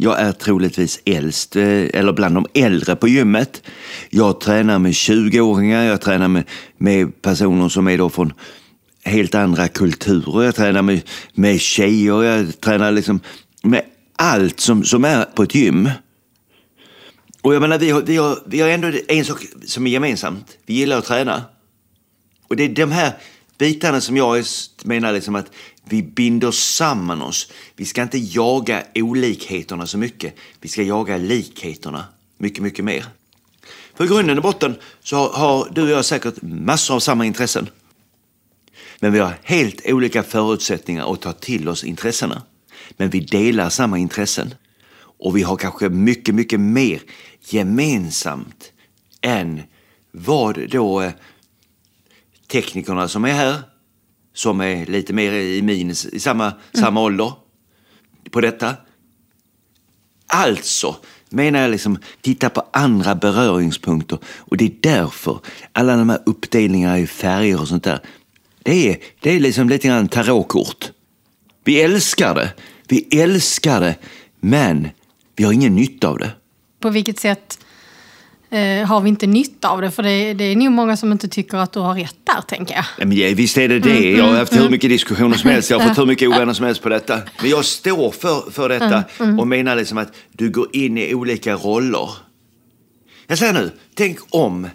Jag 0.00 0.20
är 0.20 0.32
troligtvis 0.32 1.00
äldst, 1.04 1.56
eh, 1.56 1.86
eller 1.94 2.12
bland 2.12 2.34
de 2.34 2.46
äldre 2.54 2.96
på 2.96 3.08
gymmet. 3.08 3.62
Jag 4.10 4.40
tränar 4.40 4.78
med 4.78 4.92
20-åringar, 4.92 5.84
jag 5.84 6.00
tränar 6.00 6.28
med, 6.28 6.44
med 6.78 7.22
personer 7.22 7.68
som 7.68 7.88
är 7.88 7.98
då 7.98 8.10
från 8.10 8.32
helt 9.04 9.34
andra 9.34 9.68
kulturer. 9.68 10.44
Jag 10.44 10.54
tränar 10.54 10.82
med, 10.82 11.00
med 11.34 11.60
tjejer, 11.60 12.22
jag 12.22 12.60
tränar 12.60 12.92
liksom 12.92 13.20
med 13.62 13.82
allt 14.16 14.60
som, 14.60 14.84
som 14.84 15.04
är 15.04 15.24
på 15.24 15.42
ett 15.42 15.54
gym. 15.54 15.90
Och 17.42 17.54
jag 17.54 17.60
menar, 17.60 17.78
vi 17.78 17.90
har, 17.90 18.02
vi, 18.02 18.16
har, 18.16 18.38
vi 18.46 18.60
har 18.60 18.68
ändå 18.68 18.92
en 19.08 19.24
sak 19.24 19.46
som 19.66 19.86
är 19.86 19.90
gemensamt. 19.90 20.58
Vi 20.66 20.74
gillar 20.74 20.98
att 20.98 21.04
träna. 21.04 21.42
Och 22.48 22.56
det 22.56 22.64
är 22.64 22.68
de 22.68 22.90
här 22.90 23.12
bitarna 23.58 24.00
som 24.00 24.16
jag 24.16 24.44
menar 24.84 25.12
liksom 25.12 25.34
att 25.34 25.50
vi 25.88 26.02
binder 26.02 26.50
samman 26.50 27.22
oss. 27.22 27.52
Vi 27.76 27.84
ska 27.84 28.02
inte 28.02 28.18
jaga 28.18 28.82
olikheterna 28.94 29.86
så 29.86 29.98
mycket. 29.98 30.34
Vi 30.60 30.68
ska 30.68 30.82
jaga 30.82 31.16
likheterna 31.16 32.04
mycket, 32.38 32.62
mycket 32.62 32.84
mer. 32.84 33.06
För 33.94 34.04
i 34.04 34.08
grunden 34.08 34.36
och 34.36 34.42
botten 34.42 34.76
så 35.02 35.28
har, 35.28 35.68
du 35.72 35.82
och 35.82 35.88
jag 35.88 36.04
säkert 36.04 36.42
massor 36.42 36.94
av 36.94 37.00
samma 37.00 37.26
intressen. 37.26 37.68
Men 39.00 39.12
vi 39.12 39.18
har 39.18 39.34
helt 39.42 39.86
olika 39.86 40.22
förutsättningar 40.22 41.12
att 41.12 41.20
ta 41.20 41.32
till 41.32 41.68
oss 41.68 41.84
intressena. 41.84 42.42
Men 42.90 43.10
vi 43.10 43.20
delar 43.20 43.68
samma 43.68 43.98
intressen. 43.98 44.54
Och 45.00 45.36
vi 45.36 45.42
har 45.42 45.56
kanske 45.56 45.88
mycket, 45.88 46.34
mycket 46.34 46.60
mer 46.60 47.00
gemensamt 47.40 48.72
än 49.20 49.62
vad 50.12 50.70
då 50.70 51.00
eh, 51.00 51.12
teknikerna 52.46 53.08
som 53.08 53.24
är 53.24 53.32
här, 53.32 53.62
som 54.38 54.60
är 54.60 54.86
lite 54.86 55.12
mer 55.12 55.32
i 55.32 55.62
min, 55.62 55.90
i 55.90 56.20
samma, 56.20 56.52
samma 56.72 57.00
ålder 57.00 57.32
på 58.30 58.40
detta. 58.40 58.76
Alltså 60.26 60.96
menar 61.28 61.60
jag 61.60 61.70
liksom 61.70 61.98
titta 62.20 62.50
på 62.50 62.66
andra 62.72 63.14
beröringspunkter 63.14 64.18
och 64.24 64.56
det 64.56 64.64
är 64.64 64.72
därför 64.80 65.40
alla 65.72 65.96
de 65.96 66.08
här 66.08 66.22
uppdelningarna 66.26 66.98
i 66.98 67.06
färger 67.06 67.60
och 67.60 67.68
sånt 67.68 67.84
där, 67.84 68.00
det 68.62 68.90
är, 68.90 68.96
det 69.20 69.30
är 69.30 69.40
liksom 69.40 69.68
lite 69.68 69.88
grann 69.88 70.08
tarotkort. 70.08 70.90
Vi 71.64 71.80
älskar 71.80 72.34
det, 72.34 72.52
vi 72.88 73.20
älskar 73.20 73.80
det, 73.80 73.96
men 74.40 74.88
vi 75.36 75.44
har 75.44 75.52
ingen 75.52 75.74
nytta 75.74 76.08
av 76.08 76.18
det. 76.18 76.30
På 76.80 76.90
vilket 76.90 77.18
sätt 77.18 77.58
eh, 78.50 78.86
har 78.86 79.00
vi 79.00 79.08
inte 79.08 79.26
nytta 79.26 79.68
av 79.68 79.80
det? 79.80 79.90
För 79.90 80.02
det, 80.02 80.34
det 80.34 80.44
är 80.44 80.56
nog 80.56 80.72
många 80.72 80.96
som 80.96 81.12
inte 81.12 81.28
tycker 81.28 81.58
att 81.58 81.72
du 81.72 81.80
har 81.80 81.94
rätt 81.94 82.16
där, 82.24 82.40
tänker 82.48 82.74
jag. 82.74 82.84
Ja, 82.98 83.06
men 83.06 83.16
ja, 83.16 83.28
visst 83.34 83.58
är 83.58 83.68
det 83.68 83.78
det. 83.78 84.10
Jag 84.10 84.24
har 84.24 84.36
haft 84.36 84.56
hur 84.56 84.68
mycket 84.70 84.90
diskussioner 84.90 85.36
som 85.36 85.50
helst. 85.50 85.70
Jag 85.70 85.78
har 85.78 85.88
fått 85.88 85.98
hur 85.98 86.06
mycket 86.06 86.28
ovänner 86.34 86.52
som 86.52 86.66
helst 86.66 86.82
på 86.82 86.88
detta. 86.88 87.20
Men 87.40 87.50
jag 87.50 87.64
står 87.64 88.10
för, 88.10 88.50
för 88.50 88.68
detta 88.68 89.04
och 89.38 89.48
menar 89.48 89.76
liksom 89.76 89.98
att 89.98 90.12
du 90.32 90.50
går 90.50 90.66
in 90.72 90.98
i 90.98 91.14
olika 91.14 91.54
roller. 91.54 92.10
Jag 93.26 93.38
säger 93.38 93.52
nu, 93.52 93.70
tänk 93.94 94.18
om 94.30 94.66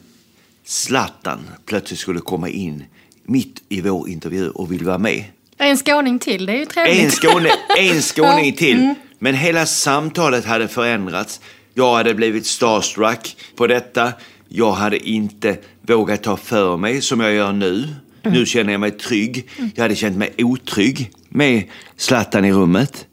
Zlatan 0.66 1.40
plötsligt 1.66 2.00
skulle 2.00 2.20
komma 2.20 2.50
in 2.50 2.84
mitt 3.26 3.64
i 3.70 3.82
vår 3.82 4.10
intervju 4.10 4.50
och 4.50 4.72
vill 4.72 4.84
vara 4.84 4.98
med. 4.98 5.24
En 5.58 5.78
skåning 5.78 6.20
till, 6.20 6.46
det 6.46 6.54
är 6.54 6.58
ju 6.58 6.66
trevligt. 6.66 7.04
En, 7.04 7.12
skåne, 7.12 7.50
en 7.78 8.02
skåning 8.02 8.54
till. 8.58 8.94
Men 9.20 9.36
hela 9.36 9.66
samtalet 9.66 10.46
hade 10.46 10.68
förändrats. 10.68 11.42
Jag 11.74 11.96
hade 11.96 12.14
blivit 12.14 12.46
starstruck 12.46 13.38
på 13.56 13.68
detta. 13.68 14.14
Jag 14.50 14.72
hade 14.72 15.10
inte 15.10 15.58
vågat 15.82 16.24
ta 16.24 16.38
för 16.38 16.78
mig 16.78 17.02
som 17.02 17.20
jag 17.20 17.34
gör 17.34 17.52
nu. 17.52 17.88
Nu 18.24 18.46
känner 18.46 18.72
jag 18.72 18.80
mig 18.80 18.92
trygg. 18.92 19.50
Jag 19.76 19.82
hade 19.82 19.96
känt 19.96 20.18
mig 20.18 20.34
otrygg 20.38 21.12
med 21.30 21.64
Zlatan 21.98 22.46
i 22.46 22.52
rummet. 22.52 23.08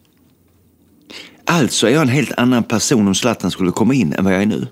Alltså 1.45 1.87
är 1.87 1.91
jag 1.91 2.03
en 2.03 2.09
helt 2.09 2.33
annan 2.33 2.63
person 2.63 3.09
om 3.09 3.15
Zlatan 3.15 3.51
skulle 3.51 3.71
komma 3.71 3.95
in 3.95 4.13
än 4.13 4.25
vad 4.25 4.35
jag 4.35 4.43
är 4.43 4.47
nu. 4.47 4.67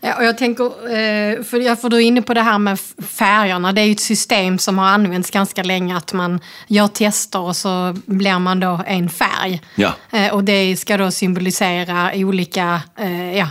Ja, 0.00 0.16
och 0.16 0.24
jag 0.24 0.38
tänker, 0.38 0.64
eh, 0.64 1.42
för, 1.42 1.60
ja, 1.60 1.76
för 1.76 1.88
du 1.88 1.96
är 1.96 2.00
inne 2.00 2.22
på 2.22 2.34
det 2.34 2.42
här 2.42 2.58
med 2.58 2.78
färgerna. 3.08 3.72
Det 3.72 3.80
är 3.80 3.84
ju 3.84 3.92
ett 3.92 4.00
system 4.00 4.58
som 4.58 4.78
har 4.78 4.86
använts 4.86 5.30
ganska 5.30 5.62
länge. 5.62 5.96
Att 5.96 6.12
man 6.12 6.40
gör 6.66 6.86
tester 6.88 7.40
och 7.40 7.56
så 7.56 7.96
blir 8.06 8.38
man 8.38 8.60
då 8.60 8.80
en 8.86 9.10
färg. 9.10 9.60
Ja. 9.74 9.92
Eh, 10.12 10.32
och 10.34 10.44
det 10.44 10.76
ska 10.76 10.96
då 10.96 11.10
symbolisera 11.10 12.10
olika 12.14 12.80
eh, 12.98 13.36
ja, 13.38 13.48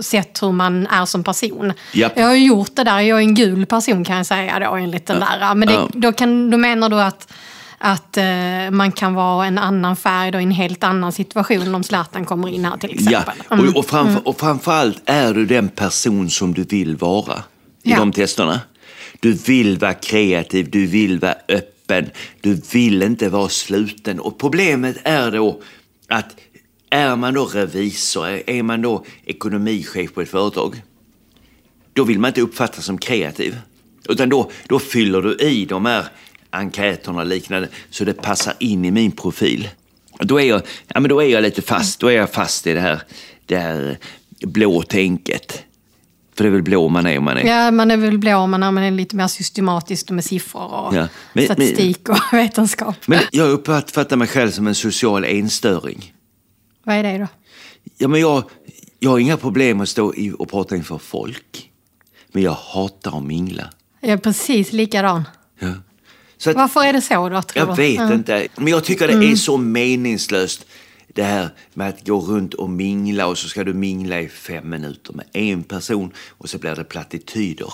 sätt 0.00 0.42
hur 0.42 0.52
man 0.52 0.86
är 0.86 1.04
som 1.04 1.24
person. 1.24 1.72
Japp. 1.92 2.12
Jag 2.16 2.26
har 2.26 2.34
ju 2.34 2.46
gjort 2.46 2.76
det 2.76 2.84
där. 2.84 3.00
Jag 3.00 3.18
är 3.18 3.22
en 3.22 3.34
gul 3.34 3.66
person 3.66 4.04
kan 4.04 4.16
jag 4.16 4.26
säga 4.26 4.58
då 4.58 4.74
enligt 4.74 5.06
den 5.06 5.20
där. 5.20 5.54
Men 5.54 5.68
det, 5.68 5.74
Ja. 5.74 5.88
då, 5.92 6.12
kan, 6.12 6.50
då 6.50 6.56
menar 6.58 6.88
du 6.88 7.00
att 7.02 7.32
att 7.84 8.16
eh, 8.16 8.70
man 8.70 8.92
kan 8.92 9.14
vara 9.14 9.46
en 9.46 9.58
annan 9.58 9.96
färg 9.96 10.30
då 10.30 10.40
i 10.40 10.42
en 10.42 10.50
helt 10.50 10.84
annan 10.84 11.12
situation 11.12 11.74
om 11.74 11.82
Zlatan 11.84 12.24
kommer 12.24 12.48
in 12.48 12.64
här 12.64 12.76
till 12.76 12.96
Ja, 13.10 13.20
exempel. 13.20 13.46
Mm. 13.50 13.68
och, 13.68 13.76
och, 13.76 13.86
framför, 13.86 14.28
och 14.28 14.40
framförallt 14.40 15.02
är 15.06 15.34
du 15.34 15.46
den 15.46 15.68
person 15.68 16.30
som 16.30 16.54
du 16.54 16.62
vill 16.64 16.96
vara 16.96 17.42
i 17.82 17.90
Ja. 17.90 17.96
de 17.98 18.12
testerna. 18.12 18.60
Du 19.20 19.32
vill 19.32 19.78
vara 19.78 19.94
kreativ, 19.94 20.70
du 20.70 20.86
vill 20.86 21.18
vara 21.18 21.34
öppen, 21.48 22.10
du 22.40 22.60
vill 22.72 23.02
inte 23.02 23.28
vara 23.28 23.48
sluten. 23.48 24.20
Och 24.20 24.38
problemet 24.38 24.96
är 25.04 25.30
då 25.30 25.62
att 26.08 26.36
är 26.90 27.16
man 27.16 27.34
då 27.34 27.44
revisor, 27.44 28.26
är 28.46 28.62
man 28.62 28.82
då 28.82 29.04
ekonomichef 29.24 30.14
på 30.14 30.20
ett 30.20 30.30
företag, 30.30 30.82
då 31.92 32.04
vill 32.04 32.18
man 32.18 32.28
inte 32.28 32.40
uppfattas 32.40 32.84
som 32.84 32.98
kreativ. 32.98 33.58
Utan 34.08 34.28
då, 34.28 34.50
då 34.68 34.78
fyller 34.78 35.22
du 35.22 35.36
i 35.36 35.64
de 35.64 35.86
här 35.86 36.04
enkäterna 36.52 37.20
och 37.20 37.26
liknande 37.26 37.68
så 37.90 38.04
det 38.04 38.12
passar 38.14 38.54
in 38.58 38.84
i 38.84 38.90
min 38.90 39.12
profil. 39.12 39.68
Då 40.20 40.40
är 40.40 40.44
jag, 40.44 40.62
ja, 40.88 41.00
men 41.00 41.08
då 41.08 41.22
är 41.22 41.26
jag 41.28 41.42
lite 41.42 41.62
fast, 41.62 42.00
då 42.00 42.06
är 42.06 42.12
jag 42.16 42.30
fast 42.30 42.66
i 42.66 42.74
det 42.74 42.80
här, 42.80 43.02
det 43.46 43.56
här 43.58 43.98
blå 44.40 44.82
tänket. 44.82 45.62
För 46.34 46.44
det 46.44 46.48
är 46.48 46.52
väl 46.52 46.62
blå 46.62 46.88
man 46.88 47.06
är 47.06 47.18
om 47.18 47.24
man 47.24 47.36
är... 47.36 47.44
Ja, 47.46 47.70
man 47.70 47.90
är 47.90 47.96
väl 47.96 48.18
blå 48.18 48.46
men 48.46 48.60
man 48.60 48.78
är 48.78 48.90
lite 48.90 49.16
mer 49.16 49.26
systematisk 49.28 50.10
med 50.10 50.24
siffror 50.24 50.74
och 50.74 50.96
Ja, 50.96 51.08
men- 51.32 51.44
statistik 51.44 52.08
och 52.08 52.16
vetenskap. 52.32 52.96
Men 53.06 53.20
jag 53.32 53.50
uppfattar 53.50 54.16
mig 54.16 54.28
själv 54.28 54.50
som 54.50 54.66
en 54.66 54.74
social 54.74 55.24
enstöring. 55.24 56.12
Vad 56.84 56.96
är 56.96 57.02
det 57.02 57.18
då? 57.18 57.26
Ja, 57.98 58.08
men 58.08 58.20
jag, 58.20 58.44
jag 58.98 59.10
har 59.10 59.18
inga 59.18 59.36
problem 59.36 59.80
att 59.80 59.88
stå 59.88 60.14
och 60.38 60.50
prata 60.50 60.76
inför 60.76 60.98
folk. 60.98 61.70
Men 62.32 62.42
jag 62.42 62.52
hatar 62.52 63.18
att 63.18 63.24
mingla. 63.24 63.70
Jag 64.00 64.10
är 64.10 64.16
precis 64.16 64.72
likadan. 64.72 65.24
Ja. 65.58 65.72
Att, 66.50 66.56
Varför 66.56 66.84
är 66.84 66.92
det 66.92 67.00
så 67.00 67.28
då, 67.28 67.42
tror 67.42 67.66
jag 67.66 67.76
du? 67.76 67.82
vet 67.82 67.94
Ja. 68.00 68.14
inte. 68.14 68.48
Men 68.56 68.66
jag 68.66 68.84
tycker 68.84 69.08
det 69.08 69.26
är 69.26 69.36
så 69.36 69.56
meningslöst 69.56 70.66
det 71.14 71.22
här 71.22 71.48
med 71.74 71.88
att 71.88 72.06
gå 72.06 72.20
runt 72.20 72.54
och 72.54 72.70
mingla 72.70 73.26
och 73.26 73.38
så 73.38 73.48
ska 73.48 73.64
du 73.64 73.72
mingla 73.74 74.20
i 74.20 74.28
fem 74.28 74.70
minuter 74.70 75.12
med 75.12 75.24
en 75.32 75.62
person 75.62 76.12
och 76.28 76.48
så 76.50 76.58
blir 76.58 76.74
det 76.74 76.84
plattityder. 76.84 77.72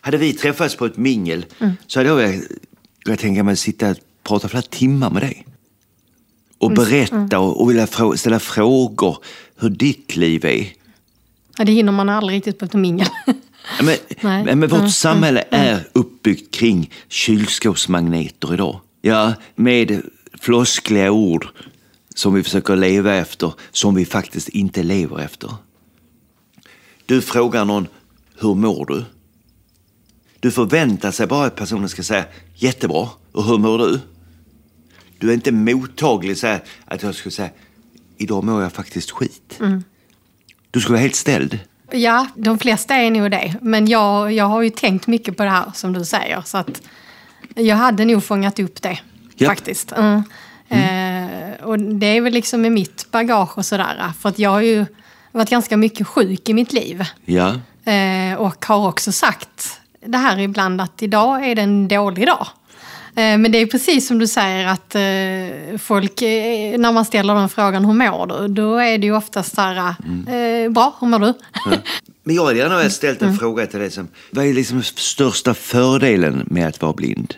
Hade 0.00 0.16
vi 0.16 0.32
träffats 0.32 0.76
på 0.76 0.86
ett 0.86 0.96
mingel 0.96 1.46
så 1.86 2.00
hade 2.00 2.08
jag 2.22 2.42
kunnat 3.04 3.20
tänka 3.20 3.42
mig 3.42 3.52
att 3.52 3.58
sitta 3.58 3.90
och 3.90 3.96
prata 4.22 4.48
flera 4.48 4.62
timmar 4.62 5.10
med 5.10 5.22
dig. 5.22 5.46
Och 6.58 6.70
berätta 6.72 7.38
och, 7.38 7.60
och 7.62 7.70
vilja 7.70 7.86
frå- 7.86 8.16
ställa 8.16 8.40
frågor 8.40 9.18
hur 9.56 9.70
ditt 9.70 10.16
liv 10.16 10.44
är. 10.44 10.66
Ja, 11.58 11.64
det 11.64 11.72
hinner 11.72 11.92
man 11.92 12.08
aldrig 12.08 12.36
riktigt 12.36 12.58
på 12.58 12.64
ett 12.64 12.72
mingel. 12.74 13.06
Men, 13.82 13.96
Nej. 14.20 14.44
men, 14.44 14.60
vårt 14.60 14.72
Mm, 14.72 14.90
samhälle 14.90 15.44
är 15.50 15.88
uppbyggt 15.92 16.54
kring 16.54 16.90
kylskåpsmagneter 17.08 18.54
idag. 18.54 18.80
Ja, 19.02 19.34
med 19.54 20.02
floskliga 20.40 21.10
ord 21.10 21.48
som 22.14 22.34
vi 22.34 22.42
försöker 22.42 22.76
leva 22.76 23.14
efter, 23.14 23.52
som 23.72 23.94
vi 23.94 24.06
faktiskt 24.06 24.48
inte 24.48 24.82
lever 24.82 25.18
efter. 25.20 25.54
Du 27.06 27.20
frågar 27.22 27.64
någon, 27.64 27.86
hur 28.40 28.54
mår 28.54 28.86
du? 28.86 29.04
Du 30.40 30.50
förväntar 30.50 31.10
sig 31.10 31.26
bara 31.26 31.46
att 31.46 31.56
personen 31.56 31.88
ska 31.88 32.02
säga, 32.02 32.24
jättebra, 32.54 33.08
och 33.32 33.44
hur 33.44 33.58
mår 33.58 33.78
du? 33.78 34.00
Du 35.18 35.30
är 35.30 35.34
inte 35.34 35.52
mottaglig 35.52 36.38
så 36.38 36.58
att 36.84 37.02
jag 37.02 37.14
skulle 37.14 37.32
säga, 37.32 37.50
idag 38.16 38.44
mår 38.44 38.62
jag 38.62 38.72
faktiskt 38.72 39.10
skit. 39.10 39.60
Du 40.70 40.80
skulle 40.80 40.92
vara 40.92 41.02
helt 41.02 41.14
ställd. 41.14 41.58
Ja, 41.90 42.26
de 42.34 42.58
flesta 42.58 42.94
är 42.94 43.10
nog 43.10 43.30
det. 43.30 43.54
Men 43.62 43.86
jag, 43.86 44.32
jag 44.32 44.44
har 44.44 44.62
ju 44.62 44.70
tänkt 44.70 45.06
mycket 45.06 45.36
på 45.36 45.42
det 45.44 45.50
här 45.50 45.64
som 45.74 45.92
du 45.92 46.04
säger. 46.04 46.42
Så 46.44 46.58
att 46.58 46.82
jag 47.54 47.76
hade 47.76 48.04
nog 48.04 48.24
fångat 48.24 48.58
upp 48.58 48.82
det 48.82 48.98
Ja. 49.34 49.48
faktiskt. 49.48 49.92
Mm. 49.92 50.22
Eh, 50.68 51.64
och 51.64 51.78
det 51.78 52.06
är 52.06 52.20
väl 52.20 52.32
liksom 52.32 52.62
med 52.62 52.72
mitt 52.72 53.10
bagage 53.10 53.58
och 53.58 53.66
sådär. 53.66 54.12
För 54.20 54.28
att 54.28 54.38
jag 54.38 54.50
har 54.50 54.60
ju 54.60 54.86
varit 55.32 55.50
ganska 55.50 55.76
mycket 55.76 56.06
sjuk 56.06 56.48
i 56.48 56.54
mitt 56.54 56.72
liv. 56.72 57.04
Ja, 57.24 57.54
Eh, 57.84 58.34
och 58.34 58.66
har 58.66 58.88
också 58.88 59.12
sagt 59.12 59.80
det 60.06 60.18
här 60.18 60.38
ibland 60.38 60.80
att 60.80 61.02
idag 61.02 61.46
är 61.48 61.54
det 61.54 61.62
en 61.62 61.88
dålig 61.88 62.26
dag. 62.26 62.46
Eh, 63.18 63.38
men 63.38 63.52
det 63.52 63.58
är 63.58 63.66
precis 63.66 64.06
som 64.08 64.18
du 64.18 64.26
säger 64.26 64.66
att 64.66 64.94
eh, 64.94 65.78
folk, 65.78 66.22
eh, 66.22 66.78
när 66.78 66.92
man 66.92 67.04
ställer 67.04 67.34
den 67.34 67.48
frågan 67.48 67.84
hur 67.84 67.92
mår 67.92 68.26
du? 68.26 68.48
Då 68.48 68.76
är 68.76 68.98
det 68.98 69.06
ju 69.06 69.16
oftast 69.16 69.54
så 69.54 69.60
här, 69.60 69.94
eh, 70.28 70.70
bra, 70.70 70.96
hur 71.00 71.06
mår 71.06 71.18
du? 71.18 71.34
Men 72.22 72.36
jag 72.36 72.44
hade 72.44 72.58
gärna 72.58 72.90
ställt 72.90 73.22
en 73.22 73.36
fråga 73.36 73.66
till 73.66 73.80
dig. 73.80 73.90
Som, 73.90 74.08
vad 74.30 74.46
är 74.46 74.54
liksom 74.54 74.82
största 74.82 75.54
fördelen 75.54 76.44
med 76.46 76.68
att 76.68 76.82
vara 76.82 76.92
blind? 76.92 77.34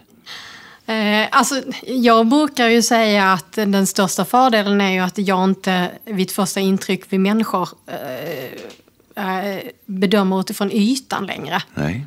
Alltså, 1.30 1.62
jag 1.86 2.26
brukar 2.26 2.68
ju 2.68 2.82
säga 2.82 3.32
att 3.32 3.52
den 3.52 3.86
största 3.86 4.24
fördelen 4.24 4.80
är 4.80 4.92
ju 4.92 4.98
att 4.98 5.18
jag 5.18 5.44
inte 5.44 5.90
vid 6.04 6.30
första 6.30 6.60
intryck 6.60 7.12
vid 7.12 7.20
människor 7.20 7.68
bedömer 9.86 10.40
utifrån 10.40 10.72
ytan 10.72 11.26
längre. 11.26 11.62
Nej. 11.74 12.06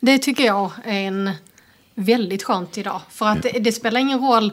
Det 0.00 0.18
tycker 0.18 0.44
jag 0.44 0.70
är 0.84 1.00
en 1.00 1.30
väldigt 1.98 2.42
skönt 2.42 2.78
idag. 2.78 3.00
För 3.10 3.26
att 3.26 3.42
det, 3.42 3.50
det 3.50 3.72
spelar 3.72 4.00
ingen 4.00 4.18
roll 4.20 4.52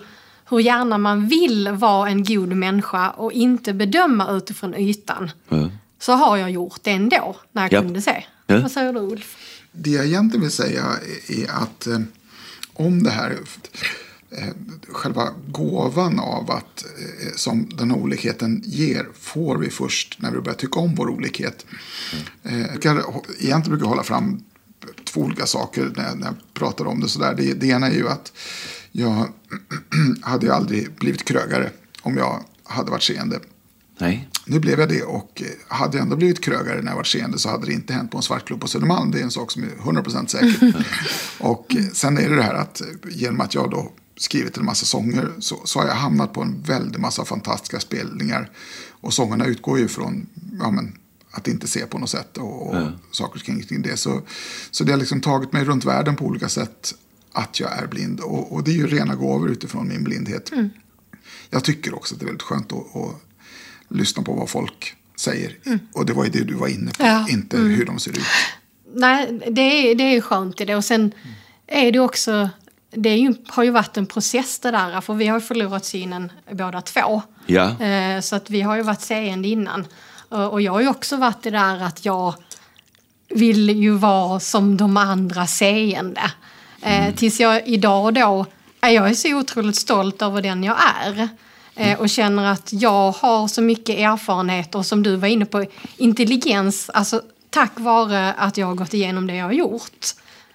hur 0.50 0.60
gärna 0.60 0.98
man 0.98 1.28
vill 1.28 1.70
vara 1.70 2.10
en 2.10 2.24
god 2.24 2.50
människa 2.56 3.10
och 3.10 3.32
inte 3.32 3.74
bedöma 3.74 4.32
utifrån 4.32 4.76
ytan. 4.76 5.32
Ja. 5.50 5.70
Så 6.00 6.14
har 6.14 6.38
jag 6.38 6.52
gjort 6.52 6.80
det 6.84 6.92
ändå 6.92 7.36
när 7.52 7.62
jag 7.62 7.74
Ja. 7.74 7.82
kunde 7.82 8.02
se. 8.02 8.24
Ja. 8.48 8.60
Vad 8.62 8.72
säger 8.72 8.94
du 8.94 9.00
Ulf? 9.00 9.38
Det 9.72 9.90
jag 9.90 10.06
egentligen 10.06 10.42
vill 10.42 10.52
säga 10.52 10.86
är 11.28 11.52
att 11.52 11.88
eh, 11.88 12.00
om 12.74 13.04
det 13.04 13.10
här 13.10 13.38
eh, 14.32 14.48
själva 14.92 15.30
gåvan 15.48 16.20
av 16.20 16.52
att 16.52 16.86
eh, 16.86 17.32
som 17.36 17.70
den 17.78 17.92
här 17.92 17.98
olikheten 17.98 18.62
ger 18.66 19.08
får 19.20 19.58
vi 19.58 19.70
först 19.70 20.22
när 20.22 20.32
vi 20.32 20.40
börjar 20.40 20.58
tycka 20.58 20.80
om 20.80 20.96
vår 20.96 21.10
olikhet. 21.10 21.66
Eh, 22.44 22.60
jag 22.62 22.82
kan, 22.82 22.98
egentligen 23.40 23.62
brukar 23.62 23.84
jag 23.84 23.90
hålla 23.90 24.04
fram 24.04 24.44
två 25.16 25.22
olika 25.22 25.46
saker 25.46 25.94
när 25.96 26.04
jag, 26.04 26.18
när 26.20 26.26
jag 26.26 26.36
pratar 26.54 26.86
om 26.86 27.00
det. 27.00 27.10
Sådär. 27.10 27.34
Det, 27.38 27.54
det 27.54 27.68
ena 27.68 27.88
är 27.88 27.94
ju 27.94 28.10
att 28.10 28.32
jag 28.92 29.28
hade 30.22 30.46
ju 30.46 30.52
aldrig 30.52 30.96
blivit 30.96 31.26
krögare 31.26 31.70
om 32.02 32.18
jag 32.18 32.44
hade 32.64 32.92
varit 32.92 33.04
seende. 33.04 33.40
Nej. 34.00 34.30
Nu 34.46 34.60
blev 34.60 34.80
jag 34.80 34.90
det 34.90 35.04
och 35.04 35.42
eh, 35.46 35.76
hade 35.78 35.98
jag 35.98 36.04
ändå 36.04 36.16
blivit 36.16 36.44
krögare 36.44 36.82
när 36.82 36.92
jag 36.92 36.96
var 36.96 37.04
seende 37.04 37.40
så 37.40 37.50
hade 37.50 37.66
det 37.66 37.74
inte 37.74 37.94
hänt 37.94 38.12
på 38.12 38.18
en 38.18 38.24
svartklubb 38.24 38.62
på 38.62 38.68
Södermalm. 38.68 39.12
Det 39.12 39.20
är 39.20 39.24
en 39.24 39.32
sak 39.32 39.52
som 39.52 39.64
är 39.64 39.68
100% 39.68 40.28
säker. 40.28 40.86
och 41.40 41.76
eh, 41.76 41.84
sen 41.94 42.18
är 42.18 42.30
det 42.30 42.36
det 42.36 42.44
här 42.44 42.54
att 42.54 42.82
eh, 42.82 42.88
genom 43.10 43.42
att 43.42 43.54
jag 43.54 43.72
då 43.72 43.92
skrivit 44.18 44.58
en 44.58 44.66
massa 44.66 44.86
sånger 44.86 45.32
så, 45.40 45.62
så 45.64 45.80
har 45.80 45.88
jag 45.88 45.96
hamnat 45.96 46.34
på 46.34 46.42
en 46.42 46.62
väldig 46.62 47.00
massa 47.00 47.26
fantastiska 47.26 47.80
spelningar. 47.80 48.50
Och 49.02 49.14
sångerna 49.14 49.46
utgår 49.46 49.80
ju 49.80 49.88
från 49.88 50.28
ja, 50.60 50.72
men, 50.72 50.98
att 51.36 51.48
inte 51.48 51.68
se 51.68 51.86
på 51.86 51.98
något 51.98 52.10
sätt 52.10 52.38
och, 52.38 52.68
och 52.76 52.88
saker 53.12 53.40
kring, 53.40 53.64
kring 53.64 53.82
det. 53.82 53.98
Så, 53.98 54.22
så 54.72 54.84
det 54.84 54.92
har 54.92 55.00
liksom 55.00 55.22
tagit 55.22 55.54
mig 55.54 55.64
runt 55.64 55.86
världen 55.86 56.16
på 56.16 56.26
olika 56.26 56.50
sätt 56.50 56.94
att 57.32 57.60
jag 57.60 57.78
är 57.80 57.88
blind. 57.88 58.20
Och, 58.20 58.54
och 58.54 58.64
det 58.64 58.72
är 58.72 58.76
ju 58.76 58.88
rena 58.88 59.16
gåvor 59.16 59.50
utifrån 59.52 59.88
min 59.88 60.04
blindhet. 60.04 60.52
Jag 61.50 61.64
tycker 61.64 61.96
också 61.96 62.14
att 62.16 62.20
det 62.20 62.24
är 62.24 62.28
väldigt 62.28 62.42
skönt 62.44 62.72
att, 62.74 62.96
att 62.96 63.16
lyssna 63.98 64.24
på 64.24 64.34
vad 64.34 64.50
folk 64.50 64.96
säger. 65.20 65.58
Och 65.94 66.06
det 66.06 66.14
var 66.14 66.24
ju 66.26 66.30
det 66.32 66.44
du 66.44 66.54
var 66.54 66.68
inne 66.68 66.92
på, 66.92 67.04
Ja. 67.04 67.28
inte 67.30 67.58
hur 67.58 67.86
de 67.86 68.00
ser 68.00 68.12
ut. 68.12 68.20
Nej, 68.96 69.40
det 69.52 69.62
är, 69.62 69.96
det 69.96 70.04
är 70.04 70.22
skönt 70.22 70.62
i 70.62 70.66
det. 70.66 70.76
Och 70.76 70.86
sen 70.86 71.12
är 71.68 71.92
det 71.92 72.00
också... 72.00 72.50
Det 72.98 73.10
är 73.10 73.18
ju, 73.18 73.34
har 73.48 73.64
ju 73.64 73.72
varit 73.72 73.98
en 73.98 74.06
process 74.06 74.60
det 74.60 74.72
där. 74.72 75.02
För 75.02 75.14
vi 75.14 75.28
har 75.28 75.40
förlorat 75.40 75.86
synen 75.86 76.32
båda 76.52 76.82
två. 76.82 77.22
Ja. 77.46 77.82
Eh, 77.84 78.22
Så 78.22 78.36
att 78.36 78.50
vi 78.50 78.62
har 78.62 78.76
ju 78.76 78.82
varit 78.82 79.02
seende 79.02 79.48
innan. 79.48 79.86
Och 80.30 80.54
och 80.54 80.62
jag 80.62 80.72
har 80.72 80.82
ju 80.82 80.90
också 80.90 81.18
varit 81.18 81.44
det 81.44 81.50
där 81.50 81.84
att 81.84 82.06
jag 82.06 82.34
vill 83.30 83.70
ju 83.70 83.92
vara 83.92 84.40
som 84.40 84.78
de 84.78 84.98
andra 84.98 85.48
seende. 85.48 86.32
Eh, 86.82 87.16
tills 87.16 87.40
jag 87.40 87.68
idag 87.68 88.14
då, 88.14 88.46
är 88.82 88.90
jag 88.90 89.10
är 89.10 89.14
så 89.14 89.36
otroligt 89.36 89.76
stolt 89.76 90.22
över 90.22 90.42
den 90.42 90.64
jag 90.64 90.78
är. 91.06 91.30
Eh, 91.76 92.00
och 92.00 92.10
känner 92.10 92.52
att 92.52 92.74
jag 92.74 93.12
har 93.12 93.48
så 93.48 93.62
mycket 93.62 93.98
erfarenhet 93.98 94.76
och 94.76 94.86
som 94.86 95.04
du 95.04 95.16
var 95.16 95.28
inne 95.28 95.46
på, 95.46 95.66
intelligens, 95.98 96.90
alltså 96.90 97.22
tack 97.50 97.72
vare 97.80 98.34
att 98.34 98.58
jag 98.58 98.68
har 98.68 98.76
gått 98.76 98.94
igenom 98.94 99.28
det 99.28 99.36
jag 99.36 99.46
har 99.46 99.52
gjort. 99.52 100.06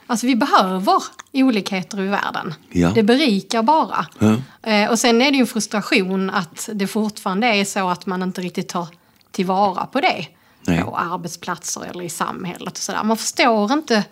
Alltså 0.07 0.27
vi 0.27 0.37
behöver 0.37 1.03
olikheter 1.33 2.01
i 2.01 2.07
världen. 2.07 2.55
Ja. 2.71 2.91
Det 2.95 3.03
berikar 3.03 3.63
bara. 3.63 4.07
Ja. 4.19 4.37
Eh, 4.71 4.91
och 4.91 4.99
sen 4.99 5.23
är 5.23 5.31
det 5.31 5.37
ju 5.37 5.41
en 5.41 5.47
frustration 5.47 6.31
att 6.31 6.69
det 6.73 6.87
fortfarande 6.87 7.47
är 7.47 7.65
så 7.65 7.89
att 7.89 8.07
man 8.07 8.23
inte 8.23 8.41
riktigt 8.41 8.69
tar 8.69 8.89
tillvara 9.33 9.87
på 9.87 10.01
det. 10.01 10.27
Nej. 10.67 10.83
På 10.83 10.97
arbetsplatser 10.97 11.83
eller 11.91 12.05
i 12.05 12.09
samhället 12.09 12.73
och 12.73 12.79
sådär. 12.83 13.05
Man 13.05 13.17
förstår 13.17 13.73
inte 13.73 14.05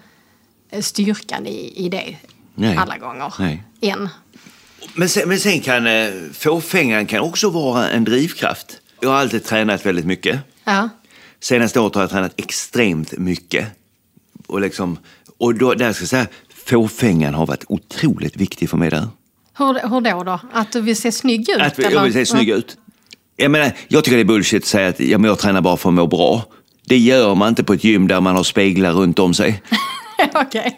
eh, 0.71 0.83
styrkan 0.83 1.47
i, 1.47 1.73
i 1.77 1.89
det 1.89 2.17
Nej. 2.55 2.77
alla 2.77 2.99
gånger. 2.99 3.35
Nej. 3.39 3.63
Än. 3.81 4.09
Men 4.95 5.09
sen, 5.09 5.29
men 5.29 5.39
sen 5.39 5.61
kan 5.61 5.87
eh, 5.87 6.13
fåfängan 6.33 7.07
kan 7.07 7.21
också 7.21 7.51
vara 7.51 7.91
en 7.91 8.05
drivkraft. 8.05 8.81
Jag 9.01 9.11
har 9.11 9.17
alltid 9.17 9.45
tränat 9.45 9.87
väldigt 9.87 10.07
mycket. 10.07 10.41
Ja. 10.65 10.89
Senaste 11.41 11.81
året 11.81 11.95
har 11.95 12.03
jag 12.03 12.11
tränat 12.11 12.33
extremt 12.37 13.13
mycket. 13.13 13.67
Och, 14.47 14.61
liksom, 14.61 14.99
och 15.39 15.55
då, 15.55 15.75
där 15.75 15.93
ska 15.93 16.03
jag 16.03 16.09
säga, 16.09 16.27
fåfängan 16.67 17.35
har 17.35 17.47
varit 17.47 17.65
otroligt 17.69 18.37
viktig 18.37 18.71
för 18.71 18.77
mig 18.77 18.91
där. 18.91 19.09
Hur, 19.59 19.89
hur 19.89 20.01
då 20.01 20.23
då? 20.25 20.41
Att 20.53 20.73
du 20.73 20.81
vill 20.81 20.97
se 20.97 21.13
snygg 21.13 21.49
ut? 21.51 21.61
Att 21.61 21.79
vi- 21.79 21.83
jag 21.83 21.93
eller? 21.93 22.03
vill 22.03 22.13
se 22.13 22.27
snygg 22.27 22.49
ut. 22.49 22.77
Jag, 23.41 23.51
menar, 23.51 23.73
jag 23.89 24.05
tycker 24.05 24.17
det 24.17 24.23
är 24.23 24.25
bullshit 24.25 24.63
att 24.63 24.69
säga 24.69 24.89
att 24.89 25.01
ja, 25.01 25.19
men 25.19 25.29
jag 25.29 25.39
tränar 25.39 25.61
bara 25.61 25.77
för 25.77 25.89
att 25.89 25.95
må 25.95 26.07
bra. 26.07 26.45
Det 26.87 26.99
gör 26.99 27.35
man 27.35 27.49
inte 27.49 27.65
på 27.65 27.73
ett 27.73 27.85
gym 27.85 28.09
där 28.09 28.21
man 28.21 28.37
har 28.37 28.43
speglar 28.43 28.93
runt 28.93 29.19
om 29.19 29.35
sig. 29.35 29.63
Okej. 30.35 30.77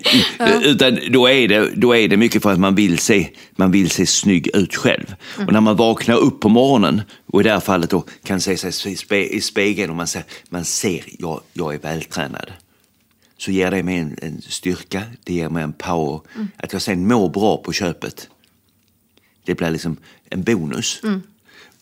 Utan 0.62 0.98
då 1.10 1.28
är, 1.28 1.48
det, 1.48 1.70
då 1.76 1.96
är 1.96 2.08
det 2.08 2.16
mycket 2.16 2.42
för 2.42 2.50
att 2.52 2.60
man 2.60 2.74
vill 2.74 2.98
se, 2.98 3.28
man 3.56 3.70
vill 3.70 3.90
se 3.90 4.06
snygg 4.06 4.50
ut 4.54 4.76
själv. 4.76 5.14
Och 5.46 5.52
när 5.52 5.60
man 5.60 5.76
vaknar 5.76 6.16
upp 6.16 6.40
på 6.40 6.48
morgonen 6.48 7.02
och 7.26 7.40
i 7.40 7.44
det 7.44 7.50
här 7.52 7.60
fallet 7.60 7.90
då 7.90 8.04
kan 8.24 8.40
se 8.40 8.56
sig 8.56 8.92
i 8.92 8.96
spe- 8.96 9.28
i 9.28 9.40
spegeln 9.40 9.90
och 9.90 9.96
man 9.96 10.06
ser, 10.06 10.22
man 10.48 10.64
ser 10.64 11.04
jag, 11.18 11.40
jag 11.52 11.74
är 11.74 11.78
vältränad. 11.78 12.52
Så 13.38 13.50
ger 13.50 13.70
det 13.70 13.82
mig 13.82 13.98
en, 13.98 14.16
en 14.22 14.42
styrka, 14.42 15.02
det 15.24 15.34
ger 15.34 15.48
mig 15.48 15.62
en 15.62 15.72
power. 15.72 16.20
Att 16.56 16.72
jag 16.72 16.82
sen 16.82 17.08
mår 17.08 17.28
bra 17.28 17.56
på 17.56 17.72
köpet. 17.72 18.28
Det 19.44 19.54
blir 19.54 19.70
liksom 19.70 19.96
en 20.30 20.42
bonus. 20.42 21.00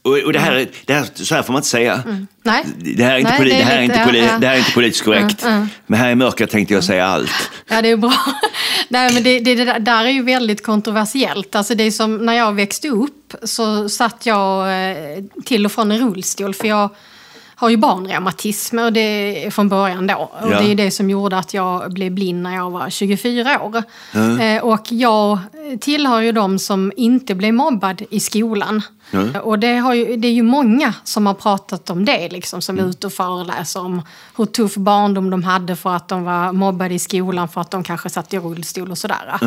Och, 0.03 0.19
och 0.27 0.33
det, 0.33 0.39
här, 0.39 0.53
är- 0.53 0.69
det 0.85 0.93
här, 0.95 1.07
så 1.15 1.35
här 1.35 1.43
får 1.43 1.53
man 1.53 1.59
inte 1.61 1.69
säga. 1.69 2.03
Nej. 2.43 2.65
Det 2.97 3.05
här 3.05 3.15
är 3.15 3.19
inte, 3.19 3.31
Nej, 3.31 3.41
poli- 3.41 3.49
det 3.49 3.55
är 3.55 3.59
det 3.59 3.65
här 3.65 3.79
är 3.79 3.83
lite- 3.83 3.95
inte, 3.99 4.11
poli- 4.11 4.19
ja, 4.19 4.25
ja. 4.33 4.39
det 4.39 4.47
här 4.47 4.55
är 4.55 4.59
inte 4.59 4.73
politiskt 4.73 5.05
korrekt. 5.05 5.45
Men 5.87 5.99
här 6.01 6.11
i 6.11 6.15
mörkret 6.15 6.51
tänkte 6.51 6.75
jag 6.75 6.85
säga 6.85 7.07
allt. 7.07 7.31
Ja, 7.69 7.83
det 7.83 7.91
är 7.91 7.97
bra. 7.97 8.13
Nej, 8.89 9.13
men 9.15 9.23
det, 9.23 9.41
det, 9.41 9.55
det 9.55 9.65
där- 9.79 10.05
är 10.05 10.11
ju 10.11 10.23
väldigt 10.23 10.63
kontroversiellt. 10.67 11.55
Alltså 11.55 11.75
det 11.75 11.85
är 11.85 11.91
som 11.91 12.17
när 12.27 12.33
jag 12.33 12.53
växte 12.53 12.89
upp 12.89 13.35
så 13.43 13.89
satt 13.89 14.27
jag 14.27 14.69
eh, 14.91 14.97
till 15.45 15.67
och 15.67 15.73
från 15.73 15.91
en 15.93 15.99
rullstol. 15.99 16.55
För 16.55 16.69
jag 16.69 16.89
har 17.55 17.69
ju 17.71 17.77
barnreumatism 17.77 18.79
och 18.79 18.93
det 18.93 19.55
från 19.55 19.69
början 19.69 20.07
då. 20.07 20.15
Och 20.43 20.53
Ja. 20.53 20.61
det 20.61 20.71
är 20.71 20.75
det 20.75 20.91
som 20.91 21.11
gjorde 21.11 21.39
att 21.39 21.55
jag 21.55 21.93
blev 21.93 22.13
blind 22.13 22.43
när 22.43 22.55
jag 22.55 22.71
var 22.71 22.91
24 22.91 23.61
år. 23.63 23.83
Eh, 24.43 24.63
och 24.63 24.87
jag 24.93 25.39
tillhör 25.81 26.21
ju 26.21 26.33
de 26.33 26.59
som 26.59 26.93
inte 26.97 27.35
blev 27.35 27.55
mobbad 27.55 28.03
i 28.11 28.21
skolan. 28.21 28.83
Och 29.43 29.59
det, 29.59 29.77
har 29.77 29.95
ju, 29.95 30.17
det 30.17 30.29
är 30.29 30.33
ju 30.33 30.43
många 30.43 30.95
som 31.05 31.27
har 31.27 31.35
pratat 31.35 31.91
om 31.91 32.05
det, 32.05 32.29
liksom, 32.29 32.63
som 32.63 32.79
är 32.79 32.83
ute 32.89 33.07
och 33.07 33.13
föreläser 33.13 33.81
om 33.81 34.03
hur 34.37 34.47
tuff 34.47 34.75
barndom 34.75 35.31
de 35.31 35.43
hade 35.43 35.77
för 35.77 35.95
att 35.97 36.09
de 36.09 36.25
var 36.25 36.53
mobbade 36.53 36.95
i 36.95 36.99
skolan 36.99 37.49
för 37.49 37.61
att 37.61 37.71
de 37.71 37.85
kanske 37.85 38.11
satt 38.11 38.35
i 38.35 38.39
rullstol 38.39 38.91
och 38.91 38.99
sådär. 38.99 39.39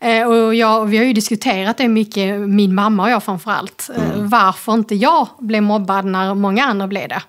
Eh, 0.00 0.28
och 0.28 0.54
jag, 0.54 0.86
vi 0.86 0.98
har 0.98 1.04
ju 1.04 1.12
diskuterat 1.12 1.76
det 1.76 1.88
mycket, 1.88 2.40
min 2.40 2.74
mamma 2.74 3.02
och 3.02 3.10
jag 3.10 3.22
framförallt. 3.22 3.90
Eh, 3.96 4.02
varför 4.16 4.72
inte 4.74 4.94
jag 4.94 5.28
blev 5.38 5.62
mobbad 5.62 6.04
när 6.04 6.34
många 6.34 6.64
andra 6.64 6.86
blev 6.86 7.08
det. 7.08 7.22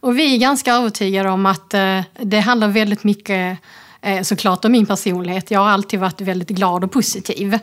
Och 0.00 0.18
vi 0.18 0.34
är 0.34 0.38
ganska 0.38 0.74
övertygade 0.74 1.30
om 1.30 1.46
att 1.46 1.74
eh, 1.74 2.00
det 2.20 2.40
handlar 2.40 2.68
väldigt 2.68 3.04
mycket 3.04 3.58
såklart 4.22 4.64
om 4.64 4.72
min 4.72 4.86
personlighet. 4.86 5.50
Jag 5.50 5.60
har 5.60 5.68
alltid 5.68 6.00
varit 6.00 6.20
väldigt 6.20 6.48
glad 6.48 6.84
och 6.84 6.92
positiv. 6.92 7.54
Eh, 7.54 7.58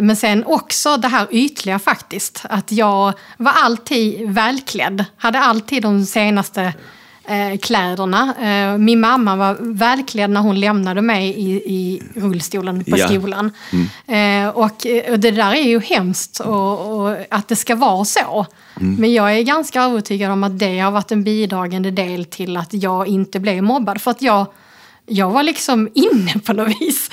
men 0.00 0.16
sen 0.16 0.44
också 0.46 0.96
det 0.96 1.08
här 1.08 1.26
ytliga 1.30 1.78
faktiskt. 1.78 2.44
Att 2.50 2.72
jag 2.72 3.12
var 3.36 3.52
alltid 3.52 4.30
välklädd. 4.30 5.04
Hade 5.16 5.38
alltid 5.40 5.82
de 5.82 6.06
senaste 6.06 6.72
eh, 7.28 7.58
kläderna. 7.62 8.34
Eh, 8.42 8.78
min 8.78 9.00
mamma 9.00 9.36
var 9.36 9.56
välklädd 9.60 10.30
när 10.30 10.40
hon 10.40 10.60
lämnade 10.60 11.02
mig 11.02 11.28
i, 11.28 11.50
i 11.54 12.02
rullstolen 12.14 12.84
på 12.84 12.98
Ja. 12.98 13.08
skolan. 13.08 13.52
Eh, 14.06 14.48
och, 14.48 14.86
eh, 14.86 15.12
och 15.12 15.20
det 15.20 15.30
där 15.30 15.52
är 15.54 15.62
ju 15.68 15.80
hemskt 15.80 16.40
och, 16.40 17.00
och 17.00 17.16
att 17.30 17.48
det 17.48 17.56
ska 17.56 17.74
vara 17.76 18.04
så. 18.04 18.46
Men 18.74 19.12
jag 19.12 19.38
är 19.38 19.42
ganska 19.42 19.82
övertygad 19.82 20.30
om 20.30 20.44
att 20.44 20.58
det 20.58 20.78
har 20.80 20.90
varit 20.90 21.12
en 21.12 21.24
bidragande 21.24 21.90
del 21.90 22.24
till 22.24 22.56
att 22.56 22.72
jag 22.74 23.06
inte 23.08 23.40
blev 23.40 23.62
mobbad. 23.62 24.00
För 24.00 24.10
att 24.10 24.22
jag, 24.22 24.46
jag 25.06 25.30
var 25.30 25.42
liksom 25.42 25.88
inne 25.94 26.34
på 26.44 26.52
något 26.52 26.80
vis. 26.80 27.10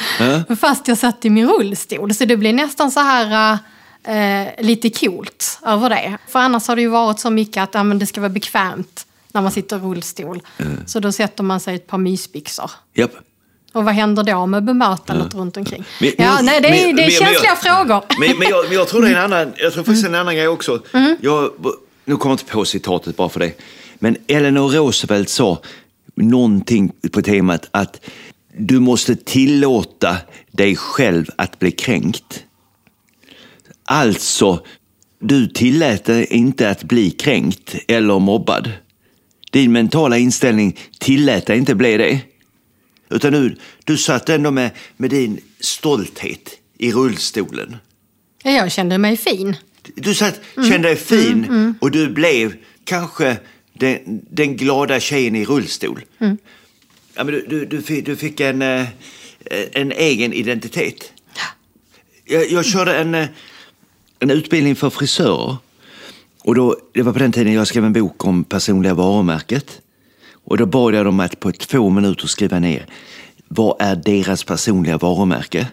Fast 0.60 0.88
jag 0.88 0.98
satt 0.98 1.26
i 1.26 1.30
min 1.30 1.48
rullstol. 1.48 2.14
Så 2.14 2.26
det 2.26 2.38
blir 2.38 2.54
nästan 2.54 2.92
så 2.92 3.00
här 3.00 3.58
eh, 4.04 4.48
lite 4.66 4.90
coolt 4.90 5.60
över 5.66 5.90
det. 5.90 6.18
För 6.28 6.40
annars 6.40 6.68
har 6.68 6.76
det 6.76 6.82
ju 6.82 6.88
varit 6.88 7.20
så 7.20 7.30
mycket 7.30 7.64
att 7.64 7.70
ja, 7.74 7.84
det 7.84 8.06
ska 8.06 8.22
vara 8.22 8.30
bekvämt 8.30 9.06
när 9.32 9.42
man 9.42 9.52
sitter 9.52 9.76
i 9.78 9.80
rullstol. 9.80 10.42
Så 10.86 11.00
då 11.00 11.12
sätter 11.12 11.44
man 11.44 11.60
sig 11.60 11.76
ett 11.76 11.88
par 11.88 11.98
mysbyxor. 11.98 12.72
Japp. 12.94 13.12
Och 13.74 13.86
vad 13.86 13.94
händer 13.94 14.24
då 14.24 14.46
med 14.46 14.64
bemötandet 14.64 15.34
runt 15.34 15.58
omkring? 15.58 15.84
Men- 16.00 16.12
ja, 16.18 16.36
men- 16.36 16.46
nej, 16.46 16.62
det 16.62 16.68
är, 16.68 16.88
men- 16.88 16.96
det 16.96 17.04
är 17.06 17.10
känsliga 17.10 17.42
jag- 17.44 17.62
frågor. 17.62 18.04
Men, 18.20 18.38
men, 18.40 18.48
jag, 18.50 18.66
men 18.68 18.74
jag 18.78 18.88
tror 18.88 19.02
det 19.02 19.08
är 19.08 19.16
en 19.16 19.24
annan, 19.34 19.54
jag 19.58 19.74
tror 19.74 19.84
faktiskt 19.84 20.08
en 20.08 20.16
annan 20.16 20.36
grej 20.36 20.48
också. 20.48 20.82
Jag, 21.22 21.52
nu 22.06 22.16
kommer 22.18 22.32
jag 22.32 22.40
inte 22.42 22.52
på 22.52 22.66
citatet 22.66 23.18
bara 23.18 23.30
för 23.30 23.40
det. 23.40 23.52
Men 24.00 24.18
Eleanor 24.28 24.70
Roosevelt 24.70 25.30
sa 25.30 25.62
någonting 26.22 26.92
på 27.12 27.22
temat 27.22 27.70
att 27.72 28.02
du 28.58 28.80
måste 28.80 29.16
tillåta 29.16 30.18
dig 30.52 30.76
själv 30.76 31.26
att 31.36 31.60
bli 31.60 31.72
kränkt. 31.72 32.44
Alltså, 33.86 34.66
du 35.20 35.48
tillät 35.48 36.06
dig 36.06 36.26
inte 36.30 36.70
att 36.70 36.84
bli 36.84 37.12
kränkt 37.12 37.76
eller 37.88 38.20
mobbad. 38.20 38.72
Din 39.52 39.72
mentala 39.72 40.18
inställning 40.18 40.80
tillät 41.00 41.46
dig 41.46 41.58
inte 41.58 41.76
bli 41.76 41.98
det. 41.98 42.20
Utan 43.10 43.34
du, 43.34 43.56
du 43.84 43.98
satt 43.98 44.30
ändå 44.30 44.52
med, 44.52 44.72
med 44.98 45.10
din 45.10 45.40
stolthet 45.60 46.50
i 46.78 46.92
rullstolen. 46.92 47.78
Ja, 48.44 48.52
Jag 48.52 48.72
kände 48.72 48.98
mig 48.98 49.18
fin. 49.18 49.56
Du 49.96 50.16
satt, 50.16 50.42
kände 50.56 50.88
dig 50.88 50.96
fin 50.96 51.76
och 51.82 51.92
du 51.92 52.10
blev 52.10 52.56
kanske 52.84 53.38
den, 53.82 54.22
den 54.30 54.58
glada 54.58 55.00
tjejen 55.00 55.36
i 55.36 55.46
rullstol. 55.46 56.06
Ja, 57.14 57.24
men 57.24 57.26
du, 57.26 57.46
du, 57.50 57.66
du, 57.66 57.82
fick, 57.82 58.06
du 58.06 58.16
fick 58.16 58.40
en, 58.40 58.62
eh, 58.62 58.88
en 59.72 59.92
egen 59.92 60.34
identitet. 60.34 61.14
Jag, 62.26 62.52
jag 62.52 62.66
körde 62.66 62.98
en, 62.98 63.16
eh, 63.16 63.28
en 64.20 64.30
utbildning 64.30 64.76
för 64.76 64.90
frisörer. 64.90 65.58
Och 66.44 66.56
då, 66.56 66.78
det 66.94 67.02
var 67.02 67.14
på 67.14 67.20
den 67.20 67.32
tiden 67.32 67.54
jag 67.54 67.68
skrev 67.68 67.86
en 67.86 67.94
bok 67.94 68.26
om 68.26 68.44
personliga 68.44 68.94
varumärket. 68.94 69.82
Och 70.46 70.58
då 70.58 70.66
bad 70.66 70.96
jag 70.96 71.06
dem 71.06 71.20
att 71.20 71.40
på 71.40 71.52
två 71.52 71.90
minuter 71.90 72.28
skriva 72.28 72.60
ner 72.60 72.86
vad 73.48 73.82
är 73.82 73.96
deras 73.96 74.44
personliga 74.44 74.98
varumärke. 74.98 75.68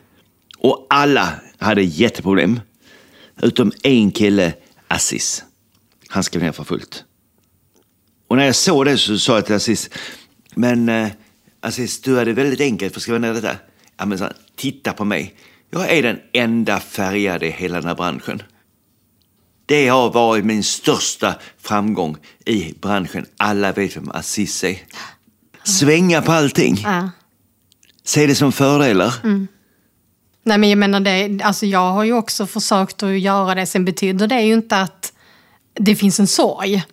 Och 0.59 0.87
alla 0.91 1.33
hade 1.59 1.83
jätteproblem. 1.83 2.61
Utom 3.43 3.73
en 3.83 4.11
kille, 4.11 4.55
Assis. 4.89 5.45
Han 6.09 6.25
skrev 6.25 6.43
ner 6.43 6.53
för 6.53 6.65
fullt. 6.65 7.05
Och 8.29 8.37
när 8.37 8.45
jag 8.45 8.57
såg 8.57 8.85
det 8.85 8.99
så 8.99 9.19
sa 9.19 9.35
jag 9.35 9.47
till 9.47 9.55
Assis, 9.55 9.91
men 10.55 10.89
eh, 10.89 11.09
Assis, 11.61 12.01
du 12.01 12.19
hade 12.19 12.33
väldigt 12.33 12.61
enkelt 12.61 12.93
för 12.93 12.99
att 12.99 13.03
skriva 13.03 13.19
ner 13.19 13.35
detta. 13.35 13.57
Ja, 13.97 14.07
men 14.07 14.19
så, 14.19 14.29
titta 14.57 14.93
på 14.93 15.05
mig. 15.05 15.35
Jag 15.71 15.93
är 15.93 16.03
den 16.03 16.19
enda 16.33 16.81
färgade 16.81 17.47
i 17.47 17.51
hela 17.51 17.75
den 17.75 17.89
här 17.89 17.95
branschen. 17.95 18.43
Det 19.67 19.89
har 19.89 20.11
varit 20.11 20.45
min 20.45 20.63
största 20.63 21.35
framgång 21.59 22.17
i 22.45 22.75
branschen. 22.81 23.27
Alla 23.37 23.73
vet 23.73 23.97
vem 23.97 24.11
Aziz 24.11 24.65
är. 24.65 24.79
Svänga 25.65 26.23
på 26.23 26.33
allting. 26.33 26.81
Ja. 26.85 27.11
Se 28.05 28.27
det 28.27 28.35
som 28.35 28.53
fördelar. 28.53 29.15
Nej, 30.43 30.59
men 30.59 30.69
jag 30.69 30.79
menar 30.79 31.01
det, 31.01 31.41
alltså 31.45 31.67
jag 31.67 31.93
har 31.93 32.05
ju 32.05 32.13
också 32.13 32.47
försökt 32.47 33.03
att 33.03 33.19
göra 33.19 33.55
det. 33.55 33.67
Sen 33.67 33.85
betyder 33.85 34.27
det 34.27 34.43
ju 34.43 34.55
inte 34.55 34.81
att 34.81 35.13
det 35.75 35.97
finns 35.97 36.21
en 36.21 36.27
sorg. 36.27 36.85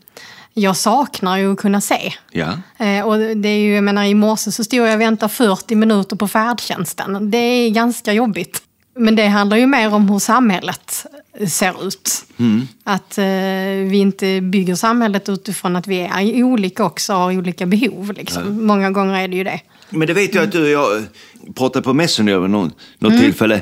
Jag 0.58 0.78
saknar 0.78 1.38
ju 1.38 1.54
att 1.54 1.60
kunna 1.60 1.82
se. 1.82 2.14
Ja. 2.32 2.48
Eh, 2.86 3.06
och 3.06 3.18
det 3.18 3.50
är 3.50 3.60
ju, 3.60 3.76
jag 3.76 3.84
menar, 3.84 4.04
I 4.04 4.14
morse 4.14 4.52
så 4.52 4.64
stod 4.64 4.80
jag 4.80 4.94
och 4.94 5.02
väntade 5.02 5.34
40 5.34 5.76
minuter 5.76 6.16
på 6.16 6.28
färdtjänsten. 6.28 7.32
Det 7.32 7.38
är 7.38 7.70
ganska 7.70 8.14
jobbigt. 8.14 8.62
Men 8.98 9.16
det 9.16 9.28
handlar 9.28 9.58
ju 9.58 9.68
mer 9.68 9.94
om 9.94 10.10
hur 10.10 10.20
samhället 10.20 11.06
ser 11.48 11.88
ut. 11.88 12.26
Att 12.84 13.18
eh, 13.18 13.26
vi 13.90 13.98
inte 13.98 14.42
bygger 14.42 14.76
samhället 14.76 15.30
utifrån 15.30 15.76
att 15.76 15.88
vi 15.88 16.00
är 16.00 16.44
olika 16.44 16.86
också 16.86 17.14
och 17.14 17.20
har 17.20 17.38
olika 17.38 17.66
behov. 17.66 18.14
Liksom. 18.14 18.66
Många 18.66 18.92
gånger 18.92 19.24
är 19.24 19.28
det 19.28 19.36
ju 19.36 19.44
det. 19.44 19.60
Men 19.90 20.08
det 20.08 20.14
vet 20.14 20.36
jag 20.36 20.44
att 20.44 20.52
du 20.52 20.64
och 20.64 20.84
jag 20.84 21.04
pratade 21.56 21.84
på 21.84 21.94
Messenger 21.94 22.40
vid 22.40 22.50
något 22.50 23.20
tillfälle. 23.20 23.62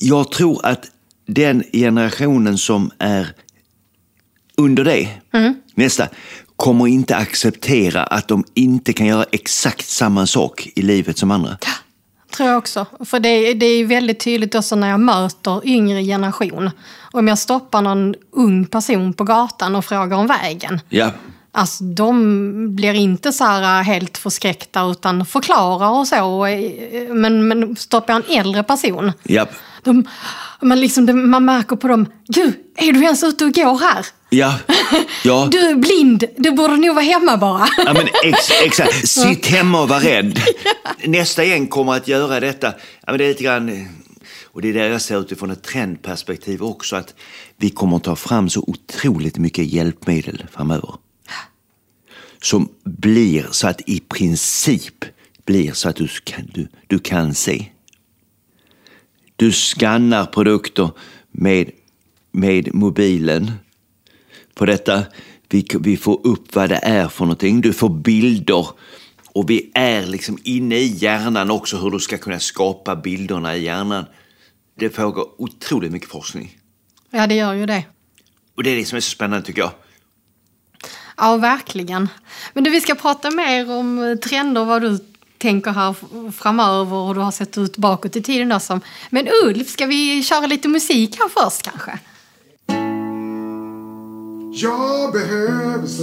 Jag 0.00 0.32
tror 0.32 0.66
att 0.66 0.84
den 1.26 1.62
generationen 1.72 2.58
som 2.58 2.90
är 2.98 3.28
under 4.56 4.84
dig, 4.84 5.22
nästa, 5.74 6.08
kommer 6.56 6.86
inte 6.86 7.16
acceptera 7.16 8.02
att 8.02 8.28
de 8.28 8.44
inte 8.54 8.92
kan 8.92 9.06
göra 9.06 9.24
exakt 9.32 9.88
samma 9.88 10.26
sak 10.26 10.68
i 10.74 10.82
livet 10.82 11.18
som 11.18 11.30
andra. 11.30 11.58
Tror 12.36 12.48
jag 12.48 12.58
också. 12.58 12.86
För 13.04 13.20
det, 13.20 13.54
det 13.54 13.66
är 13.66 13.84
väldigt 13.84 14.20
tydligt 14.20 14.54
också 14.54 14.76
när 14.76 14.88
jag 14.88 15.00
möter 15.00 15.66
yngre 15.66 16.02
generation. 16.02 16.70
Om 17.12 17.28
jag 17.28 17.38
stoppar 17.38 17.82
någon 17.82 18.14
ung 18.32 18.66
person 18.66 19.12
på 19.12 19.24
gatan 19.24 19.76
och 19.76 19.84
frågar 19.84 20.16
om 20.16 20.26
vägen. 20.26 20.80
Ja, 20.88 21.10
Alltså 21.54 21.84
de 21.84 22.74
blir 22.74 22.94
inte 22.94 23.32
så 23.32 23.44
här 23.44 23.82
helt 23.82 24.18
förskräckta 24.18 24.84
utan 24.90 25.26
förklarar 25.26 25.90
och 25.90 26.08
så. 26.08 26.46
Men, 27.14 27.48
men 27.48 27.76
stoppar 27.76 28.12
jag 28.14 28.22
en 28.30 28.38
äldre 28.38 28.62
person. 28.62 29.12
ja, 29.22 29.46
De, 29.82 30.08
man, 30.60 30.80
liksom, 30.80 31.30
man 31.30 31.44
märker 31.44 31.76
på 31.76 31.88
dem, 31.88 32.06
gud, 32.28 32.54
är 32.76 32.92
du 32.92 33.02
ens 33.04 33.24
ute 33.24 33.44
och 33.44 33.52
går 33.52 33.78
här? 33.78 34.06
ja, 34.30 34.54
ja. 35.24 35.48
Du 35.50 35.58
är 35.58 35.74
blind, 35.74 36.24
du 36.36 36.50
borde 36.50 36.76
nog 36.76 36.94
vara 36.94 37.04
hemma 37.04 37.36
bara. 37.36 37.68
Ja, 37.76 37.92
men 37.92 38.06
ex, 38.24 38.50
exakt. 38.64 39.08
Sitt 39.08 39.46
hemma 39.46 39.82
och 39.82 39.88
var 39.88 40.00
rädd. 40.00 40.40
Nästa 41.04 41.44
gäng 41.44 41.66
kommer 41.66 41.92
att 41.92 42.08
göra 42.08 42.40
detta. 42.40 42.66
Ja, 43.06 43.12
men 43.12 43.18
det 43.18 43.24
är 43.24 43.28
lite 43.28 43.44
grann, 43.44 43.88
och 44.52 44.62
det 44.62 44.68
är 44.68 44.72
det 44.72 44.86
jag 44.86 45.00
ser 45.00 45.20
utifrån 45.20 45.50
ett 45.50 45.62
trendperspektiv 45.64 46.62
också, 46.62 46.96
att 46.96 47.14
vi 47.56 47.70
kommer 47.70 47.96
att 47.96 48.04
ta 48.04 48.16
fram 48.16 48.48
så 48.48 48.64
otroligt 48.66 49.38
mycket 49.38 49.66
hjälpmedel 49.72 50.46
framöver. 50.52 50.94
Som 52.42 52.68
blir 52.84 53.46
så 53.50 53.68
att 53.68 53.80
i 53.88 54.00
princip 54.00 55.04
blir 55.44 55.72
så 55.72 55.88
att 55.88 55.96
du 55.96 56.08
kan, 56.24 56.50
du, 56.54 56.68
du 56.86 56.98
kan 56.98 57.34
se. 57.34 57.66
Du 59.36 59.52
skannar 59.52 60.26
produkter 60.26 60.90
med, 61.30 61.70
med 62.32 62.74
mobilen. 62.74 63.52
På 64.54 64.66
detta, 64.66 65.02
vi, 65.48 65.66
vi 65.80 65.96
får 65.96 66.26
upp 66.26 66.54
vad 66.54 66.68
det 66.68 66.80
är 66.82 67.08
för 67.08 67.24
någonting. 67.24 67.60
Du 67.60 67.72
får 67.72 67.88
bilder. 67.88 68.66
Och 69.34 69.50
vi 69.50 69.70
är 69.74 70.06
liksom 70.06 70.38
inne 70.44 70.76
i 70.76 70.86
hjärnan 70.86 71.50
också, 71.50 71.76
hur 71.76 71.90
du 71.90 71.98
ska 71.98 72.18
kunna 72.18 72.40
skapa 72.40 72.96
bilderna 72.96 73.56
i 73.56 73.64
hjärnan. 73.64 74.04
Det 74.78 74.88
pågår 74.88 75.28
otroligt 75.38 75.92
mycket 75.92 76.08
forskning. 76.08 76.58
Ja, 77.10 77.26
det 77.26 77.34
gör 77.34 77.54
ju 77.54 77.66
det. 77.66 77.84
Och 78.54 78.62
det 78.62 78.70
är 78.70 78.76
det 78.76 78.84
som 78.84 78.96
är 78.96 79.00
så 79.00 79.10
spännande 79.10 79.46
tycker 79.46 79.60
jag. 79.60 79.72
Ja, 81.22 81.36
verkligen. 81.36 82.08
Men 82.52 82.64
du, 82.64 82.70
vi 82.70 82.80
ska 82.80 82.94
prata 82.94 83.30
mer 83.30 83.70
om 83.70 84.18
trender, 84.24 84.64
vad 84.64 84.82
du 84.82 84.98
tänker 85.38 85.70
här 85.70 85.94
framöver 86.32 86.96
och 86.96 87.06
hur 87.06 87.14
du 87.14 87.20
har 87.20 87.30
sett 87.30 87.58
ut 87.58 87.76
bakåt 87.76 88.16
i 88.16 88.22
tiden. 88.22 88.48
Då 88.48 88.60
som. 88.60 88.80
Men 89.10 89.28
Ulf, 89.44 89.68
ska 89.68 89.86
vi 89.86 90.22
köra 90.22 90.46
lite 90.46 90.68
musik 90.68 91.18
här 91.18 91.28
först 91.28 91.62
kanske? 91.62 91.98
Jag 94.52 95.12
behövs 95.12 95.98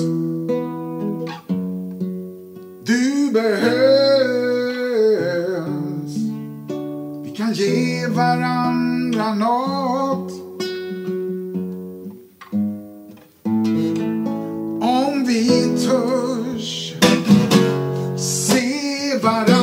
Du 2.85 3.31
behövs 3.33 3.75
Vi 7.23 7.35
kan 7.37 7.53
ge 7.53 8.07
varandra 8.07 9.33
nåt 9.33 10.48
Om 14.89 15.25
vi 15.25 15.49
törs 15.85 16.93
se 18.17 19.19
varann. 19.21 19.58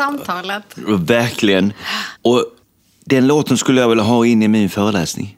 Samtalet. 0.00 0.62
Verkligen. 0.98 1.72
Och 2.22 2.44
den 3.04 3.26
låten 3.26 3.58
skulle 3.58 3.80
jag 3.80 3.88
vilja 3.88 4.04
ha 4.04 4.26
in 4.26 4.42
i 4.42 4.48
min 4.48 4.68
föreläsning. 4.70 5.36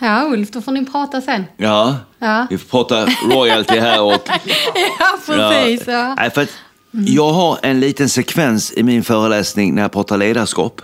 Ja, 0.00 0.28
Ulf, 0.32 0.50
då 0.50 0.60
får 0.62 0.72
ni 0.72 0.84
prata 0.86 1.20
sen. 1.20 1.44
Ja, 1.56 1.96
Ja. 2.18 2.46
vi 2.50 2.58
får 2.58 2.66
prata 2.84 3.06
royalty 3.30 3.78
här 3.78 4.02
och... 4.02 4.12
Ja, 4.98 5.18
precis. 5.26 5.86
Ja. 5.86 6.14
Nej, 6.14 6.30
för 6.30 6.46
Jag 6.92 7.32
har 7.32 7.58
en 7.62 7.80
liten 7.80 8.08
sekvens 8.08 8.72
i 8.76 8.82
min 8.82 9.04
föreläsning 9.04 9.74
när 9.74 9.82
jag 9.82 9.92
pratar 9.92 10.16
ledarskap. 10.18 10.82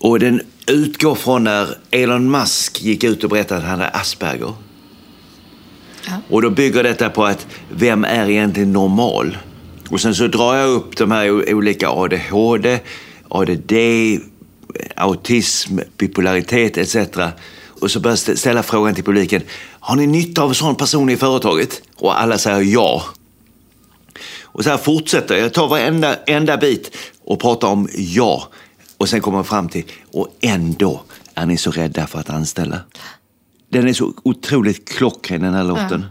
Och 0.00 0.18
den 0.18 0.40
utgår 0.66 1.14
från 1.14 1.44
när 1.44 1.78
Elon 1.90 2.30
Musk 2.30 2.82
gick 2.82 3.04
ut 3.04 3.24
och 3.24 3.30
berättade 3.30 3.60
att 3.60 3.66
han 3.66 3.78
hade 3.78 3.90
Asperger. 3.90 4.52
Ja. 6.06 6.12
Och 6.30 6.42
då 6.42 6.50
bygger 6.50 6.82
detta 6.82 7.10
på 7.10 7.24
att 7.24 7.46
vem 7.70 8.04
är 8.04 8.30
egentligen 8.30 8.72
normal? 8.72 9.38
Och 9.92 10.00
sen 10.00 10.14
så 10.14 10.26
drar 10.26 10.54
jag 10.54 10.70
upp 10.70 10.96
de 10.96 11.10
här 11.10 11.54
olika 11.54 11.90
ADHD, 11.90 12.80
ADD, 13.28 13.72
autism, 14.96 15.78
bipolaritet 15.98 16.76
etc. 16.76 16.96
Och 17.80 17.90
så 17.90 18.00
börjar 18.00 18.18
jag 18.26 18.38
ställa 18.38 18.62
frågan 18.62 18.94
till 18.94 19.04
publiken. 19.04 19.42
Har 19.80 19.96
ni 19.96 20.06
nytta 20.06 20.42
av 20.42 20.48
en 20.48 20.54
sån 20.54 20.74
person 20.74 21.10
i 21.10 21.16
företaget? 21.16 21.82
Och 21.96 22.20
alla 22.20 22.38
säger 22.38 22.62
ja. 22.62 23.02
Och 24.42 24.64
så 24.64 24.70
här 24.70 24.76
fortsätter 24.76 25.34
jag. 25.34 25.44
Jag 25.44 25.52
tar 25.52 25.68
varenda 25.68 26.16
enda 26.16 26.56
bit 26.56 26.96
och 27.24 27.40
pratar 27.40 27.68
om 27.68 27.88
ja. 27.94 28.48
Och 28.96 29.08
sen 29.08 29.20
kommer 29.20 29.38
jag 29.38 29.46
fram 29.46 29.68
till, 29.68 29.84
och 30.12 30.36
ändå 30.40 31.02
är 31.34 31.46
ni 31.46 31.56
så 31.56 31.70
rädda 31.70 32.06
för 32.06 32.18
att 32.18 32.30
anställa. 32.30 32.80
Den 33.68 33.88
är 33.88 33.92
så 33.92 34.12
otroligt 34.22 34.88
klockren 34.88 35.40
den 35.40 35.54
här 35.54 35.64
låten. 35.64 36.04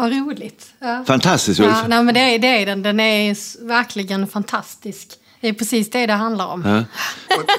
Vad 0.00 0.12
roligt. 0.12 0.66
Ja. 0.78 1.04
Fantastisk 1.06 1.60
Ulf. 1.60 1.70
Ja, 1.70 1.88
nej, 1.88 2.02
men 2.02 2.14
det, 2.14 2.20
är, 2.20 2.38
det 2.38 2.62
är 2.62 2.66
den. 2.66 2.82
Den 2.82 3.00
är 3.00 3.36
verkligen 3.66 4.26
fantastisk. 4.26 5.08
Det 5.40 5.48
är 5.48 5.52
precis 5.52 5.90
det 5.90 6.06
det 6.06 6.12
handlar 6.12 6.46
om. 6.46 6.64
Ja. 6.64 6.84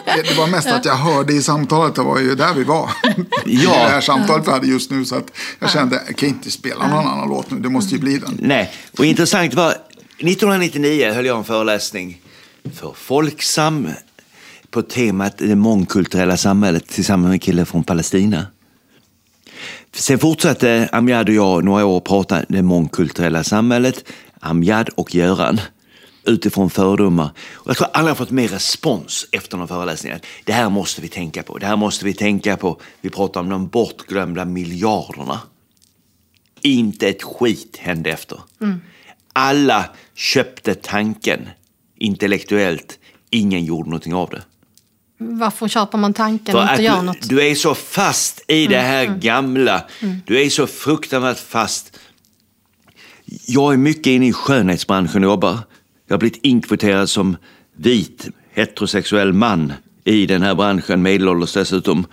Det, 0.06 0.38
var 0.38 0.48
mest 0.48 0.68
att 0.68 0.86
jag 0.86 0.96
hörde 0.96 1.34
i 1.34 1.44
samtalet, 1.44 1.96
det 1.96 2.02
var 2.02 2.20
ju 2.20 2.36
där 2.36 2.54
vi 2.54 2.64
var. 2.64 2.90
Ja. 3.46 3.70
det 3.70 3.90
här 3.90 4.02
samtalet 4.02 4.48
vi 4.48 4.52
hade 4.52 4.68
just 4.68 4.92
nu. 4.92 5.06
Så 5.06 5.16
att 5.16 5.32
jag 5.60 5.70
kände, 5.70 6.04
jag 6.08 6.16
kan 6.16 6.30
inte 6.30 6.52
spela 6.52 6.88
någon 6.88 7.08
annan 7.08 7.30
låt 7.30 7.52
nu, 7.52 7.60
det 7.60 7.70
måste 7.70 7.96
ju 7.96 8.02
bli 8.02 8.18
den. 8.18 8.38
Nej, 8.42 8.72
och 8.98 9.06
intressant 9.06 9.54
var 9.54 9.72
1999 9.72 11.12
höll 11.14 11.26
jag 11.26 11.38
en 11.38 11.44
föreläsning 11.44 12.22
för 12.76 12.94
Folksam 12.98 13.88
på 14.72 14.82
temat 14.82 15.38
det 15.38 15.56
mångkulturella 15.56 16.38
samhället 16.38 16.88
tillsammans 16.88 17.26
med 17.28 17.34
en 17.34 17.40
kille 17.40 17.66
från 17.66 17.84
Palestina. 17.84 18.46
Sen 19.92 20.20
fortsatte 20.20 20.90
Amjad 20.92 21.30
och 21.30 21.36
jag 21.36 21.64
några 21.64 21.86
år 21.86 21.98
att 21.98 22.04
prata 22.04 22.44
det 22.50 22.62
mångkulturella 22.62 23.44
samhället, 23.44 24.04
Amjad 24.40 24.90
och 24.90 25.16
Göran, 25.16 25.62
utifrån 26.24 26.70
fördomar. 26.70 27.30
Och 27.52 27.70
jag 27.70 27.78
tror 27.78 27.88
alla 27.94 28.08
har 28.10 28.16
fått 28.16 28.32
mer 28.32 28.48
respons 28.48 29.28
efter 29.32 29.58
de 29.58 29.68
föreläsningarna. 29.68 30.22
Det 30.44 30.54
här 30.54 30.70
måste 30.70 31.02
vi 31.02 31.08
tänka 31.08 31.44
på, 31.44 31.58
det 31.58 31.66
här 31.66 31.76
måste 31.76 32.06
vi 32.06 32.14
tänka 32.14 32.58
på. 32.58 32.82
Vi 33.02 33.10
pratar 33.10 33.40
om 33.40 33.50
de 33.50 33.68
bortglömda 33.68 34.46
miljarderna. 34.46 35.42
Inte 36.62 37.08
ett 37.08 37.24
skit 37.24 37.78
hände 37.78 38.10
efter. 38.10 38.40
Alla 39.34 39.86
köpte 40.16 40.76
tanken 40.76 41.50
intellektuellt. 41.98 43.00
Ingen 43.30 43.66
gjorde 43.66 43.90
någonting 43.90 44.14
av 44.14 44.30
det. 44.30 44.42
Varför 45.22 45.68
köper 45.68 45.98
man 45.98 46.14
tanken 46.14 46.56
och 46.56 46.62
För 46.62 46.72
inte 46.72 46.74
att 46.74 46.84
gör 46.84 47.00
du, 47.00 47.06
något? 47.06 47.30
du 47.30 47.48
är 47.48 47.56
så 47.56 47.76
fast 47.76 48.42
i 48.48 48.68
det 48.68 48.80
här 48.80 49.06
gamla. 49.06 49.84
Du 50.26 50.42
är 50.42 50.50
så 50.50 50.68
fruktansvärt 50.68 51.40
fast. 51.40 52.00
Jag 53.46 53.74
är 53.74 53.78
mycket 53.78 54.08
inne 54.08 54.28
i 54.28 54.34
skönhetsbranschen 54.34 55.24
och 55.24 55.30
jobbar. 55.30 55.60
Jag 56.08 56.14
har 56.14 56.20
blivit 56.20 56.40
inkvoterad 56.44 57.10
som 57.10 57.38
vit 57.78 58.28
heterosexuell 58.54 59.34
man 59.34 59.74
i 60.04 60.26
den 60.26 60.42
här 60.42 60.56
branschen, 60.56 61.02
medelålders 61.02 61.54
dessutom. 61.54 62.06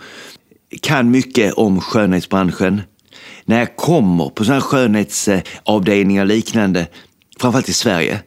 Kan 0.81 1.11
mycket 1.11 1.53
om 1.53 1.81
skönhetsbranschen. 1.81 2.81
När 3.45 3.59
jag 3.59 3.75
kommer 3.75 4.29
på 4.29 4.43
sådana 4.43 4.61
skönhetsavdelningar 4.61 6.21
och 6.21 6.27
liknande, 6.27 6.87
framförallt 7.39 7.69
i 7.69 7.73
Sverige, 7.73 8.19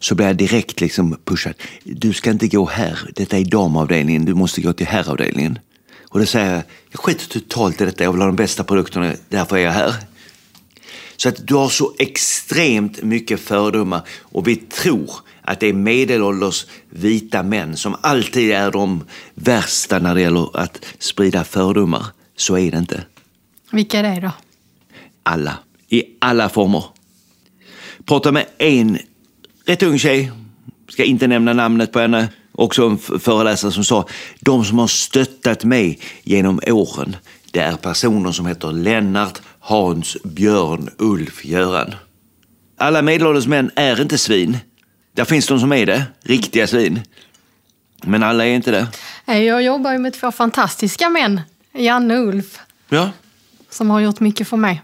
så 0.00 0.14
blir 0.14 0.26
jag 0.26 0.36
direkt 0.36 0.80
liksom 0.80 1.16
pushad. 1.24 1.54
Du 1.84 2.12
ska 2.12 2.30
inte 2.30 2.48
gå 2.48 2.66
här, 2.66 2.98
detta 3.14 3.38
är 3.38 3.44
damavdelningen, 3.44 4.24
du 4.24 4.34
måste 4.34 4.60
gå 4.60 4.72
till 4.72 4.86
herravdelningen. 4.86 5.58
Och 6.02 6.18
då 6.18 6.26
säger 6.26 6.54
jag, 6.54 6.62
jag 6.90 7.00
skiter 7.00 7.26
totalt 7.26 7.80
i 7.80 7.84
detta, 7.84 8.04
jag 8.04 8.12
vill 8.12 8.20
ha 8.20 8.26
de 8.26 8.36
bästa 8.36 8.64
produkterna, 8.64 9.14
därför 9.28 9.56
är 9.56 9.60
jag 9.60 9.72
här. 9.72 9.94
Så 11.16 11.28
att 11.28 11.46
du 11.46 11.54
har 11.54 11.68
så 11.68 11.94
extremt 11.98 13.02
mycket 13.02 13.40
fördomar 13.40 14.02
och 14.20 14.48
vi 14.48 14.56
tror 14.56 15.10
att 15.42 15.60
det 15.60 15.66
är 15.66 15.72
medelålders 15.72 16.66
vita 16.90 17.42
män 17.42 17.76
som 17.76 17.96
alltid 18.00 18.50
är 18.50 18.70
de 18.70 19.04
värsta 19.34 19.98
när 19.98 20.14
det 20.14 20.20
gäller 20.20 20.56
att 20.56 20.84
sprida 20.98 21.44
fördomar. 21.44 22.06
Så 22.36 22.58
är 22.58 22.70
det 22.70 22.78
inte. 22.78 23.04
Vilka 23.70 23.98
är 23.98 24.02
det 24.02 24.20
då? 24.20 24.30
Alla. 25.22 25.58
I 25.88 26.04
alla 26.18 26.48
former. 26.48 26.84
Prata 28.04 28.32
med 28.32 28.46
en 28.58 28.98
rätt 29.70 29.82
ung 29.82 29.98
tjej, 29.98 30.32
ska 30.88 31.04
inte 31.04 31.26
nämna 31.26 31.52
namnet 31.52 31.92
på 31.92 31.98
henne, 31.98 32.28
också 32.52 32.86
en 32.86 32.98
föreläsare 32.98 33.72
som 33.72 33.84
sa 33.84 34.08
de 34.40 34.64
som 34.64 34.78
har 34.78 34.86
stöttat 34.86 35.64
mig 35.64 35.98
genom 36.22 36.60
åren, 36.66 37.16
det 37.52 37.60
är 37.60 37.76
personer 37.76 38.32
som 38.32 38.46
heter 38.46 38.72
Lennart, 38.72 39.38
Hans, 39.60 40.16
Björn, 40.24 40.90
Ulf, 40.98 41.44
Göran. 41.44 41.94
Alla 42.78 43.02
medelålders 43.02 43.46
män 43.46 43.70
är 43.76 44.02
inte 44.02 44.18
svin. 44.18 44.58
Där 45.14 45.24
finns 45.24 45.46
de 45.46 45.60
som 45.60 45.72
är 45.72 45.86
det, 45.86 46.02
riktiga 46.22 46.66
svin. 46.66 47.00
Men 48.04 48.22
alla 48.22 48.46
är 48.46 48.54
inte 48.54 48.70
det. 48.70 48.86
Jag 49.38 49.62
jobbar 49.62 49.92
ju 49.92 49.98
med 49.98 50.12
två 50.12 50.32
fantastiska 50.32 51.08
män, 51.08 51.40
Janne 51.72 52.18
och 52.18 52.28
Ulf, 52.28 52.58
Ja, 52.88 53.10
som 53.70 53.90
har 53.90 54.00
gjort 54.00 54.20
mycket 54.20 54.48
för 54.48 54.56
mig. 54.56 54.82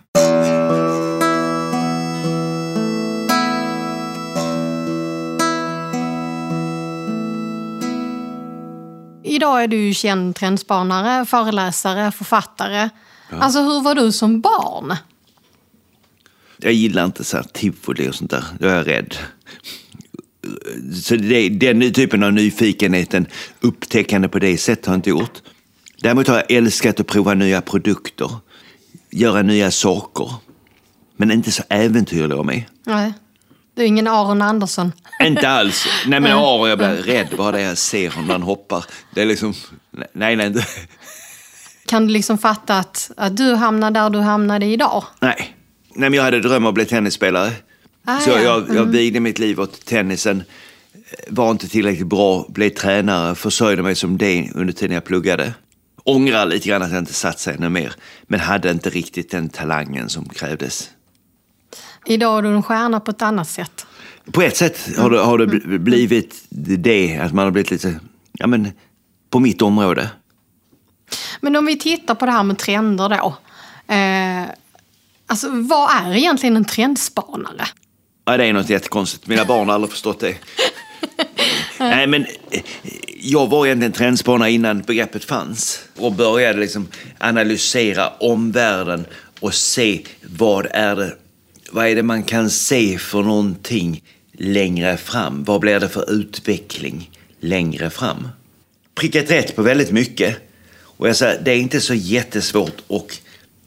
Idag 9.37 9.62
är 9.62 9.68
du 9.68 9.76
ju 9.76 9.95
känd 9.95 10.37
trendspanare, 10.37 11.26
föreläsare, 11.26 12.12
författare. 12.12 12.89
Alltså 13.30 13.62
hur 13.62 13.82
var 13.82 13.95
du 13.95 14.12
som 14.12 14.41
barn? 14.41 14.97
Jag 16.59 16.72
gillar 16.72 17.05
inte 17.05 17.24
så 17.24 17.37
här 17.37 17.45
tivoli 17.45 18.09
och 18.09 18.14
sånt 18.14 18.30
där. 18.30 18.45
Då 18.59 18.68
är 18.68 18.76
jag 18.76 18.87
rädd. 18.87 19.14
Så 21.03 21.16
det, 21.16 21.49
den 21.49 21.93
typen 21.93 22.22
av 22.22 22.32
nyfikenheten, 22.32 23.26
upptäckande 23.61 24.28
på 24.28 24.39
det 24.39 24.59
sättet 24.59 24.87
har 24.87 24.93
jag 24.93 24.99
inte 24.99 25.11
gjort. 25.11 25.43
Däremot 26.01 26.28
har 26.28 26.37
jag 26.37 26.51
älskat 26.51 27.01
att 27.01 27.07
prova 27.07 27.34
nya 27.34 27.61
produkter, 27.61 28.30
göra 29.11 29.43
nya 29.43 29.70
saker. 29.70 30.34
Men 31.16 31.30
inte 31.30 31.53
så 31.53 31.62
äventyrlig 31.68 32.37
av 32.37 32.47
mig. 32.47 32.68
Nej, 32.84 33.12
du 33.77 33.83
är 33.83 33.87
ingen 33.87 34.07
Aron 34.07 34.43
Andersson. 34.43 34.93
Inte 35.22 35.49
alls. 35.49 35.87
Nej 36.07 36.20
men 36.20 36.33
Aron, 36.39 36.68
jag 36.68 36.79
blir 36.79 36.89
rädd 36.89 37.29
bara 37.37 37.53
det 37.53 37.61
jag 37.61 37.79
ser 37.79 38.12
när 38.27 38.33
han 38.33 38.43
hoppar. 38.43 38.85
Det 39.14 39.22
är 39.22 39.27
liksom, 39.27 39.55
nej 40.12 40.37
nej. 40.37 40.47
inte. 40.47 40.66
Kan 41.87 42.07
du 42.07 42.12
liksom 42.12 42.39
fatta 42.39 42.79
att, 42.79 43.11
att 43.16 43.37
du 43.37 43.55
hamnar 43.55 43.91
där 43.91 44.11
du 44.11 44.18
hamnade 44.18 44.66
idag? 44.66 45.05
Nej. 45.20 45.57
Nej 45.95 46.11
men 46.11 46.14
jag 46.14 46.22
hade 46.22 46.41
dröm 46.41 46.64
om 46.64 46.66
att 46.66 46.74
bli 46.74 46.87
tennisspelare. 46.87 47.53
Ah, 48.05 48.20
så 48.20 48.31
ja. 48.31 48.41
jag, 48.41 48.74
jag 48.74 48.85
vigde 48.85 49.20
mitt 49.20 49.39
liv 49.39 49.61
åt 49.61 49.85
tennisen. 49.85 50.43
Var 51.29 51.51
inte 51.51 51.68
tillräckligt 51.68 52.07
bra, 52.07 52.47
blev 52.49 52.70
tränare, 52.70 53.35
försörjde 53.35 53.83
mig 53.83 53.95
som 53.95 54.18
det 54.18 54.51
under 54.55 54.72
tiden 54.72 54.95
jag 54.95 55.05
pluggade. 55.05 55.55
Ångrar 56.05 56.47
lite 56.47 56.68
grann 56.68 56.83
att 56.83 56.91
jag 56.91 56.99
inte 56.99 57.14
satsade 57.14 57.57
ännu 57.57 57.68
mer. 57.68 57.93
Men 58.22 58.41
hade 58.41 58.70
inte 58.70 58.91
riktigt 58.91 59.31
den 59.31 59.49
talangen 59.49 60.09
som 60.09 60.29
krävdes. 60.29 60.91
Idag 62.07 62.38
är 62.38 62.42
du 62.42 62.48
en 62.48 62.62
stjärna 62.62 63.00
på 63.00 63.11
ett 63.11 63.22
annat 63.22 63.48
sätt. 63.48 63.86
På 64.32 64.42
ett 64.42 64.57
sätt 64.57 64.96
har 64.98 65.11
det, 65.11 65.18
har 65.18 65.38
det 65.38 65.46
bl- 65.46 65.78
blivit 65.78 66.44
det, 66.48 67.18
att 67.18 67.32
man 67.32 67.44
har 67.44 67.50
blivit 67.52 67.70
lite, 67.70 68.00
ja 68.32 68.46
men, 68.46 68.72
på 69.30 69.38
mitt 69.40 69.62
område. 69.62 70.11
Men 71.40 71.57
om 71.57 71.66
vi 71.66 71.78
tittar 71.78 72.14
på 72.14 72.26
det 72.26 72.32
här 72.32 72.42
med 72.42 72.59
trender 72.59 73.09
då. 73.09 73.36
Eh, 73.94 74.42
alltså 75.26 75.48
vad 75.50 75.90
är 75.90 76.16
egentligen 76.16 76.57
en 76.57 76.64
trendspanare? 76.64 77.66
Ja, 78.24 78.36
det 78.36 78.44
är 78.44 78.52
något 78.52 78.70
jättekonstigt. 78.70 79.26
Mina 79.26 79.44
barn 79.44 79.68
har 79.68 79.74
aldrig 79.74 79.90
förstått 79.90 80.20
det. 80.20 80.36
Nej, 81.78 82.07
men 82.07 82.26
eh, 82.50 82.62
jag 83.20 83.46
var 83.46 83.66
egentligen 83.66 83.92
trendspanare 83.92 84.50
innan 84.50 84.80
begreppet 84.82 85.24
fanns 85.24 85.80
och 85.98 86.12
började 86.12 86.61
liksom 86.61 86.88
analysera 87.18 88.09
omvärlden 88.09 89.07
och 89.40 89.54
se 89.54 90.02
vad 90.38 90.66
är 90.70 90.96
det, 90.96 91.16
vad 91.72 91.86
är 91.86 91.94
det 91.94 92.02
man 92.02 92.22
kan 92.22 92.50
se 92.50 92.98
för 92.98 93.22
någonting 93.22 94.02
längre 94.32 94.96
fram? 94.96 95.44
Vad 95.44 95.60
blir 95.60 95.80
det 95.80 95.88
för 95.88 96.12
utveckling 96.12 97.10
längre 97.40 97.90
fram? 97.90 98.28
Prickat 98.94 99.30
rätt 99.30 99.56
på 99.56 99.62
väldigt 99.62 99.90
mycket. 99.90 100.36
Och 100.78 101.08
jag 101.08 101.16
säger, 101.16 101.42
det 101.42 101.50
är 101.50 101.56
inte 101.56 101.80
så 101.80 101.94
jättesvårt 101.94 102.82
att 102.88 103.22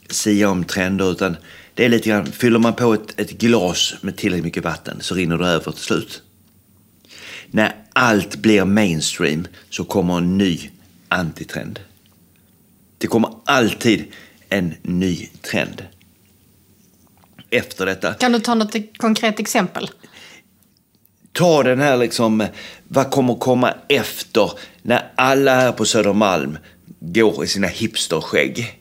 sia 0.09 0.49
om 0.49 0.63
trender 0.63 1.11
utan 1.11 1.35
det 1.73 1.85
är 1.85 1.89
lite 1.89 2.09
grann, 2.09 2.25
fyller 2.25 2.59
man 2.59 2.73
på 2.73 2.93
ett, 2.93 3.19
ett 3.19 3.31
glas 3.31 3.95
med 4.01 4.17
tillräckligt 4.17 4.45
mycket 4.45 4.63
vatten 4.63 4.97
så 5.01 5.15
rinner 5.15 5.37
det 5.37 5.47
över 5.47 5.71
till 5.71 5.83
slut. 5.83 6.21
När 7.51 7.75
allt 7.93 8.35
blir 8.35 8.65
mainstream 8.65 9.47
så 9.69 9.83
kommer 9.83 10.17
en 10.17 10.37
ny 10.37 10.69
antitrend. 11.07 11.79
Det 12.97 13.07
kommer 13.07 13.29
alltid 13.45 14.05
en 14.49 14.73
ny 14.81 15.29
trend. 15.41 15.83
Efter 17.51 17.85
detta. 17.85 18.13
Kan 18.13 18.31
du 18.31 18.39
ta 18.39 18.55
något 18.55 18.75
konkret 18.97 19.39
exempel? 19.39 19.89
Ta 21.33 21.63
den 21.63 21.79
här 21.79 21.97
liksom, 21.97 22.45
vad 22.87 23.11
kommer 23.11 23.35
komma 23.35 23.73
efter 23.89 24.51
när 24.81 25.11
alla 25.15 25.55
här 25.55 25.71
på 25.71 25.85
Södermalm 25.85 26.57
går 26.99 27.43
i 27.43 27.47
sina 27.47 27.67
hipsterskägg? 27.67 28.79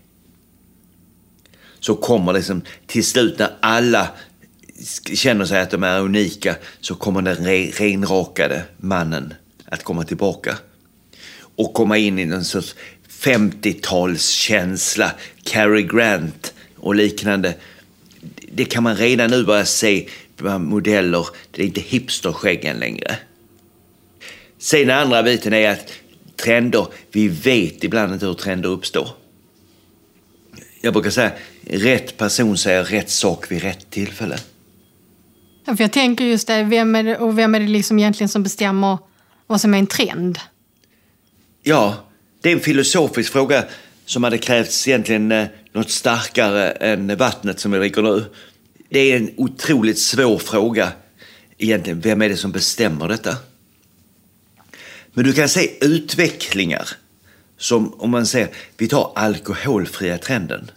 Så 1.80 1.94
kommer 1.94 2.32
liksom 2.32 2.62
till 2.86 3.04
slut 3.04 3.38
när 3.38 3.50
alla 3.60 4.08
känner 5.14 5.44
sig 5.44 5.60
att 5.60 5.70
de 5.70 5.82
är 5.82 6.00
unika 6.00 6.56
så 6.80 6.94
kommer 6.94 7.22
den 7.22 7.36
re- 7.36 7.72
renrakade 7.72 8.62
mannen 8.76 9.34
att 9.64 9.84
komma 9.84 10.04
tillbaka. 10.04 10.58
Och 11.56 11.74
komma 11.74 11.98
in 11.98 12.18
i 12.18 12.24
någon 12.24 12.44
sorts 12.44 12.74
50-talskänsla, 13.08 15.10
Cary 15.44 15.82
Grant 15.82 16.54
och 16.76 16.94
liknande. 16.94 17.54
Det 18.59 18.64
kan 18.64 18.82
man 18.82 18.96
redan 18.96 19.30
nu 19.30 19.44
börja 19.44 19.64
se 19.64 20.09
på 20.36 20.59
modeller. 20.59 21.26
Det 21.50 21.62
är 21.62 21.66
inte 21.66 21.80
hipsterskäggen 21.80 22.76
längre. 22.76 23.16
Sen 24.59 24.86
den 24.86 24.98
andra 24.98 25.22
biten 25.22 25.52
är 25.52 25.70
att 25.70 25.92
trender, 26.36 26.86
vi 27.12 27.28
vet 27.28 27.84
ibland 27.84 28.12
inte 28.12 28.26
hur 28.26 28.34
trender 28.34 28.68
uppstår. 28.68 29.09
Jag 30.80 30.92
brukar 30.92 31.11
säga, 31.11 31.32
rätt 31.70 32.16
person 32.16 32.59
säger 32.59 32.84
rätt 32.84 33.11
sak 33.11 33.50
vid 33.50 33.62
rätt 33.62 33.90
tillfälle. 33.90 34.38
Ja, 35.64 35.76
För 35.76 35.84
jag 35.84 35.92
tänker 35.92 36.24
just 36.24 36.46
det, 36.46 36.62
vem 36.62 36.94
är 36.94 37.02
det, 37.02 37.16
och 37.16 37.38
vem 37.38 37.54
är 37.54 37.61
det 37.61 37.68
liksom 37.68 37.98
egentligen 37.98 38.28
som 38.28 38.42
bestämmer 38.42 38.98
vad 39.46 39.61
som 39.61 39.74
är 39.74 39.78
en 39.78 39.86
trend? 39.86 40.38
Ja, 41.62 41.94
det 42.42 42.48
är 42.48 42.52
en 42.52 42.61
filosofisk 42.61 43.32
fråga 43.32 43.64
som 44.06 44.24
hade 44.24 44.38
krävts 44.38 44.88
egentligen 44.88 45.32
eh, 45.32 45.46
något 45.79 45.91
starkare 45.91 46.70
än 46.70 47.16
vattnet 47.16 47.61
som 47.61 47.70
vi 47.70 47.79
dricker 47.79 48.03
nu. 48.03 48.24
Det 48.89 48.99
är 48.99 49.16
en 49.16 49.31
otroligt 49.37 49.99
svår 49.99 50.39
fråga 50.39 50.93
egentligen. 51.59 52.01
Vem 52.01 52.22
är 52.22 52.29
det 52.29 52.37
som 52.37 52.53
bestämmer 52.53 53.09
detta? 53.09 53.37
Men 55.12 55.24
du 55.24 55.33
kan 55.33 55.49
se 55.49 55.85
utvecklingar 55.85 56.89
som 57.59 57.95
om 57.95 58.11
man 58.11 58.26
säger, 58.26 58.49
vi 58.76 58.89
tar 58.89 59.12
alkoholfria 59.14 60.18
trenden. 60.18 60.70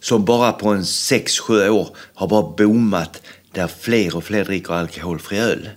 som 0.00 0.24
bara 0.24 0.52
på 0.52 0.68
en 0.68 0.82
6-7 0.82 1.68
år 1.68 1.96
har 2.14 2.28
bara 2.28 2.42
boomat 2.56 3.22
där 3.52 3.66
fler 3.66 4.16
och 4.16 4.24
fler 4.24 4.44
dricker 4.44 4.72
alkoholfri 4.72 5.38
öl. 5.38 5.68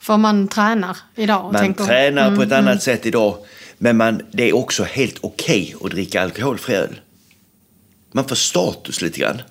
För 0.00 0.16
man 0.16 0.48
tränar 0.48 0.96
idag. 1.14 1.52
Man 1.52 1.62
tänker, 1.62 1.84
tränar 1.84 2.26
mm, 2.26 2.36
på 2.36 2.42
ett 2.42 2.52
annat 2.52 2.82
sätt 2.82 3.06
idag. 3.06 3.36
Men 3.78 3.96
man, 3.96 4.22
det 4.30 4.48
är 4.48 4.52
också 4.52 4.84
helt 4.84 5.18
okej 5.20 5.74
att 5.80 5.90
dricka 5.90 6.22
alkoholfri 6.22 6.74
öl. 6.74 7.00
Man 8.12 8.28
får 8.28 8.36
status 8.36 9.02
lite 9.02 9.20
grann. 9.20 9.42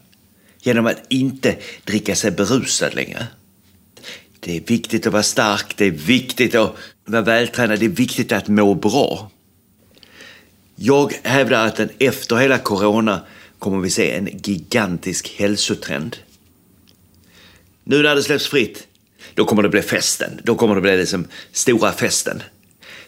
Genom 0.62 0.86
att 0.86 0.98
inte 1.10 1.58
dricka 1.84 2.16
sig 2.16 2.32
berusad 2.32 2.96
längre. 2.96 3.28
Det 4.40 4.58
är 4.58 4.62
viktigt 4.62 5.08
att 5.08 5.14
vara 5.14 5.24
stark, 5.24 5.78
det 5.78 5.86
är 5.86 5.92
viktigt 5.92 6.56
att 6.56 6.76
vara 7.06 7.22
vältränad, 7.22 7.80
det 7.80 7.86
är 7.86 7.90
viktigt 7.90 8.32
att 8.32 8.48
må 8.48 8.74
bra. 8.74 9.32
Jag 10.76 11.14
hävdar 11.24 11.68
att 11.68 11.80
efter 12.00 12.36
hela 12.36 12.58
corona 12.58 13.22
kommer 13.60 13.80
vi 13.80 13.90
se 13.90 14.12
en 14.12 14.30
gigantisk 14.44 15.36
hälsotrend. 15.38 16.18
Nu 17.84 18.02
när 18.02 18.16
det 18.16 18.24
släpps 18.24 18.48
fritt, 18.48 18.88
då 19.34 19.46
kommer 19.46 19.64
det 19.64 19.70
bli 19.70 19.82
festen. 19.82 20.42
Då 20.44 20.56
kommer 20.56 20.76
det 20.76 20.82
bli 20.82 20.98
liksom 20.98 21.28
stora 21.52 21.92
festen. 21.92 22.44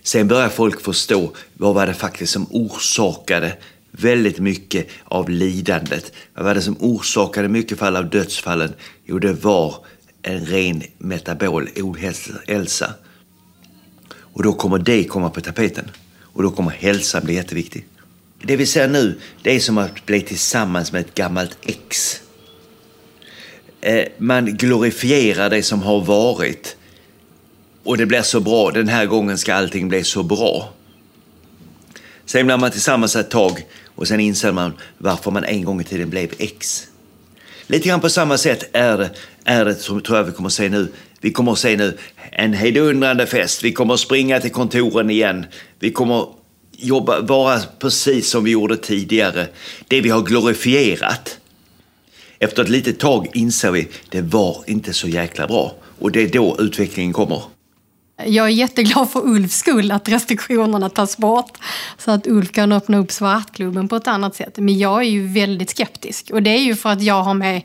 Sen 0.05 0.27
börjar 0.27 0.49
folk 0.49 0.81
förstå 0.81 1.31
vad 1.53 1.75
var 1.75 1.87
det 1.87 1.93
faktiskt 1.93 2.33
som 2.33 2.47
orsakade 2.49 3.57
väldigt 3.91 4.39
mycket 4.39 4.87
av 5.03 5.29
lidandet. 5.29 6.13
Vad 6.33 6.45
var 6.45 6.55
det 6.55 6.61
som 6.61 6.77
orsakade 6.79 7.47
mycket 7.47 7.79
fall 7.79 7.95
av 7.95 8.09
dödsfallen? 8.09 8.73
Jo, 9.05 9.19
det 9.19 9.33
var 9.33 9.75
en 10.21 10.45
ren 10.45 10.83
metabol 10.97 11.69
ohälsa. 11.75 12.93
Och 14.17 14.43
då 14.43 14.53
kommer 14.53 14.79
det 14.79 15.03
komma 15.03 15.29
på 15.29 15.41
tapeten. 15.41 15.91
Och 16.21 16.43
då 16.43 16.51
kommer 16.51 16.71
hälsan 16.71 17.25
bli 17.25 17.33
jätteviktig. 17.33 17.85
Det 18.43 18.55
vi 18.55 18.65
ser 18.65 18.87
nu, 18.87 19.19
det 19.41 19.55
är 19.55 19.59
som 19.59 19.77
att 19.77 20.05
bli 20.05 20.21
tillsammans 20.21 20.91
med 20.91 21.01
ett 21.01 21.15
gammalt 21.15 21.57
ex. 21.61 22.21
Eh, 23.81 24.05
man 24.17 24.45
glorifierar 24.45 25.49
det 25.49 25.63
som 25.63 25.81
har 25.81 26.01
varit. 26.01 26.77
Och 27.85 27.97
det 27.97 28.05
blir 28.05 28.21
så 28.21 28.39
bra. 28.39 28.71
Den 28.71 28.87
här 28.87 29.05
gången 29.05 29.37
ska 29.37 29.53
allting 29.53 29.89
bli 29.89 30.03
så 30.03 30.23
bra. 30.23 30.73
Sen 32.25 32.45
blir 32.45 32.57
man 32.57 32.71
tillsammans 32.71 33.15
ett 33.15 33.29
tag 33.29 33.65
och 33.95 34.07
sen 34.07 34.19
inser 34.19 34.51
man 34.51 34.73
varför 34.97 35.31
man 35.31 35.43
en 35.43 35.63
gång 35.63 35.81
i 35.81 35.83
tiden 35.83 36.09
blev 36.09 36.29
ex. 36.37 36.87
Lite 37.67 37.87
grann 37.87 38.01
på 38.01 38.09
samma 38.09 38.37
sätt 38.37 38.69
är 38.73 38.97
det, 38.97 39.09
är 39.43 39.65
det 39.65 39.75
som 39.75 40.01
tror 40.01 40.17
jag 40.17 40.23
vi 40.23 40.31
kommer 40.31 40.47
att 40.47 40.53
se 40.53 40.69
nu. 40.69 40.91
Vi 41.21 41.31
kommer 41.31 41.51
att 41.51 41.59
se 41.59 41.77
nu 41.77 41.97
en 42.31 42.53
hejdundrande 42.53 43.27
fest. 43.27 43.63
Vi 43.63 43.71
kommer 43.71 43.93
att 43.93 43.99
springa 43.99 44.39
till 44.39 44.51
kontoren 44.51 45.09
igen. 45.09 45.45
Vi 45.79 45.91
kommer 45.91 46.21
att 46.21 46.29
jobba, 46.71 47.21
vara 47.21 47.59
precis 47.79 48.29
som 48.29 48.43
vi 48.43 48.51
gjorde 48.51 48.77
tidigare. 48.77 49.47
Det 49.87 50.01
vi 50.01 50.09
har 50.09 50.21
glorifierat. 50.21 51.39
Efter 52.39 52.63
ett 52.63 52.69
litet 52.69 52.99
tag 52.99 53.27
inser 53.33 53.71
vi 53.71 53.87
det 54.09 54.21
var 54.21 54.63
inte 54.67 54.93
så 54.93 55.07
jäkla 55.07 55.47
bra. 55.47 55.75
Och 55.99 56.11
det 56.11 56.21
är 56.23 56.29
då 56.29 56.55
utvecklingen 56.59 57.13
kommer. 57.13 57.54
Jag 58.17 58.45
är 58.45 58.49
jätteglad 58.49 59.09
för 59.09 59.27
Ulfs 59.27 59.57
skull 59.57 59.91
att 59.91 60.09
restriktionerna 60.09 60.89
tas 60.89 61.17
bort. 61.17 61.57
Så 61.97 62.11
att 62.11 62.27
Ulf 62.27 62.51
kan 62.51 62.71
öppna 62.71 62.97
upp 62.97 63.11
Svartklubben 63.11 63.87
på 63.87 63.95
ett 63.95 64.07
annat 64.07 64.35
sätt. 64.35 64.57
Men 64.57 64.77
jag 64.77 64.99
är 64.99 65.09
ju 65.09 65.27
väldigt 65.27 65.69
skeptisk. 65.69 66.29
Och 66.33 66.43
det 66.43 66.49
är 66.49 66.61
ju 66.61 66.75
för 66.75 66.89
att 66.89 67.01
jag 67.01 67.23
har 67.23 67.33
med 67.33 67.61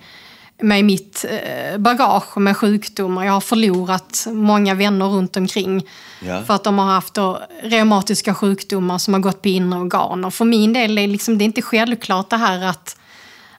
mig 0.62 0.82
mitt 0.82 1.24
eh, 1.30 1.78
bagage 1.78 2.38
med 2.38 2.56
sjukdomar. 2.56 3.24
Jag 3.24 3.32
har 3.32 3.40
förlorat 3.40 4.26
många 4.30 4.74
vänner 4.74 5.06
runt 5.06 5.36
omkring. 5.36 5.86
Ja. 6.26 6.42
För 6.42 6.54
att 6.54 6.64
de 6.64 6.78
har 6.78 6.86
haft 6.86 7.18
reumatiska 7.62 8.34
sjukdomar 8.34 8.98
som 8.98 9.14
har 9.14 9.20
gått 9.20 9.42
på 9.42 9.48
inre 9.48 9.78
organ. 9.78 10.24
Och 10.24 10.34
för 10.34 10.44
min 10.44 10.72
del 10.72 10.98
är 10.98 11.06
liksom, 11.06 11.38
det 11.38 11.44
är 11.44 11.46
inte 11.46 11.62
självklart 11.62 12.30
det 12.30 12.36
här 12.36 12.62
att 12.66 12.96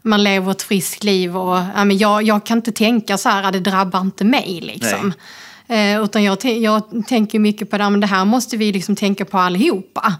man 0.01 0.23
lever 0.23 0.51
ett 0.51 0.61
friskt 0.61 1.03
liv. 1.03 1.37
Och, 1.37 1.57
ja, 1.75 1.85
men 1.85 1.97
jag, 1.97 2.23
jag 2.23 2.45
kan 2.45 2.57
inte 2.57 2.71
tänka 2.71 3.17
så 3.17 3.29
här, 3.29 3.51
det 3.51 3.59
drabbar 3.59 4.01
inte 4.01 4.23
mig. 4.23 4.59
Liksom. 4.61 5.13
Eh, 5.71 6.03
utan 6.03 6.23
jag, 6.23 6.45
jag 6.45 6.83
tänker 7.07 7.39
mycket 7.39 7.69
på 7.69 7.77
det, 7.77 7.89
men 7.89 7.99
det 7.99 8.07
här 8.07 8.25
måste 8.25 8.57
vi 8.57 8.71
liksom 8.71 8.95
tänka 8.95 9.25
på 9.25 9.37
allihopa. 9.37 10.15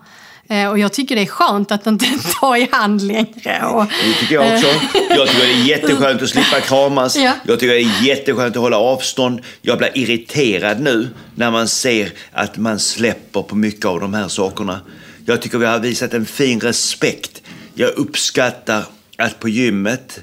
Eh, 0.50 0.70
och 0.70 0.80
jag 0.80 0.94
tycker 0.94 1.16
det 1.16 1.22
är 1.22 1.26
skönt 1.26 1.72
att 1.72 1.88
inte 1.88 2.06
ta 2.40 2.58
i 2.58 2.68
hand 2.72 3.02
längre. 3.02 3.66
Och, 3.66 3.86
Det 3.86 4.14
tycker 4.20 4.36
jag 4.36 4.54
också. 4.54 4.68
Jag 5.10 5.28
tycker 5.28 5.46
det 5.46 5.54
är 5.54 5.66
jätteskönt 5.66 6.22
att 6.22 6.30
slippa 6.30 6.60
kramas. 6.60 7.16
Ja. 7.16 7.34
Jag 7.44 7.60
tycker 7.60 7.74
det 7.74 7.82
är 7.82 8.06
jätteskönt 8.06 8.56
att 8.56 8.62
hålla 8.62 8.78
avstånd. 8.78 9.42
Jag 9.62 9.78
blir 9.78 9.98
irriterad 9.98 10.80
nu 10.80 11.10
när 11.36 11.52
man 11.52 11.68
ser 11.68 12.12
att 12.32 12.58
man 12.58 12.80
släpper 12.80 13.42
på 13.42 13.56
mycket 13.56 13.86
av 13.86 14.00
de 14.00 14.14
här 14.14 14.28
sakerna. 14.28 14.80
Jag 15.26 15.42
tycker 15.42 15.58
vi 15.58 15.66
har 15.66 15.80
visat 15.80 16.14
en 16.14 16.26
fin 16.26 16.60
respekt. 16.60 17.42
Jag 17.74 17.90
uppskattar 17.90 18.84
att 19.18 19.40
på 19.40 19.50
gymmet 19.50 20.20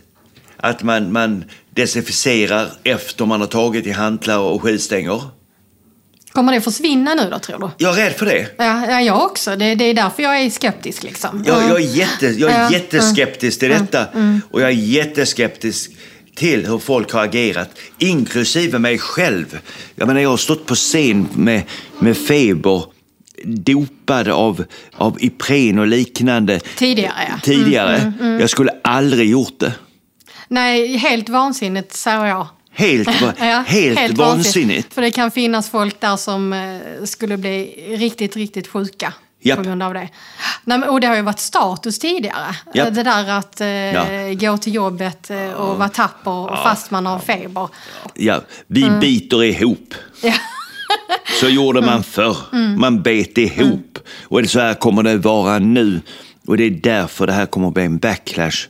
att 0.60 0.82
man, 0.82 1.12
man 1.12 1.44
desinficerar 1.70 2.68
efter 2.84 3.26
man 3.26 3.40
har 3.40 3.48
tagit 3.48 3.86
i 3.86 3.90
hantlar 3.90 4.38
och 4.38 4.62
skivstänger. 4.62 5.22
Kommer 6.32 6.52
det 6.52 6.60
försvinna 6.60 7.14
nu 7.14 7.30
då 7.30 7.38
tror 7.38 7.58
du? 7.58 7.84
Jag 7.84 7.98
är 7.98 8.04
rädd 8.04 8.12
för 8.12 8.26
det. 8.26 8.48
Ja, 8.58 8.86
ja 8.90 9.00
jag 9.00 9.24
också. 9.24 9.56
Det, 9.56 9.74
det 9.74 9.84
är 9.84 9.94
därför 9.94 10.22
jag 10.22 10.40
är 10.40 10.50
skeptisk. 10.50 11.02
Liksom. 11.02 11.44
Jag, 11.46 11.62
jag, 11.62 11.80
är, 11.80 11.96
jätte, 11.96 12.26
jag 12.26 12.50
är 12.50 12.62
Ja, 12.62 12.70
jätteskeptisk 12.72 13.60
till 13.60 13.68
detta. 13.68 14.06
Och 14.50 14.60
jag 14.60 14.68
är 14.68 14.74
jätteskeptisk 14.74 15.90
till 16.34 16.66
hur 16.66 16.78
folk 16.78 17.12
har 17.12 17.24
agerat, 17.24 17.70
inklusive 17.98 18.78
mig 18.78 18.98
själv. 18.98 19.58
Jag 19.94 20.06
menar, 20.08 20.20
jag 20.20 20.30
har 20.30 20.36
stått 20.36 20.66
på 20.66 20.74
scen 20.74 21.28
med, 21.34 21.62
med 21.98 22.16
feber, 22.16 22.84
dopad 23.44 24.28
av, 24.28 24.64
av 24.94 25.16
Ipren 25.20 25.78
och 25.78 25.86
liknande 25.86 26.60
Tidigare, 26.76 27.14
ja. 27.28 27.40
tidigare. 27.42 28.12
Jag 28.40 28.50
skulle 28.50 28.72
aldrig 28.82 29.30
gjort 29.30 29.58
det. 29.58 29.72
Nej, 30.48 30.96
helt 30.96 31.28
vansinnigt 31.28 31.92
säger 31.96 32.24
jag. 32.26 32.46
Helt, 32.72 33.08
Ja, 33.38 33.64
helt, 33.66 34.18
vansinnigt. 34.18 34.94
För 34.94 35.02
det 35.02 35.10
kan 35.10 35.30
finnas 35.30 35.70
folk 35.70 36.00
där 36.00 36.16
som 36.16 36.52
eh, 36.52 37.04
skulle 37.04 37.36
bli 37.36 37.64
riktigt, 37.98 38.36
riktigt 38.36 38.68
sjuka 38.68 39.12
Japp. 39.42 39.56
på 39.58 39.64
grund 39.64 39.82
av 39.82 39.94
det. 39.94 40.08
Nej, 40.64 40.78
men, 40.78 40.84
och 40.84 41.00
det 41.00 41.06
har 41.06 41.16
ju 41.16 41.22
varit 41.22 41.38
status 41.38 41.98
tidigare. 41.98 42.56
Japp. 42.74 42.94
Det 42.94 43.02
där 43.02 43.30
att 43.30 43.60
eh, 43.60 43.68
Ja. 43.68 44.04
gå 44.32 44.58
till 44.58 44.74
jobbet 44.74 45.30
eh, 45.30 45.50
och 45.52 45.78
vara 45.78 45.88
tapper 45.88 46.56
fast 46.62 46.90
man 46.90 47.06
har 47.06 47.18
feber. 47.18 47.68
Ja, 48.14 48.40
vi 48.66 48.90
biter 48.90 49.44
ihop. 49.44 49.94
Ja. 50.22 50.34
Så 51.40 51.48
gjorde 51.48 51.80
man 51.80 52.02
förr. 52.02 52.36
Man 52.76 53.02
bet 53.02 53.38
ihop. 53.38 53.98
Och 54.22 54.42
det- 54.42 54.48
så 54.48 54.60
här 54.60 54.74
kommer 54.74 55.02
det 55.02 55.16
vara 55.16 55.58
nu. 55.58 56.00
Och 56.46 56.56
det 56.56 56.64
är 56.64 56.70
därför 56.70 57.26
det 57.26 57.32
här 57.32 57.46
kommer 57.46 57.68
att 57.68 57.74
bli 57.74 57.84
en 57.84 57.98
backlash 57.98 58.66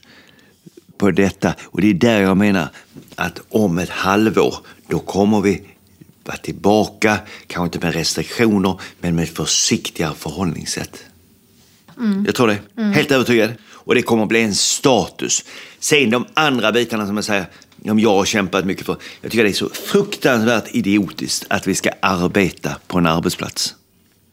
på 0.98 1.10
detta. 1.10 1.54
Och 1.64 1.80
det 1.80 1.90
är 1.90 1.94
där 1.94 2.20
jag 2.20 2.36
menar 2.36 2.68
att 3.14 3.40
om 3.48 3.78
ett 3.78 3.90
halvår, 3.90 4.56
då 4.88 4.98
kommer 4.98 5.40
vi 5.40 5.62
vara 6.24 6.36
tillbaka, 6.36 7.18
kanske 7.46 7.64
inte 7.76 7.86
med 7.86 7.94
restriktioner, 7.94 8.80
men 9.00 9.14
med 9.14 9.24
ett 9.24 9.36
försiktigare 9.36 10.14
förhållningssätt. 10.14 11.04
Jag 12.26 12.34
tror 12.34 12.46
det. 12.46 12.82
Helt 12.82 13.10
övertygad. 13.10 13.52
Och 13.88 13.94
det 13.94 14.02
kommer 14.02 14.22
att 14.22 14.28
bli 14.28 14.42
en 14.42 14.54
status. 14.54 15.44
Sen 15.78 16.10
de 16.10 16.26
andra 16.34 16.72
bitarna 16.72 17.06
som 17.06 17.16
jag 17.16 17.24
säger, 17.24 17.46
som 17.84 17.98
jag 17.98 18.14
har 18.14 18.24
kämpat 18.24 18.64
mycket 18.64 18.86
för. 18.86 18.96
Jag 19.20 19.30
tycker 19.30 19.44
det 19.44 19.50
är 19.50 19.52
så 19.52 19.68
fruktansvärt 19.68 20.74
idiotiskt 20.74 21.44
att 21.48 21.66
vi 21.66 21.74
ska 21.74 21.90
arbeta 22.00 22.76
på 22.86 22.98
en 22.98 23.06
arbetsplats. 23.06 23.74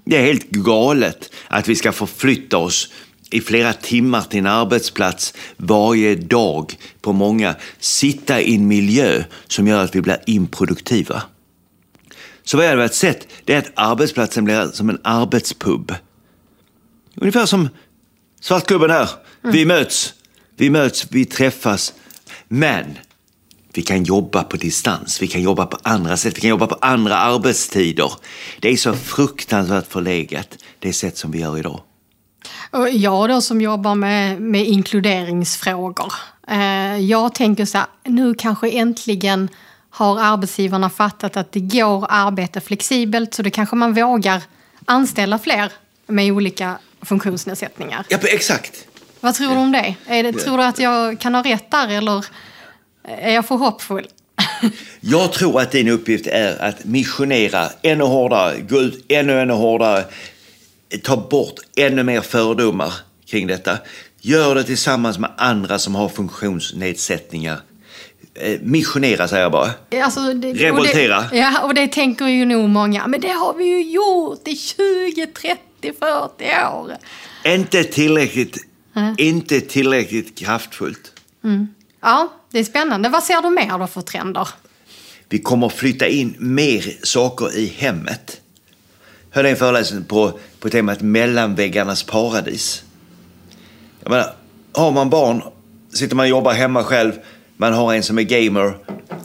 Det 0.06 0.18
är 0.18 0.22
helt 0.22 0.50
galet 0.50 1.30
att 1.48 1.68
vi 1.68 1.76
ska 1.76 1.92
förflytta 1.92 2.58
oss 2.58 2.92
i 3.36 3.42
flera 3.42 3.74
timmar 3.74 4.22
till 4.22 4.40
en 4.40 4.46
arbetsplats 4.46 5.34
varje 5.58 6.16
dag 6.16 6.78
på 7.02 7.14
många. 7.14 7.56
Sitta 7.80 8.42
i 8.42 8.56
en 8.56 8.68
miljö 8.68 9.24
som 9.48 9.68
gör 9.68 9.84
att 9.84 9.96
vi 9.96 10.02
blir 10.02 10.18
improduktiva. 10.26 11.24
Så 12.44 12.58
vad 12.58 12.66
jag 12.66 12.70
hade 12.70 12.90
sett, 12.90 13.28
det 13.44 13.54
är 13.54 13.58
att 13.58 13.72
arbetsplatsen 13.76 14.44
blir 14.44 14.68
som 14.68 14.90
en 14.90 15.00
arbetspub. 15.04 15.94
Ungefär 17.16 17.46
som 17.46 17.70
Svartklubben 18.42 18.90
här. 18.90 19.10
Vi 19.42 19.66
möts, 19.66 20.14
vi 20.58 20.70
möts, 20.70 21.08
vi 21.12 21.26
träffas. 21.26 21.94
Men 22.48 22.98
vi 23.74 23.82
kan 23.82 24.04
jobba 24.04 24.44
på 24.44 24.58
distans, 24.58 25.22
vi 25.22 25.28
kan 25.28 25.42
jobba 25.42 25.66
på 25.66 25.78
andra 25.84 26.18
sätt, 26.18 26.38
vi 26.38 26.42
kan 26.42 26.50
jobba 26.50 26.68
på 26.68 26.78
andra 26.82 27.18
arbetstider. 27.18 28.12
Det 28.60 28.70
är 28.70 28.78
så 28.78 28.94
fruktansvärt 28.94 29.88
förlegat, 29.88 30.58
det 30.80 30.94
sätt 30.94 31.18
som 31.18 31.32
vi 31.32 31.40
gör 31.40 31.58
idag. 31.58 31.82
Jag 32.92 33.30
då 33.30 33.42
som 33.42 33.62
jobbar 33.62 33.96
med, 33.96 34.42
med 34.42 34.68
inkluderingsfrågor. 34.68 36.14
Eh, 36.48 36.98
jag 36.98 37.36
tänker 37.36 37.66
så 37.66 37.78
här, 37.78 37.88
nu 38.04 38.34
kanske 38.34 38.70
äntligen 38.70 39.50
har 39.90 40.20
arbetsgivarna 40.20 40.90
fattat 40.90 41.38
att 41.38 41.52
det 41.52 41.60
går 41.60 42.04
att 42.04 42.12
arbeta 42.12 42.62
flexibelt 42.62 43.34
så 43.34 43.42
då 43.42 43.50
kanske 43.50 43.76
man 43.76 43.94
vågar 43.94 44.44
anställa 44.86 45.40
fler 45.40 45.72
med 46.08 46.32
olika 46.32 46.78
funktionsnedsättningar. 47.02 48.06
Ja, 48.10 48.18
exakt. 48.24 48.88
Vad 49.20 49.34
tror 49.34 49.50
du 49.50 49.58
om 49.58 49.72
det? 49.72 49.96
Det 50.08 50.34
tror 50.34 50.58
du 50.58 50.64
att 50.64 50.80
jag 50.80 51.20
kan 51.20 51.36
ha 51.36 51.44
rätt 51.44 51.72
där 51.72 51.88
eller 51.90 52.26
är 53.04 53.34
jag 53.34 53.46
för 53.46 53.56
hoppfull? 53.56 54.08
Jag 55.00 55.34
tror 55.34 55.62
att 55.62 55.72
din 55.72 55.88
uppgift 55.88 56.28
är 56.28 56.62
att 56.62 56.86
missionera 56.86 57.70
ännu 57.82 58.04
hårdare, 58.04 58.60
gå 58.60 58.82
ut 58.82 59.06
ännu, 59.10 59.40
ännu 59.40 59.54
hårdare, 59.54 60.04
ta 61.04 61.18
bort 61.18 61.56
ännu 61.76 62.04
mer 62.04 62.22
fördomar 62.22 62.94
kring 63.26 63.48
detta. 63.48 63.78
Gör 64.22 64.56
det 64.56 64.64
tillsammans 64.64 65.20
med 65.20 65.32
andra 65.38 65.80
som 65.80 65.96
har 65.96 66.10
funktionsnedsättningar. 66.10 67.60
Eh, 68.34 68.60
missionera 68.62 69.28
säger 69.28 69.44
jag 69.44 69.52
bara. 69.52 69.72
Alltså, 70.04 70.34
det, 70.34 70.54
Revoltera. 70.54 71.18
Och 71.18 71.24
det, 71.32 71.38
ja, 71.38 71.64
och 71.64 71.74
det 71.74 71.88
tänker 71.88 72.28
ju 72.28 72.46
nog 72.46 72.70
många. 72.70 73.08
Men 73.08 73.22
det 73.22 73.32
har 73.32 73.54
vi 73.54 73.66
ju 73.66 73.92
gjort 73.92 74.48
i 74.48 74.56
20, 74.56 75.28
30, 75.28 75.60
40 75.82 76.44
år. 76.74 76.92
Inte 77.46 77.84
tillräckligt, 77.84 78.58
inte 79.18 79.62
tillräckligt 79.62 80.38
kraftfullt. 80.38 81.12
Ja, 82.02 82.34
det 82.52 82.60
är 82.60 82.64
spännande. 82.64 83.10
Vad 83.10 83.24
ser 83.24 83.42
du 83.42 83.50
mer 83.50 83.78
då 83.80 83.88
för 83.88 84.02
trender? 84.02 84.48
Vi 85.30 85.40
kommer 85.40 85.70
flytta 85.70 86.08
in 86.08 86.36
mer 86.40 87.06
saker 87.06 87.58
i 87.58 87.66
hemmet 87.66 88.42
höll 89.36 89.46
en 89.46 89.56
föreläsning 89.56 90.04
på, 90.04 90.40
på 90.60 90.70
temat 90.70 91.02
mellanväggarnas 91.02 92.04
paradis. 92.04 92.84
Jag 94.00 94.10
menar, 94.10 94.36
har 94.74 94.92
man 94.92 95.10
barn, 95.10 95.42
sitter 95.94 96.16
man 96.16 96.24
och 96.24 96.30
jobbar 96.30 96.54
hemma 96.54 96.84
själv, 96.84 97.12
man 97.58 97.74
har 97.74 97.94
en 97.94 98.04
som 98.04 98.20
är 98.20 98.24
gamer, 98.24 98.78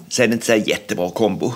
så 0.08 0.22
är 0.22 0.28
det 0.28 0.34
inte 0.34 0.46
så 0.46 0.54
jättebra 0.54 1.10
kombo. 1.10 1.52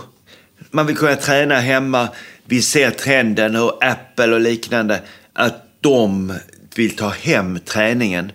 Man 0.71 0.87
vill 0.87 0.97
kunna 0.97 1.17
träna 1.17 1.55
hemma. 1.55 2.09
Vi 2.45 2.63
ser 2.63 2.91
trenden 2.91 3.55
hur 3.55 3.73
Apple 3.81 4.35
och 4.35 4.41
liknande, 4.41 5.01
att 5.33 5.67
de 5.81 6.33
vill 6.75 6.97
ta 6.97 7.09
hem 7.09 7.59
träningen. 7.65 8.33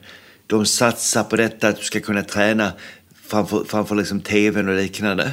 De 0.48 0.66
satsar 0.66 1.24
på 1.24 1.36
detta, 1.36 1.68
att 1.68 1.78
du 1.78 1.84
ska 1.84 2.00
kunna 2.00 2.24
träna 2.24 2.72
framför, 3.28 3.64
framför 3.68 3.96
liksom 3.96 4.22
tvn 4.22 4.70
och 4.70 4.76
liknande. 4.76 5.32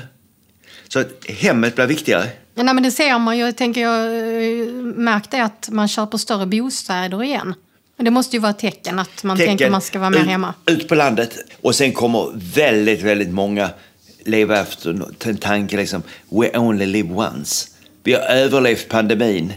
Så 0.89 0.99
att 0.99 1.25
hemmet 1.29 1.75
blir 1.75 1.87
viktigare. 1.87 2.31
Nej, 2.65 2.75
men 2.75 2.83
det 2.83 2.91
ser 2.91 3.19
man 3.19 3.39
ju. 3.39 3.45
Jag 3.45 3.57
tänker, 3.57 3.81
jag 3.81 4.05
eh, 4.05 4.67
märkt 4.83 5.31
det 5.31 5.45
att 5.45 5.69
man 5.73 5.89
köper 5.89 6.19
större 6.19 6.47
bostäder 6.47 7.23
igen. 7.23 7.55
Det 7.97 8.11
måste 8.11 8.37
ju 8.37 8.41
vara 8.41 8.51
ett 8.51 8.59
tecken 8.59 8.99
att 8.99 9.25
man 9.25 9.37
tänker 9.37 9.65
att 9.65 9.73
man 9.73 9.81
ska 9.81 9.99
vara 9.99 10.11
mer 10.11 10.21
ut, 10.21 10.27
hemma. 10.27 10.55
Ut 10.67 10.89
på 10.89 10.95
landet. 10.95 11.37
Och 11.61 11.75
sen 11.75 11.93
kommer 11.93 12.33
väldigt, 12.55 13.03
väldigt 13.03 13.31
många 13.31 13.71
leva 14.25 14.61
efter 14.61 15.03
en 15.29 15.37
tanke 15.37 15.77
liksom, 15.77 16.03
we 16.29 16.59
only 16.59 16.87
live 16.87 17.15
once. 17.15 17.69
Vi 18.03 18.13
har 18.13 18.21
överlevt 18.21 18.89
pandemin. 18.89 19.53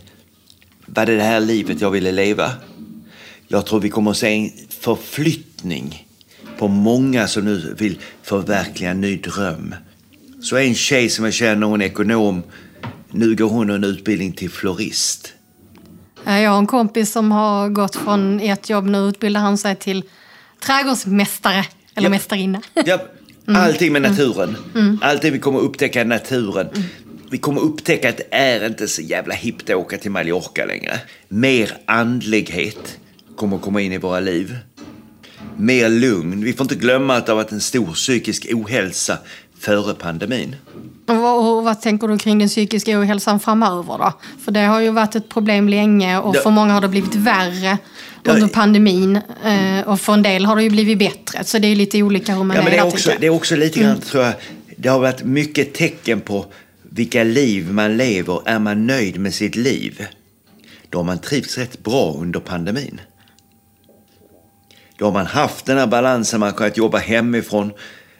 Var 0.86 1.06
det 1.06 1.16
det 1.16 1.24
här 1.24 1.40
livet 1.40 1.82
jag 1.82 1.92
ville 1.92 2.12
leva? 2.12 2.52
Jag 3.48 3.66
tror 3.66 3.80
vi 3.80 3.90
kommer 3.90 4.12
att 4.12 4.18
se 4.18 4.28
en 4.28 4.52
förflyttning 4.70 6.08
på 6.58 6.68
många 6.68 7.28
som 7.28 7.46
nu 7.46 7.76
vill 7.78 8.00
förverkliga 8.24 8.92
en 8.92 9.02
ny 9.02 9.18
dröm. 9.18 9.76
Så 10.42 10.58
en 10.58 10.76
tjej 10.76 11.10
som 11.10 11.26
jag 11.26 11.34
känner, 11.34 11.68
hon 11.68 11.82
är 11.82 11.86
ekonom, 11.86 12.44
nu 13.12 13.36
går 13.36 13.50
hon 13.50 13.70
en 13.70 13.84
utbildning 13.84 14.32
till 14.32 14.50
florist. 14.50 15.34
Jag 16.26 16.50
har 16.52 16.58
en 16.58 16.68
kompis 16.68 17.12
som 17.12 17.32
har 17.32 17.70
gått 17.70 17.96
från 17.96 18.40
ett 18.40 18.70
jobb, 18.70 18.86
nu 18.86 18.98
utbildar 18.98 19.42
han 19.42 19.58
sig 19.58 19.76
till 19.76 20.04
trädgårdsmästare. 20.66 21.66
Eller 21.96 22.06
Ja. 22.06 22.10
mästarinna. 22.10 22.62
Ja, 22.86 23.00
allting 23.48 23.94
med 23.94 24.02
naturen. 24.02 24.58
Allting 25.02 25.34
vi 25.34 25.40
kommer 25.40 25.60
upptäcka 25.60 26.02
i 26.02 26.06
naturen. 26.06 26.68
Vi 27.32 27.38
kommer 27.38 27.62
upptäcka 27.62 28.10
att 28.10 28.18
det 28.18 28.28
är 28.36 28.66
inte 28.68 28.88
så 28.88 29.02
jävla 29.02 29.34
hippt 29.34 29.70
att 29.70 29.76
åka 29.76 29.98
till 29.98 30.12
Mallorca 30.12 30.66
längre. 30.66 31.00
Mer 31.28 31.78
andlighet 31.86 32.98
kommer 33.36 33.58
komma 33.58 33.82
in 33.82 33.94
i 33.94 33.98
våra 33.98 34.20
liv. 34.20 34.58
Mer 35.58 35.90
lugn. 35.90 36.44
Vi 36.44 36.54
får 36.54 36.64
inte 36.66 36.76
glömma 36.76 37.16
att 37.16 37.26
det 37.26 37.32
har 37.32 37.38
varit 37.38 37.52
en 37.52 37.62
stor 37.62 37.94
psykisk 37.94 38.48
ohälsa 38.54 39.18
före 39.60 39.94
pandemin. 39.94 40.56
Och 41.08 41.64
vad, 41.64 41.82
tänker 41.82 42.08
du 42.08 42.18
kring 42.18 42.40
den 42.40 42.48
psykiska 42.48 43.00
ohälsan 43.00 43.40
framöver 43.40 43.98
då? 43.98 44.14
För 44.40 44.52
det 44.52 44.60
har 44.60 44.80
ju 44.80 44.90
varit 44.90 45.16
ett 45.16 45.30
problem 45.30 45.70
länge 45.70 46.18
och 46.20 46.36
för 46.36 46.50
många 46.50 46.74
har 46.74 46.82
det 46.82 46.88
blivit 46.88 47.16
värre 47.16 47.78
under 48.26 48.48
pandemin. 48.48 49.16
Eh, 49.44 49.88
Och 49.88 50.02
för 50.02 50.14
en 50.14 50.22
del 50.22 50.46
har 50.46 50.56
det 50.56 50.64
ju 50.64 50.70
blivit 50.70 51.00
bättre. 51.00 51.44
Så 51.44 51.60
det 51.60 51.68
är 51.68 51.76
lite 51.76 52.04
olika 52.04 52.36
hur 52.36 52.44
man 52.44 52.58
Ja, 52.58 52.64
men 52.64 52.72
det, 52.72 52.78
är 52.78 52.86
också, 52.86 53.12
det 53.20 53.28
är 53.28 53.30
också 53.30 53.56
lite 53.56 53.80
grann, 53.80 54.00
tror 54.02 54.24
jag, 54.24 54.34
det 54.78 54.90
har 54.90 55.00
varit 55.00 55.24
mycket 55.24 55.74
tecken 55.74 56.22
på 56.22 56.46
vilka 56.90 57.24
liv 57.24 57.74
man 57.74 57.98
lever. 57.98 58.42
Är 58.46 58.60
man 58.60 58.88
nöjd 58.88 59.20
med 59.20 59.34
sitt 59.34 59.56
liv, 59.56 60.06
då 60.90 60.98
har 60.98 61.04
man 61.04 61.20
trivts 61.20 61.58
rätt 61.58 61.84
bra 61.84 62.14
under 62.20 62.40
pandemin. 62.40 63.02
Då 64.98 65.06
har 65.06 65.12
man 65.12 65.26
haft 65.26 65.66
den 65.66 65.78
här 65.78 65.88
balansen, 65.88 66.40
man 66.40 66.50
har 66.50 66.58
kunnat 66.58 66.78
jobba 66.78 66.98
hemifrån. 66.98 67.72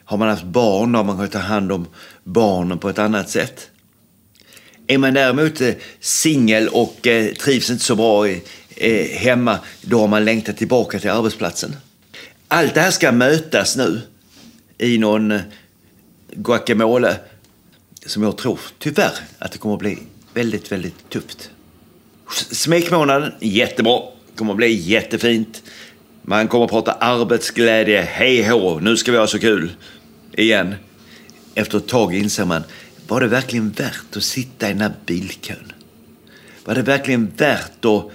Har 0.10 0.18
man 0.18 0.30
haft 0.30 0.44
barn, 0.44 0.96
har 0.96 1.04
man 1.04 1.16
kunnat 1.16 1.32
ta 1.32 1.40
hand 1.40 1.72
om 1.72 1.88
barnen 2.24 2.78
på 2.78 2.90
ett 2.90 3.00
annat 3.00 3.30
sätt. 3.30 3.70
Är 4.88 4.98
man 4.98 5.14
däremot 5.14 5.62
eh, 5.62 5.74
singel 6.00 6.68
och 6.68 7.08
eh, 7.08 7.34
trivs 7.34 7.70
inte 7.70 7.84
så 7.84 7.96
bra 7.96 8.28
eh, 8.28 9.06
hemma, 9.18 9.60
då 9.82 10.00
har 10.00 10.08
man 10.08 10.26
längtat 10.26 10.58
tillbaka 10.58 11.00
till 11.00 11.10
arbetsplatsen. 11.10 11.76
Allt 12.48 12.74
det 12.74 12.82
här 12.82 12.92
ska 12.92 13.12
mötas 13.12 13.78
nu 13.78 14.02
i 14.78 14.98
någon 14.98 15.40
guacamole 16.32 17.16
som 18.06 18.24
jag 18.24 18.38
tror 18.38 18.60
tyvärr 18.80 19.14
att 19.40 19.52
det 19.52 19.58
kommer 19.58 19.76
att 19.76 19.80
bli 19.80 19.98
väldigt, 20.34 20.72
väldigt 20.72 21.10
tufft. 21.10 21.52
Smekmånaden, 22.52 23.34
jättebra. 23.40 24.02
kommer 24.36 24.52
att 24.52 24.58
bli 24.58 24.74
jättefint. 24.74 25.64
Man 26.22 26.48
kommer 26.48 26.66
att 26.66 26.72
prata 26.72 26.92
arbetsglädje, 26.92 28.02
hej 28.02 28.44
hå, 28.44 28.80
nu 28.80 28.98
ska 28.98 29.12
vi 29.12 29.18
ha 29.18 29.28
så 29.28 29.40
kul. 29.40 29.72
Igen. 30.32 30.76
Efter 31.56 31.78
ett 31.78 31.88
tag 31.88 32.16
inser 32.16 32.46
man, 32.46 32.64
var 33.08 33.22
det 33.22 33.28
verkligen 33.28 33.70
värt 33.70 34.16
att 34.16 34.24
sitta 34.24 34.70
i 34.70 34.74
den 34.74 34.82
här 34.82 34.94
bilkön? 35.06 35.74
Var 36.66 36.76
det 36.76 36.82
verkligen 36.82 37.32
värt 37.38 37.86
att, 37.86 38.06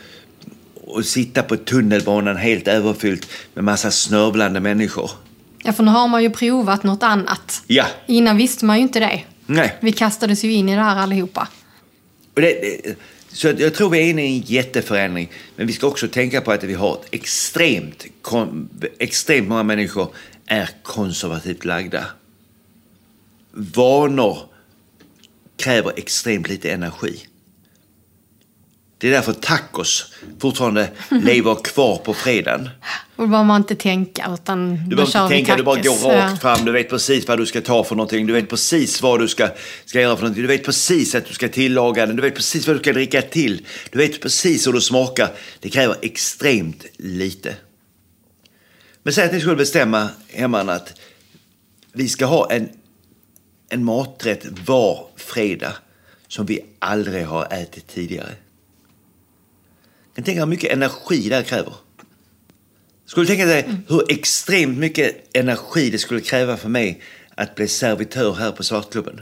att 0.96 1.06
sitta 1.06 1.42
på 1.42 1.56
tunnelbanan 1.56 2.36
helt 2.36 2.68
överfyllt 2.68 3.28
med 3.54 3.64
massa 3.64 3.90
snörvlande 3.90 4.60
människor? 4.60 5.10
Ja, 5.62 5.72
för 5.72 5.82
nu 5.82 5.90
har 5.90 6.08
man 6.08 6.22
ju 6.22 6.30
provat 6.30 6.82
något 6.82 7.02
annat. 7.02 7.62
Ja. 7.66 7.86
Innan 8.06 8.36
visste 8.36 8.64
man 8.64 8.76
ju 8.76 8.82
inte 8.82 9.00
det. 9.00 9.22
Nej. 9.46 9.76
Vi 9.80 9.92
kastades 9.92 10.44
ju 10.44 10.52
in 10.52 10.68
i 10.68 10.74
det 10.74 10.82
här 10.82 10.96
allihopa. 10.96 11.48
Och 12.34 12.40
det, 12.40 12.56
så 13.28 13.48
jag 13.58 13.74
tror 13.74 13.90
vi 13.90 13.98
är 13.98 14.10
inne 14.10 14.26
i 14.26 14.36
en 14.36 14.40
jätteförändring. 14.40 15.30
Men 15.56 15.66
vi 15.66 15.72
ska 15.72 15.86
också 15.86 16.08
tänka 16.08 16.40
på 16.40 16.52
att 16.52 16.64
vi 16.64 16.74
har 16.74 16.98
extremt, 17.10 18.04
extremt 18.98 19.48
många 19.48 19.62
människor 19.62 20.08
är 20.46 20.70
konservativt 20.82 21.64
lagda. 21.64 22.04
Vanor 23.50 24.38
kräver 25.56 25.92
extremt 25.96 26.48
lite 26.48 26.72
energi. 26.72 27.26
Det 28.98 29.08
är 29.08 29.12
därför 29.12 29.32
tacos 29.32 30.12
fortfarande 30.40 30.88
lever 31.10 31.54
kvar 31.54 31.96
på 31.96 32.14
fredagen. 32.14 32.68
Och 33.16 33.22
då 33.22 33.26
behöver 33.26 33.44
man 33.44 33.60
inte 33.60 33.74
tänka 33.74 34.30
utan 34.34 34.88
Du 34.88 34.96
behöver 34.96 35.22
inte 35.22 35.34
tänka, 35.34 35.56
du 35.56 35.62
bara 35.62 35.80
går 35.80 36.12
rakt 36.12 36.42
fram. 36.42 36.64
Du 36.64 36.72
vet 36.72 36.90
precis 36.90 37.28
vad 37.28 37.38
du 37.38 37.46
ska 37.46 37.60
ta 37.60 37.84
för 37.84 37.94
någonting. 37.94 38.26
Du 38.26 38.32
vet 38.32 38.48
precis 38.48 39.02
vad 39.02 39.20
du 39.20 39.28
ska, 39.28 39.48
ska 39.84 40.00
göra 40.00 40.16
för 40.16 40.22
någonting. 40.22 40.42
Du 40.42 40.48
vet 40.48 40.64
precis 40.64 41.14
att 41.14 41.26
du 41.26 41.34
ska 41.34 41.48
tillaga 41.48 42.06
den. 42.06 42.16
Du 42.16 42.22
vet 42.22 42.34
precis 42.34 42.66
vad 42.66 42.76
du 42.76 42.80
ska 42.80 42.92
dricka 42.92 43.22
till. 43.22 43.66
Du 43.90 43.98
vet 43.98 44.20
precis 44.20 44.66
hur 44.66 44.72
du 44.72 44.80
smakar. 44.80 45.28
Det 45.60 45.68
kräver 45.68 45.96
extremt 46.02 46.84
lite. 46.96 47.54
Men 49.04 49.12
säg 49.12 49.24
att 49.24 49.32
ni 49.32 49.40
skulle 49.40 49.56
bestämma 49.56 50.08
hemma 50.28 50.60
att 50.60 51.00
vi 51.92 52.08
ska 52.08 52.26
ha 52.26 52.50
en, 52.50 52.68
en 53.68 53.84
maträtt 53.84 54.46
var 54.66 55.06
fredag 55.16 55.72
som 56.28 56.46
vi 56.46 56.64
aldrig 56.78 57.26
har 57.26 57.52
ätit 57.52 57.86
tidigare. 57.86 58.32
Jag 60.14 60.24
tänker 60.24 60.40
hur 60.40 60.46
mycket 60.46 60.72
energi 60.72 61.28
det 61.28 61.42
kräver. 61.42 61.74
Skulle 63.06 63.24
du 63.24 63.28
tänka 63.28 63.46
dig 63.46 63.70
hur 63.88 64.12
extremt 64.12 64.78
mycket 64.78 65.36
energi 65.36 65.90
det 65.90 65.98
skulle 65.98 66.20
kräva 66.20 66.56
för 66.56 66.68
mig 66.68 67.02
att 67.34 67.54
bli 67.54 67.68
servitör 67.68 68.34
här 68.34 68.52
på 68.52 68.62
Svartklubben? 68.62 69.20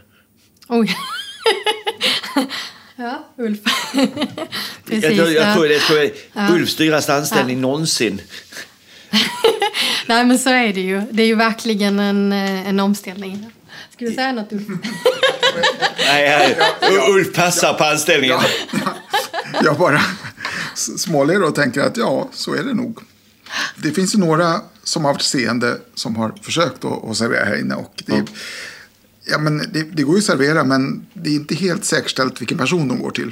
Oj. 0.68 0.86
ja, 2.96 3.28
Ulf. 3.38 3.60
Precis. 4.86 5.04
jag, 5.04 5.14
jag 5.14 5.32
ja. 5.32 5.54
tror 5.54 5.68
det 5.68 5.80
skulle 5.80 6.10
Ulfs 6.52 6.76
dyraste 6.76 7.14
anställning 7.14 7.60
någonsin. 7.60 8.20
Nej, 10.06 10.24
men 10.24 10.38
så 10.38 10.50
är 10.50 10.72
det 10.72 10.80
ju. 10.80 11.02
Det 11.10 11.22
är 11.22 11.26
ju 11.26 11.34
verkligen 11.34 12.00
en, 12.00 12.32
eh, 12.32 12.68
en 12.68 12.80
omställning. 12.80 13.52
Ska 13.90 14.04
du 14.04 14.12
säga 14.12 14.32
något, 14.32 14.52
Ulf? 14.52 14.66
Nej, 16.06 16.56
nej, 16.80 16.98
Ulf 17.10 17.34
passar 17.34 17.74
på 17.74 17.84
anställningen. 17.84 18.38
Jag 19.64 19.78
bara 19.78 20.00
småler 20.74 21.42
och 21.42 21.54
tänker 21.54 21.80
att 21.80 21.96
ja, 21.96 22.28
så 22.32 22.54
är 22.54 22.62
det 22.62 22.74
nog. 22.74 22.98
Det 23.76 23.90
finns 23.90 24.14
ju 24.14 24.18
några 24.18 24.60
som 24.82 25.04
har 25.04 25.12
varit 25.12 25.22
seende 25.22 25.78
som 25.94 26.16
har 26.16 26.34
försökt 26.42 26.84
att, 26.84 27.04
att 27.04 27.16
servera 27.16 27.44
här 27.44 27.60
inne. 27.60 27.74
Och 27.74 28.02
det, 28.06 28.24
ja, 29.24 29.38
men 29.38 29.58
det, 29.58 29.82
det 29.82 30.02
går 30.02 30.14
ju 30.14 30.18
att 30.18 30.24
servera, 30.24 30.64
men 30.64 31.06
det 31.14 31.30
är 31.30 31.34
inte 31.34 31.54
helt 31.54 31.84
säkerställt 31.84 32.40
vilken 32.40 32.58
person 32.58 32.88
de 32.88 33.02
går 33.02 33.10
till. 33.10 33.30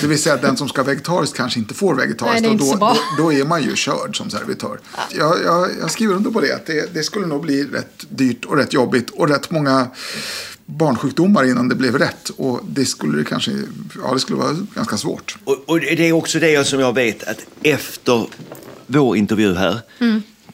Det 0.00 0.06
vill 0.06 0.22
säga 0.22 0.34
att 0.34 0.42
den 0.42 0.56
som 0.56 0.68
ska 0.68 0.82
vegetariskt 0.82 1.36
kanske 1.36 1.58
inte 1.58 1.74
får 1.74 1.94
vegetariskt. 1.94 2.42
Nej, 2.42 2.50
och 2.50 2.58
då, 2.58 2.74
då, 2.74 2.96
då 3.18 3.32
är 3.32 3.44
man 3.44 3.62
ju 3.62 3.76
körd 3.76 4.16
som 4.16 4.30
servitör. 4.30 4.80
Jag, 5.10 5.36
jag, 5.44 5.70
jag 5.80 5.90
skriver 5.90 6.14
under 6.14 6.30
på 6.30 6.40
det. 6.40 6.54
Att 6.54 6.66
det, 6.66 6.94
det 6.94 7.02
skulle 7.02 7.26
nog 7.26 7.42
bli 7.42 7.64
rätt 7.64 8.04
dyrt 8.08 8.44
och 8.44 8.56
rätt 8.56 8.72
jobbigt. 8.72 9.10
Och 9.10 9.28
rätt 9.28 9.50
många 9.50 9.86
barnsjukdomar 10.66 11.44
innan 11.44 11.68
det 11.68 11.74
blev 11.74 11.98
rätt. 11.98 12.28
Och 12.28 12.60
det 12.68 12.84
skulle 12.84 13.24
kanske 13.24 13.52
ja, 14.02 14.14
det 14.14 14.20
skulle 14.20 14.38
vara 14.38 14.56
ganska 14.74 14.96
svårt. 14.96 15.36
Och, 15.44 15.56
och 15.66 15.80
det 15.80 16.08
är 16.08 16.12
också 16.12 16.38
det 16.38 16.66
som 16.66 16.80
jag 16.80 16.94
vet 16.94 17.22
att 17.24 17.46
efter 17.62 18.26
vår 18.86 19.16
intervju 19.16 19.54
här 19.54 19.80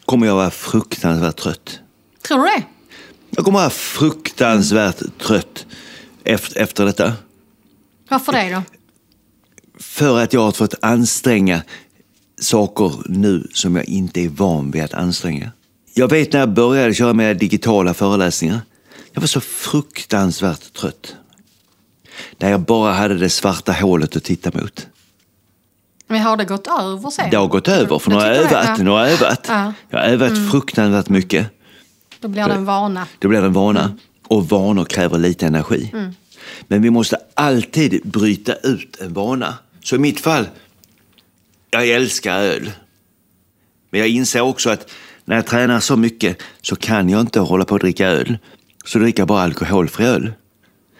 kommer 0.05 0.27
jag 0.27 0.35
vara 0.35 0.51
fruktansvärt 0.51 1.37
trött. 1.37 1.79
Tror 2.23 2.39
du 2.39 2.45
det? 2.45 2.63
Jag 3.31 3.45
kommer 3.45 3.59
vara 3.59 3.71
fruktansvärt 3.71 5.19
trött 5.19 5.67
efter, 6.25 6.61
efter 6.61 6.85
detta. 6.85 7.13
Varför 8.09 8.33
det 8.33 8.51
då? 8.51 8.63
För 9.95 10.21
att 10.21 10.33
jag 10.33 10.41
har 10.41 10.53
fått 10.53 10.75
anstränga 10.83 11.63
saker 12.41 12.93
nu 13.05 13.49
som 13.53 13.77
jag 13.77 13.85
inte 13.85 14.21
är 14.21 14.29
van 14.29 14.71
vid 14.71 14.83
att 14.83 14.95
anstränga. 14.95 15.51
Jag 15.95 16.11
vet 16.11 16.33
när 16.33 16.41
jag 16.41 16.53
började 16.53 16.95
köra 16.95 17.13
med 17.13 17.37
digitala 17.37 17.95
föreläsningar. 17.95 18.61
Jag 19.13 19.21
var 19.21 19.27
så 19.27 19.41
fruktansvärt 19.41 20.73
trött. 20.73 21.17
När 22.39 22.51
jag 22.51 22.61
bara 22.61 22.93
hade 22.93 23.15
det 23.15 23.31
svarta 23.31 23.73
hålet 23.73 24.17
att 24.17 24.25
titta 24.25 24.51
mot. 24.55 24.87
Men 26.07 26.23
har 26.23 26.37
det 26.37 26.45
gått 26.45 26.67
över 26.67 27.11
sen? 27.11 27.31
Det 27.31 27.37
har 27.37 27.49
gått 27.49 27.69
över, 27.69 27.99
för 27.99 28.11
nu 28.11 28.17
har 28.17 28.27
jag 28.27 28.37
övat. 28.37 28.79
Nu 28.79 28.91
har 28.91 29.01
jag 29.01 29.13
övat. 29.13 29.47
Ja. 29.49 29.73
Jag 29.91 29.99
har 29.99 30.07
övat 30.07 30.51
fruktansvärt 30.51 31.09
mycket. 31.09 31.47
Då 32.21 32.29
blir 32.29 32.49
det 32.49 32.55
en 32.55 32.65
vana. 32.65 33.07
Då 33.19 33.29
blir 33.29 33.41
det 33.41 33.47
en 33.47 33.53
vana. 33.53 33.97
Och 34.29 34.49
vanor 34.49 34.85
kräver 34.85 35.19
lite 35.19 35.47
energi. 35.47 35.95
Men 36.69 36.83
vi 36.83 36.91
måste 36.91 37.17
alltid 37.35 38.01
bryta 38.05 38.55
ut 38.55 39.01
en 39.01 39.13
vana. 39.13 39.55
Så 39.85 39.97
i 39.97 39.99
mitt 39.99 40.21
fall, 40.21 40.49
jag 41.71 41.89
älskar 41.89 42.39
öl. 42.39 42.71
Men 43.91 44.01
jag 44.01 44.09
inser 44.09 44.41
också 44.41 44.71
att 44.71 44.91
när 45.25 45.37
jag 45.37 45.47
tränar 45.47 45.81
så 45.81 45.97
mycket 45.97 46.43
så 46.63 46.77
kan 46.77 47.09
jag 47.09 47.21
inte 47.21 47.41
hålla 47.41 47.65
på 47.65 47.75
att 47.75 47.81
dricka 47.81 48.07
öl. 48.07 48.39
Så 48.85 48.99
dricker 48.99 49.21
jag 49.21 49.29
bara 49.29 49.43
alkoholfri 49.43 50.07
öl. 50.07 50.33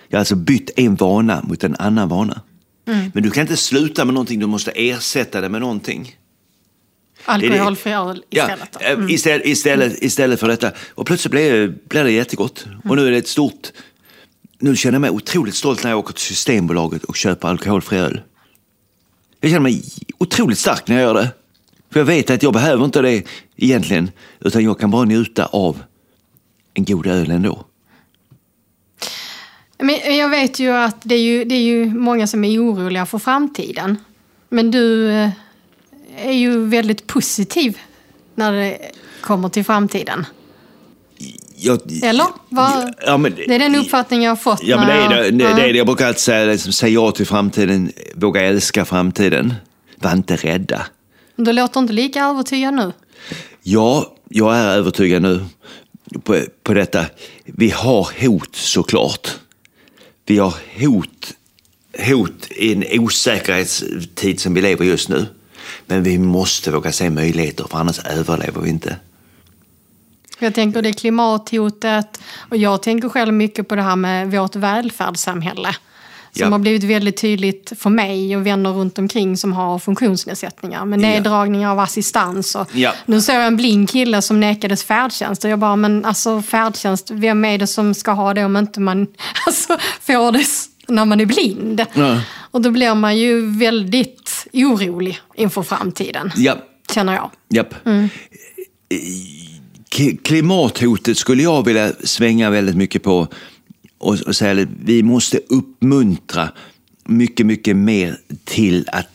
Jag 0.09 0.17
har 0.17 0.21
alltså 0.21 0.37
bytt 0.37 0.71
en 0.77 0.95
vana 0.95 1.43
mot 1.43 1.65
en 1.65 1.77
annan 1.79 2.09
vana. 2.09 2.41
Men 2.85 3.23
du 3.23 3.31
kan 3.31 3.41
inte 3.41 3.57
sluta 3.57 4.05
med 4.05 4.15
någonting, 4.15 4.41
du 4.41 4.47
måste 4.47 4.71
ersätta 4.71 5.41
det 5.41 5.49
med 5.49 5.61
någonting. 5.61 6.17
Alkoholfri 7.25 7.93
öl 7.93 8.23
istället. 8.31 8.77
Ja, 8.81 8.87
eh, 8.87 8.99
istället, 9.09 9.47
istället, 9.47 10.03
istället 10.03 10.41
för 10.41 10.49
detta. 10.49 10.73
Och 10.95 11.07
plötsligt 11.07 11.31
blir 11.31 11.53
det, 11.53 11.89
blir 11.89 12.05
det 12.05 12.11
jättegott. 12.11 12.67
Och 12.85 12.97
nu 12.97 13.07
är 13.07 13.11
det 13.11 13.17
ett 13.17 13.29
stort... 13.29 13.73
Nu 14.59 14.77
känner 14.77 14.95
jag 14.95 15.01
mig 15.01 15.11
otroligt 15.11 15.55
stolt 15.55 15.83
när 15.85 15.91
jag 15.91 15.99
åker 15.99 16.13
till 16.13 16.23
Systembolaget 16.23 17.05
och 17.05 17.17
köper 17.17 17.49
alkoholfri 17.49 17.99
öl. 17.99 18.21
Jag 19.45 19.51
känner 19.51 19.61
mig 19.61 19.83
otroligt 20.19 20.59
stark 20.59 20.89
när 20.89 20.97
jag 20.97 21.03
gör 21.03 21.15
det. 21.15 21.29
För 21.91 22.01
jag 22.01 22.05
vet 22.05 22.31
att 22.31 22.43
jag 22.43 22.53
behöver 22.53 22.85
inte 22.85 23.03
det 23.03 23.23
egentligen. 23.57 24.11
Utan 24.41 24.65
jag 24.65 24.79
kan 24.79 24.91
bara 24.91 25.05
njuta 25.05 25.47
av 25.47 25.83
en 26.75 26.85
god 26.85 27.07
öl 27.07 27.31
ändå. 27.31 27.65
Men 29.79 30.17
jag 30.17 30.29
vet 30.29 30.59
ju 30.59 30.71
att 30.71 30.97
det 31.03 31.15
är 31.15 31.21
ju, 31.21 31.45
det 31.45 31.55
är 31.55 31.63
ju 31.63 31.95
många 31.95 32.27
som 32.27 32.45
är 32.45 32.59
oroliga 32.59 33.07
för 33.07 33.19
framtiden. 33.19 33.97
Men 34.49 34.71
du 34.71 35.11
eh, 35.11 35.31
är 36.17 36.33
ju 36.33 36.67
väldigt 36.67 37.07
positiv 37.07 37.79
när 38.35 38.53
det 38.53 38.79
kommer 39.21 39.49
till 39.49 39.65
framtiden. 39.65 40.27
Jag, 41.57 42.03
Eller? 42.03 42.27
Vad- 42.49 42.95
Ja, 43.07 43.17
men, 43.17 43.35
Det 43.35 43.55
är 43.55 43.59
den 43.59 43.75
uppfattning 43.75 44.23
jag 44.23 44.31
har 44.31 44.37
fått. 44.37 44.63
Ja, 44.63 44.77
men 44.77 44.87
det 44.87 44.93
är 44.93 45.09
det, 45.33 45.45
jag- 45.45 45.57
det, 45.57 45.63
det 45.73 45.79
jag 45.79 45.87
brukar 45.87 46.07
alltid 46.07 46.21
säga. 46.21 46.53
Liksom, 46.53 46.73
säg 46.73 46.93
ja 46.93 47.11
till 47.13 47.27
framtiden, 47.27 47.93
våga 48.15 48.41
älska 48.43 48.85
framtiden. 48.85 49.55
Var 49.97 50.13
inte 50.13 50.37
rädda. 50.37 50.87
Du 51.37 51.53
låter 51.53 51.81
inte 51.81 51.93
lika 51.93 52.25
övertygad 52.25 52.75
nu. 52.75 52.93
Ja, 53.63 54.17
jag 54.29 54.57
är 54.57 54.69
övertygad 54.77 55.23
nu 55.23 55.45
på, 56.23 56.41
på 56.63 56.75
detta. 56.75 57.07
Vi 57.45 57.71
har 57.71 58.27
hot 58.27 58.57
såklart. 58.57 59.29
Vi 60.27 60.39
har 60.39 60.55
hot, 60.81 61.33
hot 62.09 62.47
i 62.51 62.73
en 62.73 62.85
osäkerhetstid 63.01 64.41
som 64.41 64.55
vi 64.55 64.61
lever 64.63 64.85
just 64.85 65.09
nu. 65.09 65.27
Men 65.87 66.03
vi 66.03 66.19
måste 66.19 66.71
våga 66.71 66.93
se 66.93 67.11
möjligheter 67.11 67.67
för 67.71 67.79
annars 67.79 67.99
överlever 68.05 68.61
vi 68.61 68.71
inte. 68.71 68.97
Jag 70.39 70.55
tänker 70.55 70.83
det 70.83 70.93
klimathotet 70.93 72.21
och 72.51 72.57
jag 72.57 72.83
tänker 72.83 73.09
själv 73.09 73.35
mycket 73.35 73.69
på 73.69 73.77
det 73.77 73.83
här 73.83 73.97
med 73.97 74.31
vårt 74.31 74.57
välfärdssamhälle. 74.57 75.69
Som 76.33 76.43
Ja. 76.43 76.51
har 76.51 76.59
blivit 76.59 76.85
väldigt 76.85 77.17
tydligt 77.21 77.73
för 77.79 77.91
mig 77.91 78.37
och 78.37 78.47
vänner 78.47 78.71
runt 78.71 78.99
omkring 78.99 79.37
som 79.37 79.53
har 79.53 79.79
funktionsnedsättningar. 79.79 80.85
Med 80.85 81.01
Ja. 81.01 81.09
neddragningar 81.09 81.71
av 81.71 81.79
assistans. 81.79 82.55
Och 82.55 82.69
Ja. 82.75 82.93
Nu 83.07 83.21
såg 83.21 83.35
jag 83.37 83.47
en 83.47 83.57
blind 83.57 83.91
kille 83.91 84.23
som 84.23 84.41
nekades 84.41 84.85
färdtjänst 84.85 85.45
och 85.45 85.51
jag 85.51 85.59
bara, 85.59 85.77
men 85.77 86.05
alltså 86.05 86.43
färdtjänst, 86.43 87.11
vem 87.11 87.45
är 87.45 87.59
det 87.59 87.67
som 87.67 87.95
ska 87.95 88.11
ha 88.11 88.35
det 88.35 88.45
om 88.45 88.57
inte 88.57 88.81
man 88.81 89.07
alltså, 89.47 89.79
får 90.01 90.33
det 90.33 90.45
när 90.89 91.05
man 91.05 91.21
är 91.21 91.27
blind? 91.27 91.85
Och 92.51 92.61
då 92.63 92.71
blir 92.71 92.95
man 92.95 93.17
ju 93.19 93.59
väldigt 93.59 94.47
orolig 94.53 95.19
inför 95.35 95.63
framtiden, 95.63 96.33
känner 96.93 97.15
jag. 97.15 97.31
japp. 97.49 97.75
K- 97.85 97.91
Klimathotet 100.23 101.19
skulle 101.19 101.43
jag 101.43 101.65
vilja 101.65 101.93
svänga 102.05 102.51
väldigt 102.51 102.77
mycket 102.77 103.03
på 103.03 103.29
och, 103.99 104.21
och 104.27 104.37
säga 104.37 104.63
att 104.63 104.69
vi 104.85 105.03
måste 105.03 105.41
uppmuntra 105.49 106.49
mycket, 107.05 107.47
mycket 107.47 107.77
mer 107.77 108.21
till 108.45 108.89
att 108.93 109.09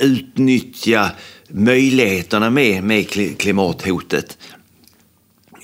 utnyttja 0.00 1.10
möjligheterna 1.48 2.50
med, 2.50 2.84
med 2.84 3.08
klimathotet. 3.38 4.38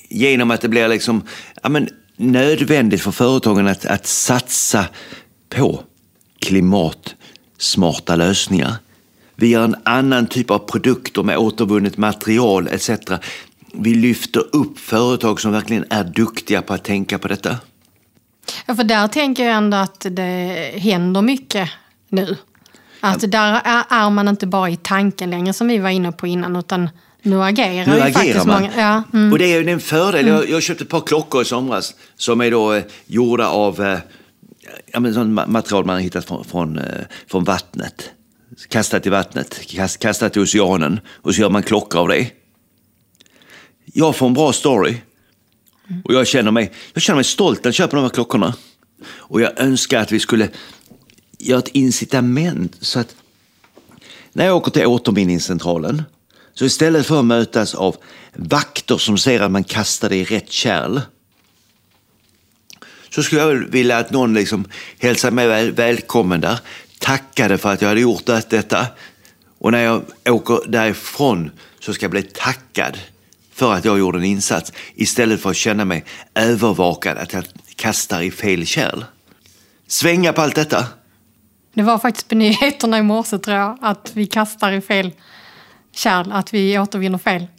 Genom 0.08 0.50
att 0.50 0.60
det 0.60 0.68
blir 0.68 0.88
liksom, 0.88 1.22
ja, 1.62 1.68
men, 1.68 1.88
nödvändigt 2.16 3.00
för 3.00 3.10
företagen 3.10 3.66
att, 3.66 3.86
att 3.86 4.06
satsa 4.06 4.86
på 5.48 5.82
klimatsmarta 6.38 8.16
lösningar. 8.16 8.74
Vi 9.36 9.48
gör 9.48 9.64
en 9.64 9.76
annan 9.84 10.26
typ 10.26 10.50
av 10.50 10.58
produkter 10.58 11.22
med 11.22 11.38
återvunnet 11.38 11.96
material 11.96 12.68
etc. 12.68 12.90
Vi 13.72 13.94
lyfter 13.94 14.56
upp 14.56 14.78
företag 14.78 15.40
som 15.40 15.52
verkligen 15.52 15.84
är 15.90 16.04
duktiga 16.04 16.62
på 16.62 16.74
att 16.74 16.84
tänka 16.84 17.18
på 17.18 17.28
detta. 17.28 17.56
Ja, 18.66 18.74
för 18.74 18.84
där 18.84 19.08
tänker 19.08 19.44
jag 19.44 19.54
ändå 19.56 19.76
att 19.76 20.06
det 20.10 20.72
händer 20.76 21.22
mycket 21.22 21.70
nu. 22.08 22.36
Att 23.00 23.30
där 23.30 23.60
är, 23.64 23.84
är 23.90 24.10
man 24.10 24.28
inte 24.28 24.46
bara 24.46 24.70
i 24.70 24.76
tanken 24.76 25.30
längre 25.30 25.52
som 25.52 25.68
vi 25.68 25.78
var 25.78 25.90
inne 25.90 26.12
på 26.12 26.26
innan 26.26 26.56
utan 26.56 26.90
nu 27.22 27.42
agerar 27.42 27.86
Nu 27.86 27.92
agerar 28.00 28.10
faktiskt 28.12 28.46
man. 28.46 28.62
många. 28.62 28.72
Ja, 28.76 29.02
mm. 29.12 29.32
Och 29.32 29.38
det 29.38 29.54
är 29.54 29.62
ju 29.62 29.70
en 29.70 29.80
fördel. 29.80 30.26
Jag, 30.26 30.50
jag 30.50 30.62
köpte 30.62 30.84
ett 30.84 30.90
par 30.90 31.00
klockor 31.00 31.42
i 31.42 31.44
somras 31.44 31.94
som 32.16 32.40
är 32.40 32.50
då 32.50 32.72
eh, 32.72 32.82
gjorda 33.06 33.48
av 33.48 33.82
eh, 33.82 33.98
ja, 34.92 35.00
men 35.00 35.14
sån 35.14 35.38
ma- 35.38 35.46
material 35.48 35.84
man 35.84 35.94
har 35.94 36.00
hittat 36.00 36.24
från, 36.24 36.44
från, 36.44 36.78
eh, 36.78 36.84
från 37.30 37.44
vattnet. 37.44 38.10
Kastat 38.68 39.06
i 39.06 39.10
vattnet, 39.10 39.66
kast, 39.66 39.98
kastat 39.98 40.36
i 40.36 40.40
oceanen 40.40 41.00
och 41.08 41.34
så 41.34 41.40
gör 41.40 41.50
man 41.50 41.62
klockor 41.62 42.00
av 42.00 42.08
det. 42.08 42.26
Jag 43.92 44.16
får 44.16 44.26
en 44.26 44.34
bra 44.34 44.52
story. 44.52 44.96
Och 46.04 46.14
jag 46.14 46.26
känner 46.26 46.50
mig, 46.50 46.72
jag 46.92 47.02
känner 47.02 47.16
mig 47.16 47.24
stolt 47.24 47.64
när 47.64 47.68
jag 47.68 47.74
köper 47.74 47.96
de 47.96 48.02
här 48.02 48.10
klockorna. 48.10 48.54
Och 49.04 49.40
jag 49.40 49.60
önskar 49.60 50.00
att 50.00 50.12
vi 50.12 50.20
skulle 50.20 50.48
göra 51.38 51.58
ett 51.58 51.68
incitament 51.68 52.76
så 52.80 53.00
att 53.00 53.14
när 54.32 54.46
jag 54.46 54.56
åker 54.56 54.70
till 54.70 54.86
återvinningscentralen 54.86 56.02
så 56.54 56.64
istället 56.64 57.06
för 57.06 57.18
att 57.18 57.24
mötas 57.24 57.74
av 57.74 57.96
vakter 58.34 58.98
som 58.98 59.18
ser 59.18 59.40
att 59.40 59.50
man 59.50 59.64
kastar 59.64 60.08
det 60.08 60.16
i 60.16 60.24
rätt 60.24 60.52
kärl 60.52 61.00
så 63.10 63.22
skulle 63.22 63.40
jag 63.40 63.54
vilja 63.54 63.98
att 63.98 64.10
någon 64.10 64.34
liksom 64.34 64.64
hälsade 64.98 65.34
mig 65.34 65.48
väl, 65.48 65.72
välkommen 65.72 66.40
där, 66.40 66.58
tackade 66.98 67.58
för 67.58 67.72
att 67.72 67.82
jag 67.82 67.88
hade 67.88 68.00
gjort 68.00 68.26
detta. 68.26 68.86
Och 69.58 69.72
när 69.72 69.82
jag 69.82 70.04
åker 70.24 70.58
därifrån 70.68 71.50
så 71.80 71.94
ska 71.94 72.04
jag 72.04 72.10
bli 72.10 72.22
tackad 72.22 72.98
för 73.52 73.72
att 73.74 73.84
jag 73.84 73.98
gjorde 73.98 74.18
en 74.18 74.24
insats 74.24 74.72
istället 74.94 75.40
för 75.40 75.50
att 75.50 75.56
känna 75.56 75.84
mig 75.84 76.04
övervakad 76.34 77.18
att 77.18 77.32
jag 77.32 77.44
kastar 77.76 78.22
i 78.22 78.30
fel 78.30 78.66
kärl. 78.66 79.04
Svänga 79.86 80.32
på 80.32 80.40
allt 80.40 80.54
detta. 80.54 80.86
Det 81.74 81.82
var 81.82 81.98
faktiskt 81.98 82.28
på 82.28 82.34
nyheterna 82.34 82.98
i 82.98 83.02
morse 83.02 83.38
tror 83.38 83.56
jag, 83.56 83.78
att 83.82 84.10
vi 84.14 84.26
kastar 84.26 84.72
i 84.72 84.80
fel 84.80 85.10
kärl, 85.94 86.32
att 86.32 86.54
vi 86.54 86.78
återvinner 86.78 87.18
fel. 87.18 87.46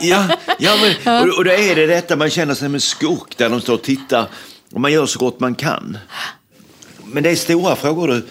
Ja, 0.00 0.28
ja 0.58 0.76
men, 1.04 1.22
och, 1.28 1.38
och 1.38 1.44
då 1.44 1.50
är 1.50 1.76
det 1.76 1.86
detta 1.86 2.16
man 2.16 2.30
känner 2.30 2.54
sig 2.54 2.66
som 2.66 2.74
en 2.74 2.80
skurk 2.80 3.36
där 3.36 3.48
de 3.48 3.60
står 3.60 3.74
och 3.74 3.82
tittar 3.82 4.28
och 4.72 4.80
man 4.80 4.92
gör 4.92 5.06
så 5.06 5.18
gott 5.18 5.40
man 5.40 5.54
kan. 5.54 5.98
Men 7.04 7.22
det 7.22 7.30
är 7.30 7.36
stora 7.36 7.76
frågor 7.76 8.08
du, 8.08 8.26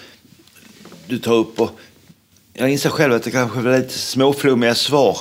du 1.07 1.19
tar 1.19 1.33
upp 1.33 1.59
och 1.59 1.79
jag 2.53 2.69
inser 2.69 2.89
själv 2.89 3.13
att 3.13 3.23
det 3.23 3.31
kanske 3.31 3.59
är 3.59 3.79
lite 3.79 3.97
småflummiga 3.97 4.75
svar. 4.75 5.17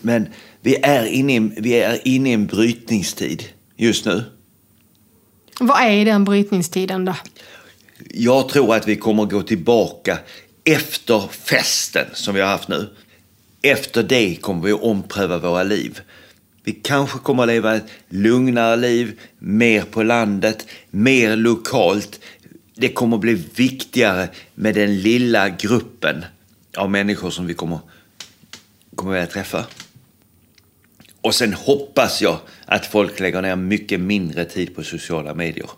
Men 0.00 0.28
vi 0.60 0.76
är, 0.76 1.04
inne 1.04 1.36
i, 1.36 1.52
vi 1.56 1.72
är 1.72 2.08
inne 2.08 2.30
i 2.30 2.32
en 2.32 2.46
brytningstid 2.46 3.44
just 3.76 4.04
nu. 4.04 4.24
Vad 5.60 5.82
är 5.82 6.04
den 6.04 6.24
brytningstiden 6.24 7.04
då? 7.04 7.14
Jag 8.10 8.48
tror 8.48 8.74
att 8.74 8.88
vi 8.88 8.96
kommer 8.96 9.24
gå 9.24 9.42
tillbaka 9.42 10.18
efter 10.64 11.28
festen 11.28 12.06
som 12.12 12.34
vi 12.34 12.40
har 12.40 12.48
haft 12.48 12.68
nu. 12.68 12.88
Efter 13.62 14.02
det 14.02 14.36
kommer 14.36 14.62
vi 14.62 14.72
att 14.72 14.82
ompröva 14.82 15.38
våra 15.38 15.62
liv. 15.62 16.00
Vi 16.64 16.72
kanske 16.72 17.18
kommer 17.18 17.42
att 17.42 17.48
leva 17.48 17.76
ett 17.76 17.86
lugnare 18.08 18.76
liv, 18.76 19.20
mer 19.38 19.82
på 19.82 20.02
landet, 20.02 20.66
mer 20.90 21.36
lokalt. 21.36 22.20
Det 22.74 22.88
kommer 22.88 23.16
att 23.16 23.20
bli 23.20 23.34
viktigare 23.54 24.28
med 24.54 24.74
den 24.74 25.00
lilla 25.00 25.48
gruppen 25.48 26.24
av 26.76 26.90
människor 26.90 27.30
som 27.30 27.46
vi 27.46 27.54
kommer, 27.54 27.78
kommer 28.94 29.22
att 29.22 29.30
träffa. 29.30 29.64
Och 31.22 31.34
sen 31.34 31.52
hoppas 31.54 32.22
jag 32.22 32.36
att 32.66 32.86
folk 32.86 33.20
lägger 33.20 33.42
ner 33.42 33.56
mycket 33.56 34.00
mindre 34.00 34.44
tid 34.44 34.76
på 34.76 34.82
sociala 34.82 35.34
medier. 35.34 35.70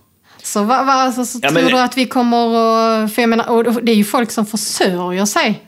Så, 0.42 0.60
va, 0.62 0.84
va, 0.84 0.92
alltså, 0.92 1.24
så 1.24 1.38
Ja, 1.42 1.48
tror 1.50 1.62
men- 1.62 1.70
du 1.72 1.78
att 1.78 1.96
vi 1.96 2.06
kommer 2.06 2.36
att... 3.04 3.14
För 3.14 3.22
jag 3.22 3.28
menar, 3.28 3.48
och 3.48 3.84
det 3.84 3.92
är 3.92 3.96
ju 3.96 4.04
folk 4.04 4.30
som 4.30 4.46
försörjer 4.46 5.24
sig 5.24 5.62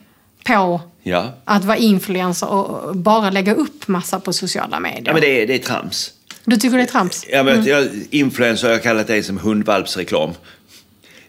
på 0.45 0.81
Ja, 1.03 1.33
att 1.45 1.63
vara 1.65 1.77
influencer 1.77 2.47
och 2.49 2.95
bara 2.97 3.29
lägga 3.29 3.55
upp 3.55 3.87
massa 3.87 4.19
på 4.19 4.33
sociala 4.33 4.79
medier. 4.79 5.03
ja 5.05 5.13
men 5.13 5.21
det 5.21 5.41
är, 5.41 5.47
det 5.47 5.53
är 5.55 5.59
trams. 5.59 6.11
Du 6.45 6.55
tycker 6.57 6.77
det 6.77 6.83
är 6.83 6.87
trams? 6.87 7.25
Jag 7.29 7.43
vet, 7.43 7.65
jag, 7.65 7.87
influencer 8.09 8.67
har 8.67 8.73
jag 8.73 8.83
kallat 8.83 9.07
det 9.07 9.23
som 9.23 9.37
hundvalpsreklam. 9.37 10.31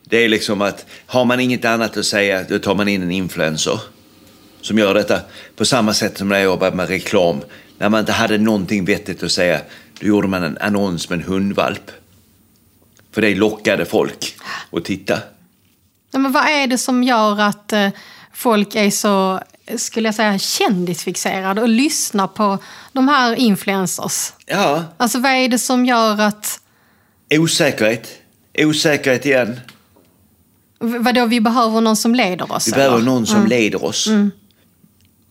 Det 0.05 0.25
är 0.25 0.29
liksom 0.29 0.63
att 0.63 0.87
har 1.07 1.25
man 1.25 1.41
inget 1.41 1.65
annat 1.65 1.97
att 1.97 2.07
säga, 2.07 2.45
då 2.49 2.59
tar 2.59 2.75
man 2.75 2.89
in 2.89 3.03
en 3.03 3.11
influencer 3.11 3.81
som 4.61 4.79
gör 4.79 4.95
detta. 4.95 5.21
På 5.57 5.65
samma 5.65 5.95
sätt 5.95 6.19
som 6.19 6.29
när 6.29 6.37
jag 6.37 6.45
jobbade 6.45 6.77
med 6.77 6.89
reklam. 6.89 7.41
När 7.79 7.89
man 7.89 8.01
inte 8.01 8.13
hade 8.13 8.39
någonting 8.39 8.85
vettigt 8.85 9.23
att 9.23 9.33
säga, 9.33 9.61
då 10.01 10.07
gjorde 10.07 10.29
man 10.29 10.43
en 10.43 10.59
annons 10.59 11.09
med 11.11 11.19
en 11.19 11.25
hundvalp. 11.25 11.91
För 13.13 13.21
det 13.23 13.35
lockade 13.35 13.85
folk 13.85 14.37
att 14.73 14.85
titta. 14.85 15.19
Ja, 16.13 16.19
men 16.19 16.33
vad 16.33 16.47
är 16.49 16.67
det 16.67 16.79
som 16.79 17.03
gör 17.03 17.41
att 17.41 17.73
eh, 17.73 17.89
folk 18.33 18.75
är 18.75 18.91
så, 18.91 19.41
skulle 19.77 20.09
jag 20.09 20.15
säga, 20.15 20.39
kändisfixerade 20.39 21.63
och 21.63 21.69
lyssnar 21.69 22.27
på 22.27 22.59
de 22.93 23.09
här 23.09 23.35
influencers? 23.35 24.33
Ja, 24.47 24.85
Alltså 24.97 25.19
vad 25.19 25.33
är 25.33 25.49
det 25.49 25.59
som 25.59 25.87
gör 25.87 26.21
att... 26.21 26.61
osäkerhet. 27.31 28.09
Osäkerhet 28.59 29.27
igen. 29.27 29.61
Vadå, 30.79 31.27
vi 31.27 31.41
behöver 31.41 31.81
någon 31.81 31.97
som 31.97 32.15
leder 32.15 32.53
oss? 32.53 32.69
Vi 32.69 32.73
behöver 32.73 32.97
eller? 32.97 33.07
någon 33.07 33.27
som 33.27 33.47
leder 33.47 33.85
oss. 33.85 34.09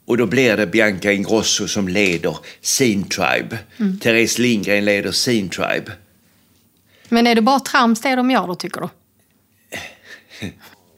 Och 0.06 0.18
då 0.18 0.26
blir 0.26 0.58
det 0.58 0.68
Bianca 0.68 1.12
Ingrosso 1.12 1.68
som 1.68 1.88
leder 1.88 2.38
sin 2.62 3.04
tribe. 3.10 3.60
Therese 4.02 4.38
Lindgren 4.38 4.86
leder 4.86 5.12
sin 5.12 5.50
tribe. 5.50 5.92
Men 7.10 7.28
är 7.28 7.36
det 7.36 7.42
bara 7.42 7.60
trams 7.60 8.02
det 8.02 8.16
de 8.16 8.32
gör 8.32 8.48
då, 8.48 8.56
tycker 8.56 8.82
du? 8.82 8.90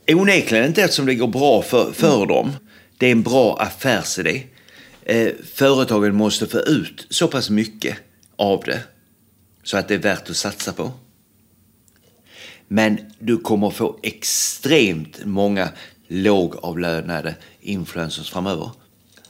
Onekligen 0.15 0.65
inte 0.65 0.83
eftersom 0.83 1.05
det 1.05 1.15
går 1.15 1.27
bra 1.27 1.61
för, 1.61 1.91
för 1.91 2.25
dem. 2.25 2.51
Det 2.97 3.07
är 3.07 3.11
en 3.11 3.23
bra 3.23 3.57
affärsidé. 3.59 4.43
Eh, 5.03 5.29
företagen 5.53 6.15
måste 6.15 6.47
få 6.47 6.59
ut 6.59 7.07
så 7.09 7.27
pass 7.27 7.49
mycket 7.49 7.97
av 8.35 8.63
det 8.65 8.79
så 9.63 9.77
att 9.77 9.87
det 9.87 9.93
är 9.93 9.99
värt 9.99 10.29
att 10.29 10.35
satsa 10.35 10.73
på. 10.73 10.91
Men 12.67 12.99
du 13.19 13.37
kommer 13.37 13.69
få 13.69 13.99
extremt 14.03 15.25
många 15.25 15.69
lågavlönade 16.07 17.35
influencers 17.61 18.31
framöver 18.31 18.71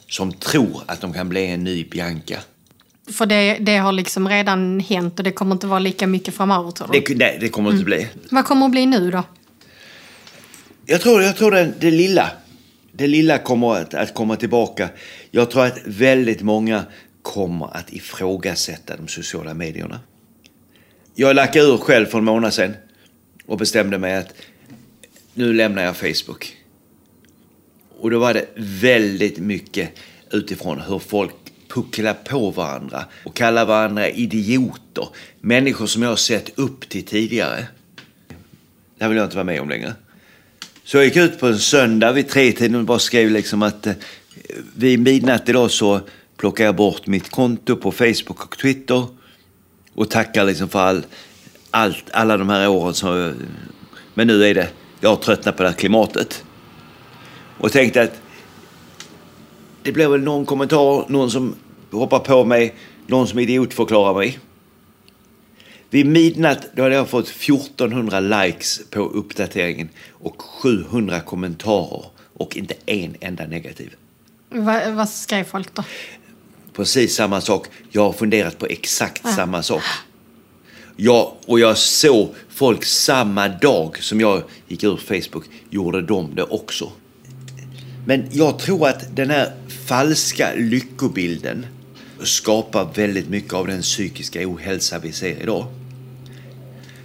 som 0.09 0.33
tror 0.33 0.83
att 0.85 1.01
de 1.01 1.13
kan 1.13 1.29
bli 1.29 1.45
en 1.47 1.63
ny 1.63 1.83
Bianca. 1.83 2.39
För 3.11 3.25
det, 3.25 3.57
det 3.59 3.77
har 3.77 3.91
liksom 3.91 4.29
redan 4.29 4.79
hänt 4.79 5.19
och 5.19 5.23
det 5.23 5.31
kommer 5.31 5.55
inte 5.55 5.67
vara 5.67 5.79
lika 5.79 6.07
mycket 6.07 6.35
framöver, 6.35 6.71
tror 6.71 6.87
du? 6.91 6.99
Det, 6.99 7.15
nej, 7.15 7.37
det 7.41 7.49
kommer 7.49 7.71
inte 7.71 7.85
bli. 7.85 8.07
Vad 8.29 8.45
kommer 8.45 8.65
att 8.65 8.71
bli 8.71 8.85
nu 8.85 9.11
då? 9.11 9.23
Jag 10.85 11.01
tror, 11.01 11.21
jag 11.21 11.35
tror 11.35 11.51
det, 11.51 11.73
det 11.79 11.91
lilla. 11.91 12.31
Det 12.91 13.07
lilla 13.07 13.37
kommer 13.37 13.75
att, 13.75 13.93
att 13.93 14.13
komma 14.13 14.35
tillbaka. 14.35 14.89
Jag 15.31 15.51
tror 15.51 15.65
att 15.65 15.77
väldigt 15.85 16.41
många 16.41 16.83
kommer 17.21 17.77
att 17.77 17.93
ifrågasätta 17.93 18.97
de 18.97 19.07
sociala 19.07 19.53
medierna. 19.53 19.99
Jag 21.15 21.35
lackade 21.35 21.65
ur 21.65 21.77
själv 21.77 22.05
för 22.05 22.17
en 22.17 22.23
månad 22.23 22.53
sedan 22.53 22.73
och 23.45 23.57
bestämde 23.57 23.97
mig 23.97 24.15
att 24.15 24.33
nu 25.33 25.53
lämnar 25.53 25.83
jag 25.83 25.95
Facebook. 25.95 26.57
Och 27.99 28.11
då 28.11 28.19
var 28.19 28.33
det 28.33 28.47
väldigt 28.55 29.37
mycket 29.37 29.89
utifrån 30.31 30.81
hur 30.81 30.99
folk 30.99 31.33
pucklar 31.67 32.13
på 32.13 32.51
varandra 32.51 33.05
och 33.23 33.35
kallar 33.35 33.65
varandra 33.65 34.09
idioter. 34.09 35.07
Människor 35.41 35.85
som 35.85 36.01
jag 36.01 36.09
har 36.09 36.15
sett 36.15 36.59
upp 36.59 36.89
till 36.89 37.05
tidigare. 37.05 37.65
Det 38.97 39.03
här 39.03 39.09
vill 39.09 39.17
jag 39.17 39.25
inte 39.25 39.35
vara 39.35 39.43
med 39.43 39.61
om 39.61 39.69
längre. 39.69 39.93
Så 40.83 40.97
jag 40.97 41.05
gick 41.05 41.15
ut 41.15 41.39
på 41.39 41.47
en 41.47 41.59
söndag 41.59 42.11
vid 42.11 42.29
tretiden 42.29 42.75
och 42.75 42.83
bara 42.83 42.99
skrev 42.99 43.31
liksom 43.31 43.63
att 43.63 43.87
eh, 43.87 43.93
vid 44.75 44.99
midnatt 44.99 45.49
idag 45.49 45.71
så 45.71 46.01
plockar 46.37 46.65
jag 46.65 46.75
bort 46.75 47.07
mitt 47.07 47.29
konto 47.29 47.75
på 47.75 47.91
Facebook 47.91 48.45
och 48.45 48.57
Twitter 48.57 49.07
och 49.93 50.09
tackar 50.09 50.45
liksom 50.45 50.69
för 50.69 50.79
all, 50.79 51.05
allt, 51.71 52.05
alla 52.11 52.37
de 52.37 52.49
här 52.49 52.67
åren 52.67 52.93
som... 52.93 53.33
Men 54.13 54.27
nu 54.27 54.45
är 54.45 54.53
det, 54.53 54.69
jag 54.99 55.09
har 55.09 55.15
tröttnat 55.15 55.57
på 55.57 55.63
det 55.63 55.69
här 55.69 55.75
klimatet. 55.75 56.44
Och 57.57 57.71
tänkte 57.71 58.01
att 58.01 58.21
det 59.83 59.91
blir 59.91 60.07
väl 60.07 60.21
någon 60.21 60.45
kommentar, 60.45 61.05
någon 61.09 61.31
som 61.31 61.55
hoppar 61.91 62.19
på 62.19 62.45
mig, 62.45 62.75
någon 63.07 63.27
som 63.27 63.39
idiotförklarar 63.39 64.13
mig. 64.13 64.39
Vid 65.89 66.05
midnatt 66.05 66.67
då 66.75 66.83
hade 66.83 66.95
jag 66.95 67.09
fått 67.09 67.29
1400 67.29 68.19
likes 68.19 68.89
på 68.89 68.99
uppdateringen 68.99 69.89
och 70.11 70.41
700 70.41 71.19
kommentarer 71.19 72.05
och 72.33 72.57
inte 72.57 72.75
en 72.85 73.15
enda 73.19 73.47
negativ. 73.47 73.95
Va, 74.49 74.91
vad 74.91 75.09
skrev 75.09 75.43
folk 75.43 75.73
då? 75.73 75.83
Precis 76.73 77.15
samma 77.15 77.41
sak. 77.41 77.67
Jag 77.91 78.01
har 78.01 78.13
funderat 78.13 78.57
på 78.57 78.65
exakt 78.65 79.33
samma 79.35 79.63
sak. 79.63 79.83
Ja, 80.95 81.35
och 81.45 81.59
jag 81.59 81.77
såg 81.77 82.29
folk 82.49 82.85
samma 82.85 83.47
dag 83.47 84.03
som 84.03 84.19
jag 84.19 84.43
gick 84.67 84.83
ur 84.83 84.97
Facebook 84.97 85.45
gjorde 85.69 86.01
de 86.01 86.35
det 86.35 86.43
också. 86.43 86.91
Men 88.05 88.27
jag 88.31 88.59
tror 88.59 88.87
att 88.87 89.15
den 89.15 89.29
här 89.29 89.51
falska 89.85 90.53
lyckobilden 90.55 91.65
skapar 92.23 92.89
väldigt 92.95 93.29
mycket 93.29 93.53
av 93.53 93.67
den 93.67 93.81
psykiska 93.81 94.49
ohälsa 94.49 94.99
vi 94.99 95.11
ser 95.11 95.41
idag. 95.41 95.65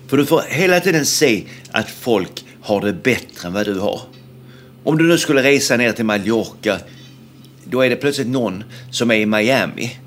För 0.06 0.16
du 0.16 0.26
får 0.26 0.42
hela 0.48 0.80
tiden 0.80 1.06
se 1.06 1.44
att 1.70 1.90
folk 1.90 2.44
har 2.60 2.80
det 2.80 2.92
bättre 2.92 3.48
än 3.48 3.52
vad 3.52 3.66
du 3.66 3.78
har. 3.78 4.00
Om 4.84 4.98
du 4.98 5.08
nu 5.08 5.18
skulle 5.18 5.42
resa 5.42 5.76
ner 5.76 5.92
till 5.92 6.04
Mallorca, 6.04 6.78
då 7.64 7.80
är 7.80 7.90
det 7.90 7.96
plötsligt 7.96 8.28
någon 8.28 8.64
som 8.90 9.10
är 9.10 9.14
i 9.14 9.26
Miami. 9.26 9.98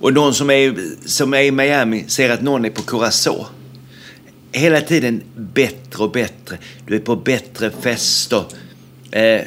Och 0.00 0.12
någon 0.12 0.34
som 0.34 0.50
är, 0.50 0.74
som 1.04 1.34
är 1.34 1.42
i 1.42 1.50
Miami 1.50 2.04
ser 2.06 2.30
att 2.30 2.42
någon 2.42 2.64
är 2.64 2.70
på 2.70 2.82
Curacao. 2.82 3.46
Hela 4.52 4.80
tiden 4.80 5.22
bättre 5.36 6.04
och 6.04 6.10
bättre. 6.10 6.58
Du 6.86 6.96
är 6.96 7.00
på 7.00 7.16
bättre 7.16 7.70
fester. 7.70 8.44
Eh, 9.10 9.40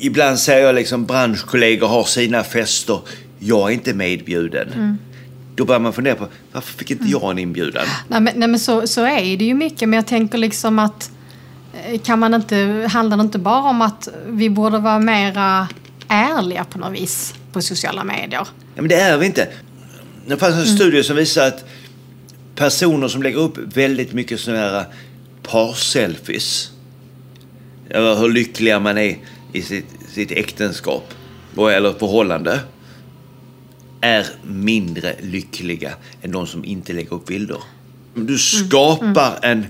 ibland 0.00 0.38
säger 0.38 0.66
jag 0.66 0.74
liksom 0.74 1.06
branschkollegor 1.06 1.88
har 1.88 2.04
sina 2.04 2.44
fester. 2.44 3.00
Jag 3.38 3.68
är 3.68 3.74
inte 3.74 3.94
medbjuden. 3.94 4.98
Då 5.54 5.64
börjar 5.64 5.80
man 5.80 5.92
fundera 5.92 6.14
på 6.14 6.26
varför 6.52 6.78
fick 6.78 6.90
inte 6.90 7.04
jag 7.08 7.30
en 7.30 7.38
inbjudan? 7.38 7.86
Nej 8.08 8.20
men, 8.20 8.32
nej, 8.36 8.48
men 8.48 8.60
så, 8.60 8.86
så 8.86 9.04
är 9.06 9.36
det 9.36 9.44
ju 9.44 9.54
mycket, 9.54 9.88
men 9.88 9.96
jag 9.96 10.06
tänker 10.06 10.38
liksom 10.38 10.78
att 10.78 11.10
eh, 11.86 12.00
kan 12.00 12.18
man 12.18 12.34
inte, 12.34 12.88
handlar 12.92 13.16
det 13.16 13.20
inte 13.20 13.38
bara 13.38 13.70
om 13.70 13.82
att 13.82 14.08
vi 14.28 14.50
borde 14.50 14.78
vara 14.78 14.98
mera 14.98 15.68
ärliga 16.08 16.64
på 16.64 16.78
något 16.78 16.92
vis 16.92 17.34
på 17.52 17.62
sociala 17.62 18.04
medier? 18.04 18.46
Ja, 18.74 18.82
men 18.82 18.88
det 18.88 19.00
är 19.00 19.18
vi 19.18 19.26
inte. 19.26 19.48
Det 20.26 20.36
fanns 20.36 20.54
en 20.54 20.76
studie 20.76 21.02
som 21.02 21.16
visar 21.16 21.46
att 21.46 21.64
personer 22.54 23.08
som 23.08 23.22
lägger 23.22 23.38
upp 23.38 23.58
väldigt 23.58 24.12
mycket 24.12 24.40
sådana 24.40 24.60
här 24.60 24.84
par-selfies 25.42 26.70
över 27.90 28.16
hur 28.16 28.28
lyckliga 28.28 28.80
man 28.80 28.98
är 28.98 29.18
i 29.52 29.62
sitt, 29.62 29.86
sitt 30.08 30.32
äktenskap 30.32 31.14
eller 31.56 31.92
förhållande 31.92 32.60
är 34.00 34.26
mindre 34.42 35.16
lyckliga 35.22 35.94
än 36.22 36.32
de 36.32 36.46
som 36.46 36.64
inte 36.64 36.92
lägger 36.92 37.14
upp 37.14 37.26
bilder. 37.26 37.58
Du 38.14 38.38
skapar 38.38 39.38
en 39.42 39.66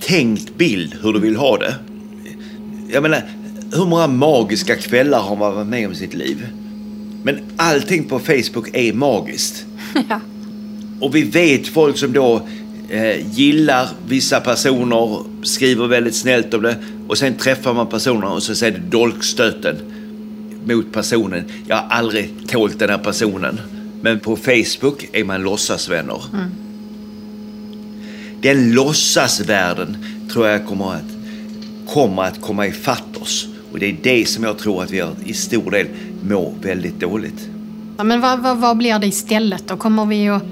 tänkt 0.00 0.54
bild 0.56 0.96
hur 1.02 1.12
du 1.12 1.20
vill 1.20 1.36
ha 1.36 1.58
det. 1.58 1.74
Jag 2.92 3.02
menar, 3.02 3.22
hur 3.72 3.86
många 3.86 4.06
magiska 4.06 4.76
kvällar 4.76 5.20
har 5.20 5.36
man 5.36 5.54
varit 5.54 5.66
med 5.66 5.86
om 5.86 5.92
i 5.92 5.96
sitt 5.96 6.14
liv? 6.14 6.48
Men 7.22 7.38
allting 7.56 8.04
på 8.04 8.18
Facebook 8.18 8.68
är 8.72 8.92
magiskt. 8.92 9.66
ja. 10.08 10.20
Och 11.00 11.14
vi 11.14 11.22
vet 11.22 11.68
folk 11.68 11.98
som 11.98 12.12
då 12.12 12.48
eh, 12.90 13.36
gillar 13.36 13.88
vissa 14.08 14.40
personer, 14.40 15.24
skriver 15.42 15.86
väldigt 15.86 16.14
snällt 16.14 16.54
om 16.54 16.62
det 16.62 16.76
och 17.08 17.18
sen 17.18 17.34
träffar 17.34 17.74
man 17.74 17.86
personen 17.86 18.24
och 18.24 18.42
så 18.42 18.54
säger 18.54 18.78
det 18.78 18.90
dolkstöten 18.90 19.76
mot 20.64 20.92
personen. 20.92 21.44
Jag 21.66 21.76
har 21.76 21.88
aldrig 21.88 22.34
tålt 22.48 22.78
den 22.78 22.90
här 22.90 22.98
personen. 22.98 23.60
Men 24.02 24.20
på 24.20 24.36
Facebook 24.36 25.08
är 25.12 25.24
man 25.24 25.42
låtsasvänner. 25.42 26.20
Den 28.40 28.72
låtsasvärlden 28.72 29.96
tror 30.32 30.46
jag 30.46 30.66
kommer 30.66 30.94
att, 30.94 31.02
kommer 31.94 32.22
att 32.22 32.40
komma 32.40 32.66
ifatt 32.66 33.16
oss. 33.20 33.46
Och 33.72 33.78
det 33.78 33.86
är 33.86 33.96
det 34.02 34.28
som 34.28 34.44
jag 34.44 34.58
tror 34.58 34.82
att 34.82 34.90
vi 34.90 35.04
i 35.24 35.32
stor 35.32 35.70
del 35.70 35.86
mår 36.22 36.54
väldigt 36.62 37.00
dåligt. 37.00 37.48
Ja, 37.96 38.04
men 38.04 38.20
vad, 38.20 38.40
vad, 38.40 38.58
vad 38.58 38.76
blir 38.76 38.98
det 38.98 39.06
istället 39.06 39.68
då? 39.68 39.76
Kommer 39.76 40.06
vi 40.06 40.28
att 40.28 40.42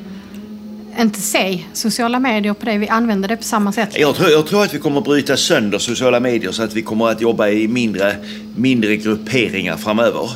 inte 1.00 1.20
se 1.20 1.64
sociala 1.72 2.18
medier 2.18 2.54
på 2.54 2.64
det? 2.64 2.78
Vi 2.78 2.88
använder 2.88 3.28
det 3.28 3.36
på 3.36 3.42
samma 3.42 3.72
sätt? 3.72 3.88
Jag 3.98 4.16
tror, 4.16 4.30
jag 4.30 4.46
tror 4.46 4.64
att 4.64 4.74
vi 4.74 4.78
kommer 4.78 4.98
att 4.98 5.04
bryta 5.04 5.36
sönder 5.36 5.78
sociala 5.78 6.20
medier 6.20 6.52
så 6.52 6.62
att 6.62 6.74
vi 6.74 6.82
kommer 6.82 7.08
att 7.08 7.20
jobba 7.20 7.48
i 7.48 7.68
mindre, 7.68 8.16
mindre 8.56 8.96
grupperingar 8.96 9.76
framöver. 9.76 10.30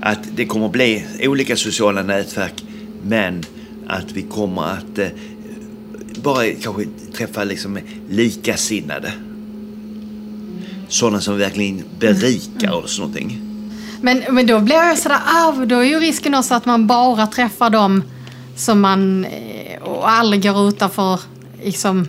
Att 0.00 0.18
det 0.36 0.46
kommer 0.46 0.66
att 0.66 0.72
bli 0.72 1.06
olika 1.20 1.56
sociala 1.56 2.02
nätverk 2.02 2.64
men 3.02 3.42
att 3.86 4.12
vi 4.12 4.22
kommer 4.22 4.62
att 4.62 4.98
eh, 4.98 5.08
bara 6.22 6.44
kanske 6.62 6.86
träffa 7.16 7.44
liksom 7.44 7.78
likasinnade. 8.10 9.12
Sådana 10.88 11.20
som 11.20 11.38
verkligen 11.38 11.84
berikar 11.98 12.72
oss 12.72 12.98
någonting. 12.98 13.40
Men, 14.00 14.22
men 14.30 14.46
då 14.46 14.60
blir 14.60 14.76
jag 14.76 14.98
sådär, 14.98 15.18
ah, 15.26 15.52
då 15.52 15.78
är 15.78 15.82
ju 15.84 16.00
risken 16.00 16.34
också 16.34 16.54
att 16.54 16.64
man 16.64 16.86
bara 16.86 17.26
träffar 17.26 17.70
dem 17.70 18.02
som 18.56 18.80
man 18.80 19.24
eh, 19.24 19.82
och 19.82 20.10
aldrig 20.10 20.42
går 20.42 20.68
utanför 20.68 21.20
liksom, 21.64 22.08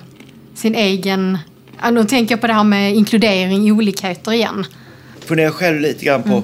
sin 0.56 0.76
egen... 0.76 1.38
Ja, 1.82 1.92
nu 1.92 2.04
tänker 2.04 2.34
jag 2.34 2.42
på 2.42 2.48
det 2.48 2.54
här 2.54 2.64
med 2.64 2.96
inkludering, 2.96 3.72
olikheter 3.72 4.32
igen. 4.34 4.66
Funderar 5.20 5.52
själv 5.52 5.80
lite 5.82 6.06
grann 6.06 6.24
på 6.24 6.30
Mm. 6.30 6.44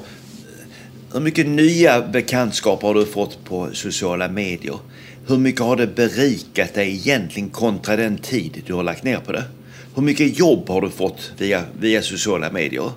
hur 1.13 1.19
mycket 1.19 1.47
nya 1.47 2.01
bekantskaper 2.01 2.87
har 2.87 2.93
du 2.95 3.05
fått 3.05 3.45
på 3.45 3.69
sociala 3.73 4.27
medier? 4.27 4.77
Hur 5.27 5.37
mycket 5.37 5.61
har 5.61 5.75
det 5.75 5.87
berikat 5.87 6.73
dig 6.73 6.89
egentligen 6.95 7.49
kontra 7.49 7.95
den 7.95 8.17
tid 8.17 8.63
du 8.67 8.73
har 8.73 8.83
lagt 8.83 9.03
ner 9.03 9.17
på 9.19 9.31
det? 9.31 9.43
Hur 9.95 10.01
mycket 10.01 10.39
jobb 10.39 10.69
har 10.69 10.81
du 10.81 10.89
fått 10.89 11.31
via, 11.37 11.63
via 11.79 12.01
sociala 12.01 12.51
medier? 12.51 12.91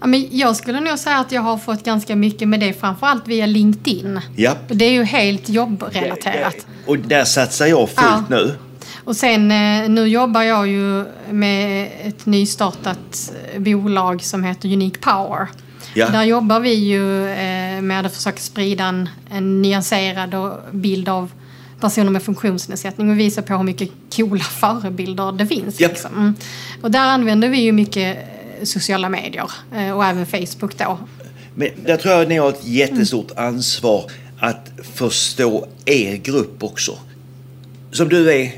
Ja, 0.00 0.06
men 0.06 0.28
jag 0.30 0.56
skulle 0.56 0.80
nog 0.80 0.98
säga 0.98 1.16
att 1.18 1.32
jag 1.32 1.42
har 1.42 1.58
fått 1.58 1.84
ganska 1.84 2.16
mycket 2.16 2.48
med 2.48 2.60
det, 2.60 2.72
framförallt 2.72 3.28
via 3.28 3.46
LinkedIn. 3.46 4.20
Ja. 4.36 4.54
Det 4.68 4.84
är 4.84 4.92
ju 4.92 5.04
helt 5.04 5.48
jobbrelaterat. 5.48 6.66
Och 6.86 6.98
där 6.98 7.24
satsar 7.24 7.66
jag 7.66 7.88
fullt 7.88 7.98
Ja. 8.00 8.24
nu. 8.28 8.54
Och 9.04 9.16
sen 9.16 9.50
eh, 9.50 9.88
nu 9.88 10.06
jobbar 10.06 10.42
jag 10.42 10.68
ju 10.68 11.04
med 11.30 11.88
ett 12.04 12.26
nystartat 12.26 13.32
eh, 13.54 13.60
bolag 13.60 14.22
som 14.22 14.44
heter 14.44 14.72
Unique 14.72 15.00
Power. 15.00 15.48
Ja. 15.94 16.08
Där 16.08 16.24
jobbar 16.24 16.60
vi 16.60 16.74
ju 16.74 17.28
eh, 17.28 17.82
med 17.82 18.06
att 18.06 18.14
försöka 18.16 18.38
sprida 18.38 18.84
en, 18.84 19.08
en 19.30 19.62
nyanserad 19.62 20.34
bild 20.72 21.08
av 21.08 21.30
personer 21.80 22.10
med 22.10 22.22
funktionsnedsättning 22.22 23.10
och 23.10 23.18
visa 23.18 23.42
på 23.42 23.54
hur 23.56 23.64
mycket 23.64 23.90
coola 24.16 24.44
förebilder 24.44 25.32
det 25.32 25.46
finns. 25.46 25.80
Japp. 25.80 25.90
Liksom. 25.90 26.14
Mm. 26.16 26.34
Och 26.82 26.90
där 26.90 27.08
använder 27.08 27.48
vi 27.48 27.60
ju 27.60 27.72
mycket 27.72 28.18
sociala 28.64 29.08
medier 29.08 29.50
eh, 29.74 29.90
och 29.90 30.04
även 30.04 30.26
Facebook 30.26 30.78
då. 30.78 30.98
Men 31.54 31.68
där 31.84 31.96
tror 31.96 32.14
jag 32.14 32.22
att 32.22 32.28
ni 32.28 32.36
har 32.36 32.48
ett 32.48 32.64
jättestort 32.64 33.30
ansvar 33.36 34.10
att 34.38 34.70
förstå 34.94 35.68
er 35.84 36.16
grupp 36.16 36.62
också. 36.62 36.98
Som 37.90 38.08
du 38.08 38.32
är, 38.32 38.52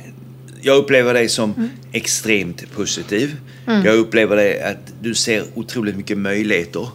jag 0.61 0.77
upplever 0.77 1.15
dig 1.15 1.29
som 1.29 1.71
extremt 1.93 2.73
positiv. 2.73 3.37
Jag 3.67 3.97
upplever 3.97 4.37
dig 4.37 4.63
att 4.63 4.93
du 5.01 5.15
ser 5.15 5.45
otroligt 5.55 5.97
mycket 5.97 6.19
möjligheter. 6.19 6.89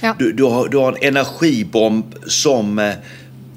Ja. 0.00 0.14
Du, 0.18 0.32
du, 0.32 0.44
har, 0.44 0.68
du 0.68 0.76
har 0.76 0.92
en 0.92 1.08
energibomb 1.08 2.14
som 2.26 2.78
eh, 2.78 2.92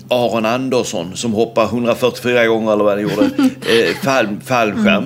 Aron 0.09 0.45
Andersson 0.45 1.17
som 1.17 1.33
hoppar 1.33 1.65
144 1.65 2.47
gånger 2.47 2.73
eller 2.73 2.83
vad 2.83 2.93
han 2.93 3.01
gjorde. 3.01 3.25
eh, 3.45 3.95
fall, 4.03 4.27
fallskärm. 4.45 5.05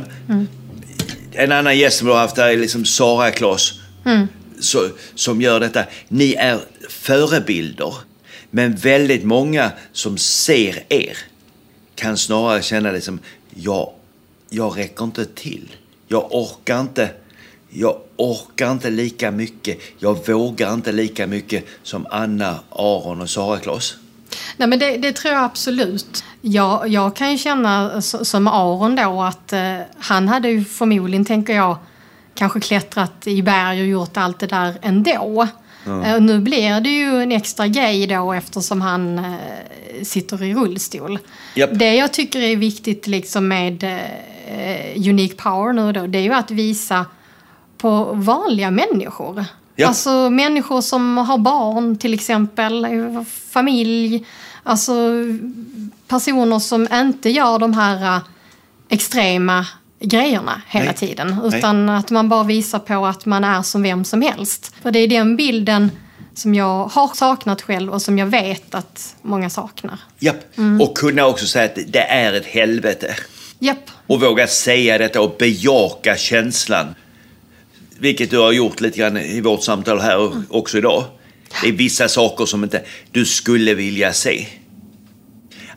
En 1.31 1.51
annan 1.51 1.77
gäst 1.77 1.97
som 1.97 2.07
du 2.07 2.13
har 2.13 2.19
haft 2.19 2.37
här 2.37 2.49
är 2.49 2.57
liksom 2.57 2.85
Sara 2.85 3.31
Klas. 3.31 3.79
Så, 4.59 4.89
som 5.15 5.41
gör 5.41 5.59
detta. 5.59 5.85
Ni 6.07 6.33
är 6.33 6.59
förebilder. 6.89 7.93
Men 8.49 8.75
väldigt 8.75 9.23
många 9.23 9.71
som 9.91 10.17
ser 10.17 10.83
er 10.89 11.17
kan 11.95 12.17
snarare 12.17 12.61
känna 12.61 12.91
det 12.91 13.01
som 13.01 13.19
jag, 13.55 13.93
jag 14.49 14.77
räcker 14.77 15.03
inte 15.03 15.25
till. 15.25 15.75
Jag 16.07 16.27
orkar 16.31 16.79
inte. 16.81 17.09
Jag 17.69 17.97
orkar 18.15 18.71
inte 18.71 18.89
lika 18.89 19.31
mycket. 19.31 19.79
Jag 19.99 20.27
vågar 20.27 20.73
inte 20.73 20.91
lika 20.91 21.27
mycket 21.27 21.65
som 21.83 22.07
Anna, 22.09 22.59
Aron 22.69 23.21
och 23.21 23.29
Sara 23.29 23.59
Klas. 23.59 23.95
Nej, 24.57 24.67
men 24.67 24.79
det, 24.79 24.97
det 24.97 25.13
tror 25.13 25.33
jag 25.33 25.43
absolut. 25.43 26.23
Jag, 26.41 26.87
jag 26.87 27.15
kan 27.15 27.31
ju 27.31 27.37
känna 27.37 28.01
som 28.01 28.47
Aron 28.47 28.95
då 28.95 29.21
att 29.21 29.53
eh, 29.53 29.79
han 29.97 30.27
hade 30.27 30.49
ju 30.49 30.63
förmodligen, 30.63 31.25
tänker 31.25 31.53
jag, 31.53 31.77
kanske 32.36 32.59
klättrat 32.59 33.27
i 33.27 33.41
berg 33.41 33.81
och 33.81 33.88
gjort 33.88 34.17
allt 34.17 34.39
det 34.39 34.47
där 34.47 34.73
ändå. 34.81 35.47
Eh, 35.86 36.21
nu 36.21 36.39
blir 36.39 36.81
det 36.81 36.89
ju 36.89 37.21
en 37.21 37.31
extra 37.31 37.67
grej 37.67 38.07
då 38.07 38.34
eftersom 38.34 38.81
han 38.81 39.19
eh, 39.19 40.03
sitter 40.03 40.43
i 40.43 40.53
rullstol. 40.53 41.19
Japp. 41.55 41.69
Det 41.73 41.95
jag 41.95 42.13
tycker 42.13 42.39
är 42.39 42.55
viktigt 42.55 43.07
liksom 43.07 43.47
med 43.47 43.84
eh, 43.84 45.09
Unique 45.09 45.36
Power 45.36 45.73
nu 45.73 45.91
då, 45.91 46.07
det 46.07 46.17
är 46.17 46.23
ju 46.23 46.34
att 46.34 46.51
visa 46.51 47.05
på 47.77 48.03
vanliga 48.13 48.71
människor. 48.71 49.45
Ja. 49.75 49.88
Alltså 49.88 50.29
människor 50.29 50.81
som 50.81 51.17
har 51.17 51.38
barn 51.38 51.97
till 51.97 52.13
exempel, 52.13 52.86
eh, 52.86 53.23
familj. 53.51 54.25
Alltså 54.63 54.93
personer 56.07 56.59
som 56.59 56.88
inte 56.93 57.29
gör 57.29 57.59
de 57.59 57.73
här 57.73 58.21
extrema 58.89 59.65
grejerna 60.03 60.61
hela 60.67 60.85
Nej. 60.85 60.95
tiden. 60.95 61.37
Utan 61.43 61.89
att 61.89 62.09
man 62.09 62.29
bara 62.29 62.43
visar 62.43 62.79
på 62.79 63.05
att 63.05 63.25
man 63.25 63.43
är 63.43 63.61
som 63.61 63.83
vem 63.83 64.05
som 64.05 64.21
helst. 64.21 64.75
För 64.81 64.91
det 64.91 64.99
är 64.99 65.07
den 65.07 65.35
bilden 65.35 65.91
som 66.33 66.55
jag 66.55 66.85
har 66.85 67.15
saknat 67.15 67.61
själv 67.61 67.93
och 67.93 68.01
som 68.01 68.17
jag 68.17 68.25
vet 68.25 68.75
att 68.75 69.15
många 69.21 69.49
saknar. 69.49 69.99
Japp. 70.19 70.45
Och 70.81 70.97
kunna 70.97 71.25
också 71.25 71.45
säga 71.45 71.65
att 71.65 71.77
det 71.87 72.03
är 72.03 72.33
ett 72.33 72.45
helvete. 72.45 73.15
Japp. 73.59 73.89
Och 74.07 74.21
våga 74.21 74.47
säga 74.47 74.97
detta 74.97 75.21
och 75.21 75.35
bejaka 75.39 76.17
känslan. 76.17 76.95
Vilket 77.99 78.29
du 78.29 78.37
har 78.37 78.51
gjort 78.51 78.81
lite 78.81 78.99
grann 78.99 79.17
i 79.17 79.41
vårt 79.41 79.63
samtal 79.63 79.99
här 79.99 80.31
också 80.49 80.77
idag. 80.77 81.03
Det 81.61 81.67
är 81.67 81.71
vissa 81.71 82.07
saker 82.07 82.45
som 82.45 82.63
inte 82.63 82.83
du 83.11 83.25
skulle 83.25 83.73
vilja 83.73 84.13
se. 84.13 84.47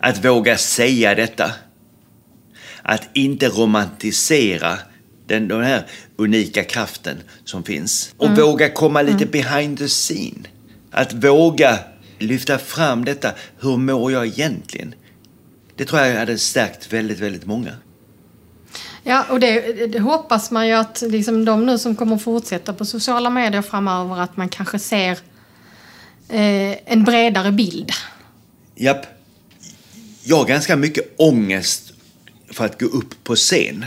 Att 0.00 0.24
våga 0.24 0.56
säga 0.56 1.14
detta. 1.14 1.50
Att 2.89 3.09
inte 3.12 3.49
romantisera 3.49 4.78
den, 5.26 5.49
den 5.49 5.62
här 5.62 5.87
unika 6.16 6.64
kraften 6.64 7.16
som 7.45 7.64
finns. 7.64 8.14
Och 8.16 8.39
våga 8.39 8.68
komma 8.68 9.03
lite 9.03 9.26
behind 9.26 9.78
the 9.78 9.89
scene. 9.89 10.49
Att 10.91 11.12
våga 11.12 11.78
lyfta 12.18 12.59
fram 12.59 13.05
detta. 13.05 13.32
Hur 13.61 13.76
mår 13.76 14.12
jag 14.12 14.26
egentligen? 14.26 14.95
Det 15.76 15.84
tror 15.84 16.01
jag 16.01 16.18
hade 16.18 16.39
stärkt 16.39 16.93
väldigt, 16.93 17.18
väldigt 17.18 17.47
många. 17.47 17.70
Ja, 19.03 19.24
och 19.30 19.41
det, 19.41 19.87
det 19.87 20.01
hoppas 20.01 20.51
man 20.51 20.66
ju 20.66 20.72
att 20.72 21.03
liksom 21.03 21.45
de 21.45 21.66
nu 21.66 21.78
som 21.78 21.97
kommer 21.97 22.18
fortsätta 22.18 22.72
på 22.72 22.84
sociala 22.84 23.30
medier 23.30 23.62
framöver 23.62 24.20
att 24.20 24.37
man 24.37 24.49
kanske 24.49 24.78
ser 24.78 25.18
eh, 26.28 26.93
en 26.93 27.05
bredare 27.05 27.53
bild. 27.53 27.91
Japp. 28.74 29.07
Jag 30.22 30.37
har 30.37 30.45
ganska 30.45 30.76
mycket 30.76 31.14
ångest 31.16 31.93
för 32.57 32.64
att 32.64 32.80
gå 32.80 32.86
upp 32.86 33.24
på 33.24 33.36
scen. 33.36 33.86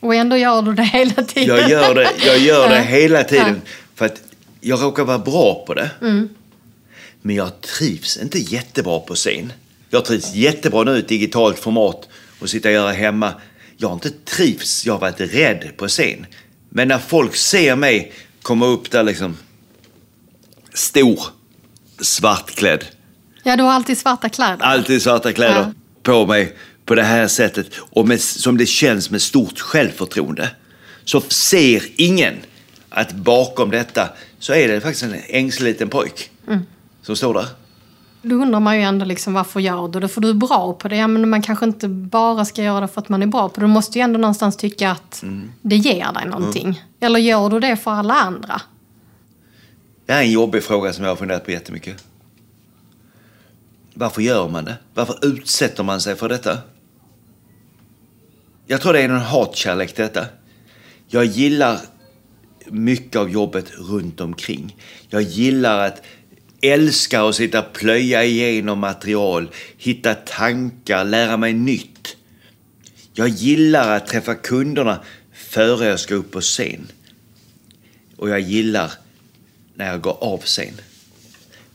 Och 0.00 0.14
ändå 0.14 0.36
gör 0.36 0.62
du 0.62 0.72
det 0.74 0.82
hela 0.84 1.22
tiden. 1.22 1.56
Jag 1.56 1.70
gör 1.70 1.94
det, 1.94 2.10
jag 2.26 2.38
gör 2.38 2.68
det 2.68 2.80
hela 2.82 3.24
tiden 3.24 3.60
Ja. 3.64 3.70
för 3.94 4.06
att 4.06 4.22
jag 4.60 4.82
råkar 4.82 5.04
vara 5.04 5.18
bra 5.18 5.64
på 5.66 5.74
det. 5.74 5.90
Men 7.22 7.36
jag 7.36 7.60
trivs 7.60 8.16
inte 8.16 8.38
jättebra 8.38 9.00
på 9.00 9.14
scen. 9.14 9.52
Jag 9.90 10.04
trivs 10.04 10.34
jättebra 10.34 10.84
nu 10.84 10.96
i 10.96 10.98
ett 10.98 11.08
digitalt 11.08 11.58
format 11.58 12.08
och 12.40 12.50
sitta 12.50 12.68
och 12.68 12.74
göra 12.74 12.92
hemma. 12.92 13.32
Jag 13.76 13.88
har 13.88 13.94
inte 13.94 14.10
trivs, 14.10 14.86
jag 14.86 14.92
har 14.92 15.00
varit 15.00 15.20
rädd 15.20 15.70
på 15.76 15.88
scen. 15.88 16.26
Men 16.68 16.88
när 16.88 16.98
folk 16.98 17.36
ser 17.36 17.76
mig 17.76 18.12
komma 18.42 18.66
upp 18.66 18.90
där 18.90 19.02
liksom 19.02 19.36
stor, 20.74 21.20
svartklädd, 22.00 22.84
Ja, 23.42 23.56
du 23.56 23.62
har 23.62 23.70
alltid 23.72 23.98
svarta 23.98 24.28
kläder. 24.28 24.64
alltid 24.64 25.02
svarta 25.02 25.32
kläder 25.32 25.56
Ja. 25.60 25.72
på 26.02 26.26
mig 26.26 26.56
på 26.88 26.94
det 26.94 27.02
här 27.02 27.28
sättet 27.28 27.66
och 27.78 28.08
med, 28.08 28.20
som 28.20 28.58
det 28.58 28.66
känns 28.66 29.10
med 29.10 29.22
stort 29.22 29.60
självförtroende. 29.60 30.50
Så 31.04 31.20
ser 31.20 31.82
ingen 31.96 32.34
att 32.88 33.12
bakom 33.12 33.70
detta 33.70 34.08
så 34.38 34.52
är 34.52 34.68
det 34.68 34.80
faktiskt 34.80 35.02
en 35.02 35.14
ängslig 35.28 35.68
liten 35.68 35.88
pojk 35.88 36.30
som 37.02 37.16
står 37.16 37.34
där. 37.34 37.46
Då 38.22 38.34
undrar 38.34 38.60
man 38.60 38.76
ju 38.76 38.82
ändå 38.82 39.04
liksom 39.04 39.34
varför 39.34 39.60
gör 39.60 39.88
du 39.88 40.00
det? 40.00 40.08
För 40.08 40.20
du 40.20 40.30
är 40.30 40.34
bra 40.34 40.72
på 40.72 40.88
det. 40.88 40.96
Ja, 40.96 41.06
men 41.06 41.30
man 41.30 41.42
kanske 41.42 41.64
inte 41.64 41.88
bara 41.88 42.44
ska 42.44 42.62
göra 42.62 42.80
det 42.80 42.88
för 42.88 43.00
att 43.00 43.08
man 43.08 43.22
är 43.22 43.26
bra 43.26 43.48
på 43.48 43.60
det. 43.60 43.66
Du 43.66 43.70
måste 43.70 43.98
ju 43.98 44.02
ändå 44.02 44.18
någonstans 44.18 44.56
tycka 44.56 44.90
att 44.90 45.24
det 45.62 45.76
ger 45.76 46.12
dig 46.12 46.26
någonting. 46.26 46.82
Eller 47.00 47.20
gör 47.20 47.50
du 47.50 47.60
det 47.60 47.76
för 47.76 47.90
alla 47.90 48.14
andra? 48.14 48.62
Det 50.06 50.12
här 50.12 50.20
är 50.20 50.24
en 50.24 50.32
jobbig 50.32 50.62
fråga 50.62 50.92
som 50.92 51.04
jag 51.04 51.10
har 51.10 51.16
funderat 51.16 51.44
på 51.44 51.50
jättemycket. 51.50 52.04
Varför 53.94 54.22
gör 54.22 54.48
man 54.48 54.64
det? 54.64 54.76
Varför 54.94 55.26
utsätter 55.26 55.82
man 55.82 56.00
sig 56.00 56.16
för 56.16 56.28
detta? 56.28 56.58
Jag 58.70 58.80
tror 58.80 58.92
det 58.92 59.00
är 59.00 59.08
en 59.08 59.20
hatkärlek 59.20 59.94
till 59.94 60.02
detta. 60.02 60.26
Jag 61.06 61.24
gillar 61.24 61.80
mycket 62.66 63.16
av 63.16 63.30
jobbet 63.30 63.70
runt 63.78 64.20
omkring. 64.20 64.76
Jag 65.08 65.22
gillar 65.22 65.86
att 65.86 66.02
älska 66.62 67.22
att 67.22 67.34
sitta 67.34 67.58
och 67.58 67.72
plöja 67.72 68.24
igenom 68.24 68.78
material, 68.78 69.50
hitta 69.76 70.14
tankar, 70.14 71.04
lära 71.04 71.36
mig 71.36 71.52
nytt. 71.52 72.16
Jag 73.12 73.28
gillar 73.28 73.96
att 73.96 74.06
träffa 74.06 74.34
kunderna 74.34 75.00
före 75.32 75.86
jag 75.86 76.00
ska 76.00 76.14
upp 76.14 76.30
på 76.30 76.40
scen. 76.40 76.86
Och 78.16 78.28
jag 78.28 78.40
gillar 78.40 78.92
när 79.74 79.86
jag 79.86 80.00
går 80.00 80.24
av 80.24 80.38
scen. 80.38 80.74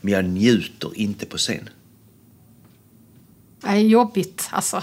Men 0.00 0.12
jag 0.12 0.24
njuter 0.24 0.90
inte 0.94 1.26
på 1.26 1.36
scen. 1.36 1.68
Det 3.60 3.68
är 3.68 3.76
jobbigt 3.76 4.48
alltså. 4.50 4.82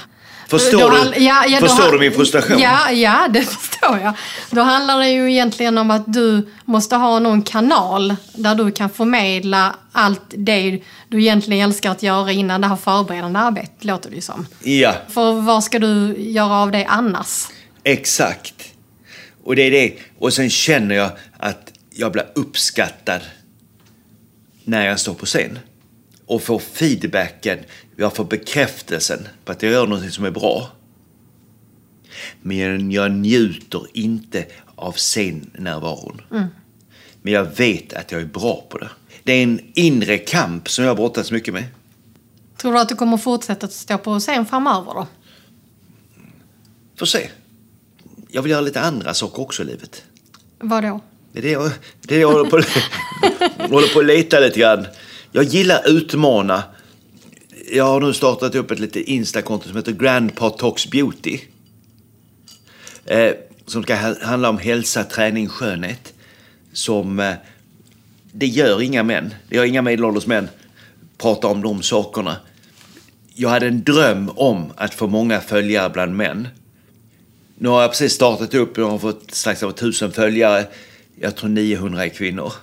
Förstår 0.51 0.79
Då 0.79 0.89
du- 0.89 1.23
ja, 1.23 1.45
ja, 1.47 1.59
förstår 1.59 1.91
du 1.91 1.99
min 1.99 2.11
frustration? 2.11 2.59
Ja, 2.59 2.91
ja, 2.91 3.27
det 3.33 3.41
förstår 3.41 3.99
jag. 3.99 4.13
Då 4.49 4.61
handlar 4.61 4.99
det 4.99 5.09
ju 5.09 5.31
egentligen 5.31 5.77
om 5.77 5.91
att 5.91 6.13
du 6.13 6.49
måste 6.65 6.95
ha 6.95 7.19
någon 7.19 7.41
kanal 7.41 8.15
där 8.35 8.55
du 8.55 8.71
kan 8.71 8.89
förmedla 8.89 9.75
allt 9.91 10.21
det 10.29 10.81
du 11.09 11.21
egentligen 11.21 11.69
älskar 11.69 11.91
att 11.91 12.03
göra 12.03 12.31
innan 12.31 12.61
det 12.61 12.67
här 12.67 12.75
förberedande 12.75 13.39
arbetet, 13.39 13.83
låter 13.83 14.09
det 14.09 14.15
ju 14.15 14.21
som. 14.21 14.47
Ja, 14.63 14.93
För 15.09 15.33
vad 15.41 15.63
ska 15.63 15.79
du 15.79 16.15
göra 16.17 16.53
av 16.53 16.71
det 16.71 16.85
annars? 16.85 17.47
exakt. 17.83 18.53
Och 19.43 19.55
det 19.55 19.61
är 19.61 19.71
det. 19.71 19.93
Och 20.19 20.33
sen 20.33 20.49
känner 20.49 20.95
jag 20.95 21.11
att 21.39 21.71
jag 21.89 22.11
blir 22.11 22.25
uppskattad 22.35 23.21
när 24.63 24.85
jag 24.87 24.99
står 24.99 25.13
på 25.13 25.25
scen. 25.25 25.59
Och 26.31 26.43
får 26.43 26.59
feedbacken, 26.59 27.59
jag 27.95 28.15
får 28.15 28.25
bekräftelsen 28.25 29.27
på 29.45 29.51
att 29.51 29.63
jag 29.63 29.71
gör 29.71 29.87
något 29.87 30.13
som 30.13 30.25
är 30.25 30.31
bra. 30.31 30.69
Men 32.41 32.91
jag 32.91 33.11
njuter 33.11 33.85
inte 33.93 34.45
av 34.75 34.93
scennärvaron. 34.93 36.21
Men 37.21 37.33
jag 37.33 37.57
vet 37.57 37.93
att 37.93 38.11
jag 38.11 38.21
är 38.21 38.25
bra 38.25 38.65
på 38.69 38.77
det. 38.77 38.89
Det 39.23 39.33
är 39.33 39.43
en 39.43 39.71
inre 39.73 40.17
kamp 40.17 40.69
som 40.69 40.85
jag 40.85 40.95
brottas 40.95 41.31
mycket 41.31 41.53
med. 41.53 41.65
Tror 42.57 42.73
du 42.73 42.79
att 42.79 42.89
du 42.89 42.95
kommer 42.95 43.17
fortsätta 43.17 43.65
att 43.65 43.73
stå 43.73 43.97
på 43.97 44.19
scen 44.19 44.45
framöver 44.45 44.93
då? 44.93 45.07
Får 46.97 47.05
se. 47.05 47.29
Jag 48.27 48.41
vill 48.41 48.51
göra 48.51 48.61
lite 48.61 48.81
andra 48.81 49.13
saker 49.13 49.41
också 49.41 49.63
i 49.63 49.65
livet. 49.65 50.03
Vad 50.59 50.83
då? 50.83 51.01
Det 51.31 51.39
är 51.39 51.43
det 51.43 51.51
jag, 51.51 51.71
det 52.01 52.15
är 52.15 52.17
det 52.17 52.21
jag 52.21 52.31
håller, 52.31 52.49
på, 52.49 52.57
håller 53.73 53.93
på 53.93 53.99
att 53.99 54.05
leta 54.05 54.39
lite 54.39 54.59
grann. 54.59 54.85
Jag 55.33 55.43
gillar 55.43 55.89
utmana. 55.89 56.63
Jag 57.71 57.83
har 57.83 58.01
nu 58.01 58.13
startat 58.13 58.55
upp 58.55 58.71
ett 58.71 58.79
litet 58.79 59.07
Insta-konto 59.07 59.67
som 59.67 59.77
heter 59.77 59.91
Grandpa 59.91 60.49
Talks 60.49 60.89
Beauty. 60.89 61.39
Eh, 63.05 63.31
som 63.65 63.83
ska 63.83 63.95
handla 64.21 64.49
om 64.49 64.57
hälsa, 64.57 65.03
träning, 65.03 65.47
skönhet. 65.47 66.13
Som 66.73 67.19
eh, 67.19 67.33
det 68.31 68.47
gör 68.47 68.81
inga 68.81 69.03
män. 69.03 69.33
Det 69.49 69.55
gör 69.55 69.65
inga 69.65 69.81
medelålders 69.81 70.27
män. 70.27 70.49
Prata 71.17 71.47
om 71.47 71.61
de 71.61 71.81
sakerna. 71.81 72.37
Jag 73.33 73.49
hade 73.49 73.67
en 73.67 73.83
dröm 73.83 74.31
om 74.35 74.73
att 74.75 74.93
få 74.93 75.07
många 75.07 75.41
följare 75.41 75.89
bland 75.89 76.15
män. 76.15 76.47
Nu 77.57 77.69
har 77.69 77.81
jag 77.81 77.91
precis 77.91 78.13
startat 78.13 78.53
upp, 78.53 78.77
jag 78.77 78.89
har 78.89 78.97
fått 78.97 79.31
strax 79.31 79.63
över 79.63 79.73
tusen 79.73 80.11
följare. 80.11 80.65
Jag 81.19 81.35
tror 81.35 81.49
900 81.49 82.05
är 82.05 82.09
kvinnor. 82.09 82.53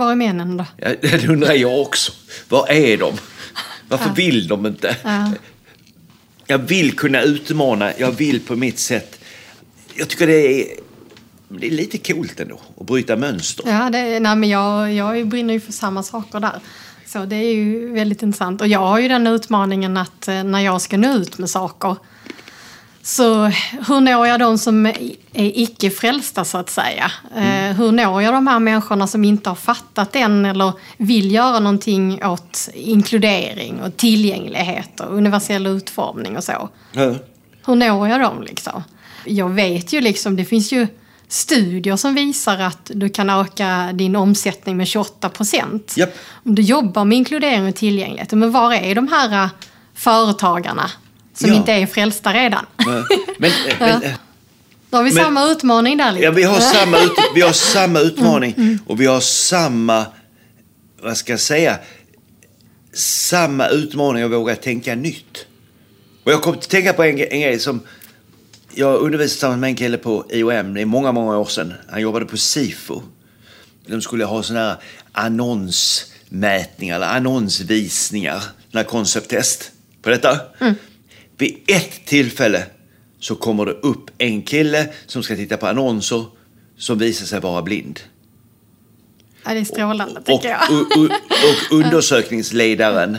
Var 0.00 0.10
är 0.12 0.16
männen 0.16 0.56
då? 0.56 0.66
Ja, 0.76 0.88
Det 1.00 1.28
undrar 1.28 1.52
jag 1.54 1.80
också. 1.80 2.12
Var 2.48 2.70
är 2.70 2.96
de? 2.96 3.14
Varför 3.88 4.10
vill 4.10 4.48
de 4.48 4.66
inte? 4.66 4.96
Ja. 5.04 5.30
Jag 6.46 6.58
vill 6.58 6.96
kunna 6.96 7.22
utmana, 7.22 7.92
jag 7.98 8.10
vill 8.12 8.40
på 8.40 8.56
mitt 8.56 8.78
sätt. 8.78 9.18
Jag 9.94 10.08
tycker 10.08 10.26
det 10.26 10.62
är, 10.62 10.66
det 11.48 11.66
är 11.66 11.70
lite 11.70 11.98
coolt 11.98 12.40
ändå 12.40 12.60
att 12.80 12.86
bryta 12.86 13.16
mönster. 13.16 13.64
Ja, 13.68 13.90
det, 13.90 14.20
nej, 14.20 14.36
men 14.36 14.48
jag, 14.48 14.92
jag 14.92 15.28
brinner 15.28 15.54
ju 15.54 15.60
för 15.60 15.72
samma 15.72 16.02
saker 16.02 16.40
där. 16.40 16.60
Så 17.06 17.24
det 17.24 17.36
är 17.36 17.54
ju 17.54 17.92
väldigt 17.92 18.22
intressant. 18.22 18.60
Och 18.60 18.68
jag 18.68 18.80
har 18.80 18.98
ju 18.98 19.08
den 19.08 19.26
utmaningen 19.26 19.96
att 19.96 20.28
eh, 20.28 20.44
när 20.44 20.60
jag 20.60 20.80
ska 20.80 20.96
nå 20.96 21.14
ut 21.14 21.38
med 21.38 21.50
saker 21.50 21.96
så 23.02 23.44
hur 23.88 24.00
når 24.00 24.26
jag 24.26 24.40
de 24.40 24.58
som 24.58 24.86
är 24.86 25.16
icke 25.32 25.90
frälsta 25.90 26.44
så 26.44 26.58
att 26.58 26.70
säga? 26.70 27.10
Eh, 27.36 27.76
hur 27.76 27.92
når 27.92 28.22
jag 28.22 28.34
de 28.34 28.46
här 28.46 28.58
människorna 28.58 29.06
som 29.06 29.24
inte 29.24 29.50
har 29.50 29.56
fattat 29.56 30.16
än 30.16 30.44
eller 30.44 30.72
vill 30.96 31.32
göra 31.32 31.60
någonting 31.60 32.24
åt 32.24 32.68
inkludering 32.74 33.82
och 33.82 33.96
tillgänglighet 33.96 35.00
och 35.00 35.16
universell 35.16 35.66
utformning 35.66 36.36
och 36.36 36.44
så? 36.44 36.68
Ja. 36.92 37.14
Hur 37.66 37.74
når 37.74 38.08
jag 38.08 38.20
dem 38.20 38.42
liksom? 38.42 38.82
Jag 39.24 39.48
vet 39.48 39.92
ju 39.92 40.00
liksom, 40.00 40.36
det 40.36 40.44
finns 40.44 40.72
ju 40.72 40.86
studier 41.28 41.96
som 41.96 42.14
visar 42.14 42.58
att 42.58 42.90
du 42.94 43.08
kan 43.08 43.30
öka 43.30 43.90
din 43.92 44.16
omsättning 44.16 44.76
med 44.76 44.88
28 44.88 45.28
procent. 45.28 45.94
Japp. 45.96 46.14
Om 46.44 46.54
du 46.54 46.62
jobbar 46.62 47.04
med 47.04 47.18
inkludering 47.18 47.68
och 47.68 47.74
tillgänglighet. 47.74 48.32
Men 48.32 48.50
var 48.50 48.72
är 48.72 48.94
de 48.94 49.08
här 49.08 49.44
äh, 49.44 49.50
företagarna 49.94 50.90
som 51.40 51.48
Ja. 51.50 51.54
inte 51.56 51.72
är 51.72 51.86
frälsta 51.86 52.32
redan? 52.34 52.66
Men, 52.86 53.04
men, 53.38 53.50
men, 53.78 54.00
Då 54.90 54.96
har 54.96 55.04
vi 55.04 55.12
Men- 55.12 55.24
samma 55.24 55.44
utmaning 55.50 55.96
där 55.96 56.12
lite. 56.12 56.24
ja, 56.24 56.30
vi, 56.30 56.42
har 56.42 56.60
samma 56.60 56.98
ut, 56.98 57.12
vi 57.34 57.40
har 57.40 57.52
samma 57.52 57.98
Mm, 58.00 58.12
utmaning 58.12 58.78
och 58.86 59.00
vi 59.00 59.06
har 59.06 59.20
samma, 59.20 60.06
vad 61.02 61.16
ska 61.16 61.32
jag 61.32 61.40
säga, 61.40 61.78
samma 62.92 63.68
utmaning 63.68 64.22
att 64.22 64.30
våga 64.30 64.56
tänka 64.56 64.94
nytt. 64.94 65.46
Och 66.24 66.32
jag 66.32 66.42
kom 66.42 66.52
att 66.54 66.68
tänka 66.68 66.92
på 66.92 67.02
en, 67.04 67.18
en 67.18 67.40
grej 67.40 67.58
som 67.58 67.80
jag 68.74 69.00
undervisade 69.00 69.28
tillsammans 69.28 69.60
med 69.60 69.68
en 69.68 69.76
kille 69.76 69.98
på 69.98 70.26
IOM, 70.30 70.74
det 70.74 70.80
är 70.80 70.84
många, 70.84 71.12
många 71.12 71.38
år 71.38 71.44
sedan. 71.44 71.74
Han 71.90 72.00
jobbade 72.00 72.24
på 72.26 72.36
SIFO. 72.36 73.02
De 73.86 74.02
skulle 74.02 74.24
ha 74.24 74.42
sådana 74.42 74.66
här 74.68 74.76
annonsmätningar 75.12 76.96
eller 76.96 77.06
annonsvisningar, 77.06 78.38
sådana 78.40 78.52
här 78.72 78.84
koncepttest 78.84 79.70
på 80.02 80.10
detta. 80.10 80.40
Vid 81.40 81.56
ett 81.66 82.06
tillfälle 82.06 82.66
så 83.18 83.34
kommer 83.34 83.66
det 83.66 83.72
upp 83.72 84.10
en 84.18 84.42
kille 84.42 84.88
som 85.06 85.22
ska 85.22 85.36
titta 85.36 85.56
på 85.56 85.66
annonser 85.66 86.24
som 86.78 86.98
visar 86.98 87.26
sig 87.26 87.40
vara 87.40 87.62
blind. 87.62 88.00
Ja, 89.44 89.54
det 89.54 89.60
är 89.60 89.64
strålande 89.64 90.20
Och, 90.20 90.26
tycker 90.26 90.48
jag. 90.48 90.60
och, 90.70 90.98
och, 90.98 91.04
och 91.04 91.70
undersökningsledaren 91.84 93.18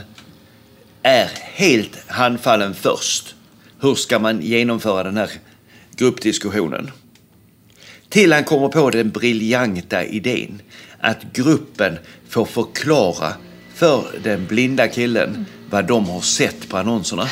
är 1.03 1.29
helt 1.35 1.97
handfallen 2.07 2.73
först. 2.73 3.35
Hur 3.79 3.95
ska 3.95 4.19
man 4.19 4.41
genomföra 4.41 5.03
den 5.03 5.17
här 5.17 5.29
gruppdiskussionen? 5.95 6.91
Till 8.09 8.33
han 8.33 8.43
kommer 8.43 8.67
på 8.69 8.89
den 8.89 9.09
briljanta 9.09 10.05
idén 10.05 10.61
att 10.99 11.33
gruppen 11.33 11.97
får 12.29 12.45
förklara 12.45 13.33
för 13.75 14.05
den 14.23 14.45
blinda 14.45 14.87
killen 14.87 15.45
vad 15.69 15.87
de 15.87 16.09
har 16.09 16.21
sett 16.21 16.69
på 16.69 16.77
annonserna. 16.77 17.27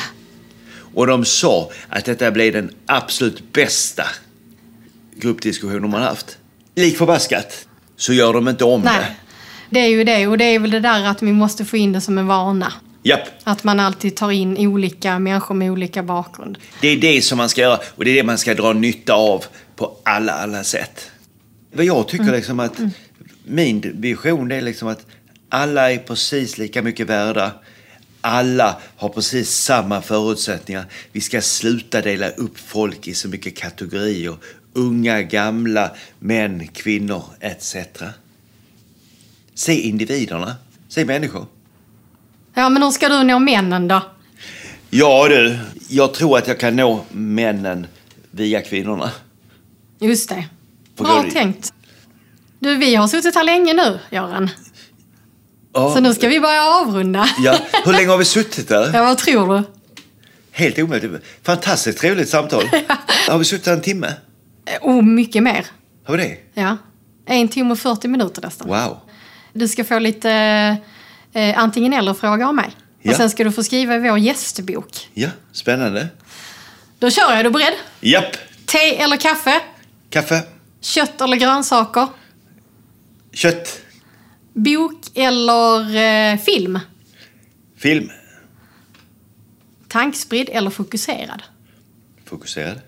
Och 0.94 1.06
de 1.06 1.24
sa 1.24 1.70
att 1.88 2.04
detta 2.04 2.30
blev 2.30 2.52
den 2.52 2.70
absolut 2.86 3.52
bästa 3.52 4.04
gruppdiskussionen 5.16 5.90
man 5.90 6.02
haft. 6.02 6.38
Lik 6.74 6.98
förbaskat 6.98 7.66
så 7.96 8.12
gör 8.12 8.32
de 8.32 8.48
inte 8.48 8.64
om 8.64 8.80
Nej, 8.82 8.98
det. 9.00 9.14
det 9.70 9.80
är 9.80 9.88
ju 9.88 10.04
det. 10.04 10.26
Och 10.26 10.38
det 10.38 10.44
är 10.44 10.58
väl 10.58 10.70
det 10.70 10.80
där 10.80 11.04
att 11.04 11.22
vi 11.22 11.32
måste 11.32 11.64
få 11.64 11.76
in 11.76 11.92
det 11.92 12.00
som 12.00 12.18
en 12.18 12.26
vana. 12.26 12.72
Japp, 13.02 13.20
Att 13.44 13.64
man 13.64 13.80
alltid 13.80 14.16
tar 14.16 14.30
in 14.30 14.56
olika 14.58 15.18
människor 15.18 15.54
med 15.54 15.70
olika 15.70 16.02
bakgrund. 16.02 16.58
det 16.80 16.88
är 16.88 16.96
det 16.96 17.22
som 17.22 17.38
man 17.38 17.48
ska 17.48 17.60
göra 17.60 17.78
och 17.96 18.04
det 18.04 18.10
är 18.10 18.14
det 18.14 18.22
man 18.22 18.38
ska 18.38 18.54
dra 18.54 18.72
nytta 18.72 19.14
av 19.14 19.44
på 19.76 19.96
alla, 20.04 20.32
alla 20.32 20.64
sätt. 20.64 21.10
Vad 21.72 21.84
jag 21.84 22.08
tycker 22.08 22.32
liksom 22.32 22.60
att 22.60 22.78
min 23.44 23.92
vision 24.00 24.52
är 24.52 24.60
liksom 24.60 24.88
att 24.88 25.06
alla 25.48 25.92
är 25.92 25.98
precis 25.98 26.58
lika 26.58 26.82
mycket 26.82 27.06
värda. 27.06 27.52
Alla 28.20 28.80
har 28.96 29.08
precis 29.08 29.50
samma 29.50 30.02
förutsättningar. 30.02 30.84
Vi 31.12 31.20
ska 31.20 31.40
sluta 31.40 32.02
dela 32.02 32.28
upp 32.28 32.58
folk 32.58 33.08
i 33.08 33.14
så 33.14 33.28
mycket 33.28 33.56
kategorier. 33.56 34.36
Unga, 34.72 35.22
gamla, 35.22 35.90
män, 36.18 36.68
kvinnor 36.68 37.22
etc. 37.40 37.76
Se 39.54 39.80
individerna. 39.80 40.56
Se 40.88 41.04
människor. 41.04 41.46
Ja, 42.54 42.68
men 42.68 42.82
hur 42.82 42.90
ska 42.90 43.08
du 43.08 43.22
nå 43.22 43.38
männen 43.38 43.88
då? 43.88 44.02
Ja 44.90 45.28
du, 45.28 45.58
jag 45.88 46.14
tror 46.14 46.38
att 46.38 46.48
jag 46.48 46.60
kan 46.60 46.76
nå 46.76 47.04
männen 47.10 47.86
via 48.30 48.62
kvinnorna. 48.62 49.10
Just 50.00 50.28
det. 50.28 50.44
Bra 50.96 51.24
tänkt. 51.32 51.72
Du, 52.58 52.76
vi 52.76 52.94
har 52.94 53.08
suttit 53.08 53.34
här 53.34 53.44
länge 53.44 53.72
nu, 53.72 53.98
Göran. 54.10 54.50
Ja, 55.72 55.94
Så 55.94 56.00
nu 56.00 56.14
ska 56.14 56.28
vi 56.28 56.40
börja 56.40 56.62
avrunda. 56.64 57.28
ja. 57.38 57.58
Hur 57.84 57.92
länge 57.92 58.08
har 58.08 58.18
vi 58.18 58.24
suttit 58.24 58.68
där? 58.68 58.90
Ja, 58.94 59.04
vad 59.04 59.18
tror 59.18 59.54
du? 59.58 59.62
Helt 60.52 60.78
omöjligt. 60.78 61.12
Fantastiskt 61.42 61.98
trevligt 61.98 62.28
samtal. 62.28 62.64
Har 63.28 63.38
vi 63.38 63.44
suttit 63.44 63.66
en 63.66 63.80
timme? 63.80 64.06
Eh, 64.66 64.78
Oh, 64.80 65.02
mycket 65.02 65.42
mer. 65.42 65.66
Har 66.04 66.16
vi 66.16 66.22
det? 66.22 66.60
Ja. 66.60 66.76
En 67.26 67.48
timme 67.48 67.72
och 67.72 67.78
40 67.78 68.08
minuter 68.08 68.42
nästan. 68.42 68.68
Wow. 68.68 68.98
Du 69.52 69.68
ska 69.68 69.84
få 69.84 69.98
lite 69.98 70.30
eh, 71.32 71.58
antingen 71.58 71.92
eller-frågor 71.92 72.44
av 72.46 72.54
mig. 72.54 72.70
Ja. 73.02 73.10
Och 73.10 73.16
sen 73.16 73.30
ska 73.30 73.44
du 73.44 73.52
få 73.52 73.62
skriva 73.64 73.94
i 73.94 73.98
vår 73.98 74.18
gästbok. 74.18 75.08
Ja, 75.14 75.28
spännande. 75.52 76.08
Då 76.98 77.10
kör 77.10 77.22
jag. 77.30 77.38
Är 77.38 77.44
du 77.44 77.50
beredd? 77.50 77.74
Japp. 78.00 78.36
Te 78.66 78.96
eller 79.02 79.16
kaffe? 79.16 79.60
Kaffe. 80.10 80.42
Kött 80.80 81.20
eller 81.20 81.36
grönsaker? 81.36 82.06
Kött. 83.32 83.80
Bok 84.52 85.00
eller 85.14 85.96
eh, 86.32 86.38
film? 86.38 86.78
Film. 87.76 88.10
Tankspridd 89.88 90.48
eller 90.52 90.70
fokuserad? 90.70 91.42
Fokuserad. 92.24 92.80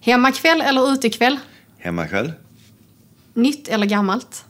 Hemmakväll 0.00 0.60
eller 0.60 0.92
utekväll? 0.92 1.38
Hemmakväll. 1.78 2.32
Nytt 3.34 3.68
eller 3.68 3.86
gammalt? 3.86 4.44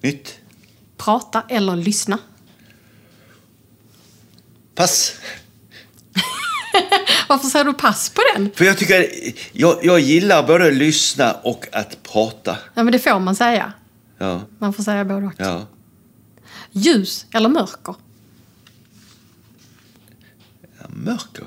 Nytt. 0.00 0.38
Prata 0.96 1.42
eller 1.48 1.76
lyssna? 1.76 2.18
Pass. 4.74 5.12
Varför 7.28 7.48
säger 7.48 7.64
du 7.64 7.72
pass 7.74 8.10
på 8.10 8.22
den? 8.34 8.50
För 8.54 8.64
jag 8.64 8.78
tycker, 8.78 9.06
jag, 9.52 9.78
jag 9.84 10.00
gillar 10.00 10.46
både 10.46 10.66
att 10.66 10.74
lyssna 10.74 11.32
och 11.32 11.66
att 11.72 12.02
prata. 12.02 12.56
Ja, 12.74 12.82
men 12.82 12.92
det 12.92 12.98
får 12.98 13.18
man 13.20 13.36
säga. 13.36 13.72
Ja, 14.18 14.40
Man 14.58 14.72
får 14.72 14.82
säga 14.82 15.04
både 15.04 15.26
och. 15.26 15.32
ja. 15.38 15.66
Ljus 16.76 17.26
eller 17.32 17.48
mörker? 17.48 17.94
ja 20.78 20.86
mörker. 20.88 21.44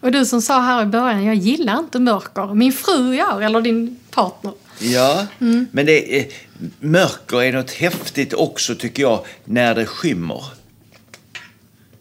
Och 0.00 0.12
du 0.12 0.26
som 0.26 0.42
sa 0.42 0.60
här 0.60 0.82
i 0.82 0.86
början, 0.86 1.24
jag 1.24 1.34
gillar 1.34 1.78
inte 1.78 1.98
mörker. 1.98 2.54
Min 2.54 2.72
fru 2.72 3.14
gör, 3.14 3.40
eller 3.40 3.60
din 3.60 4.00
partner. 4.10 4.52
Ja, 4.78 5.26
men 5.70 5.86
det 5.86 6.20
är, 6.20 6.32
mörker 6.80 7.42
är 7.42 7.52
något 7.52 7.70
häftigt 7.70 8.34
också 8.34 8.74
tycker 8.74 9.02
jag, 9.02 9.26
när 9.44 9.74
det 9.74 9.86
skymmer. 9.86 10.44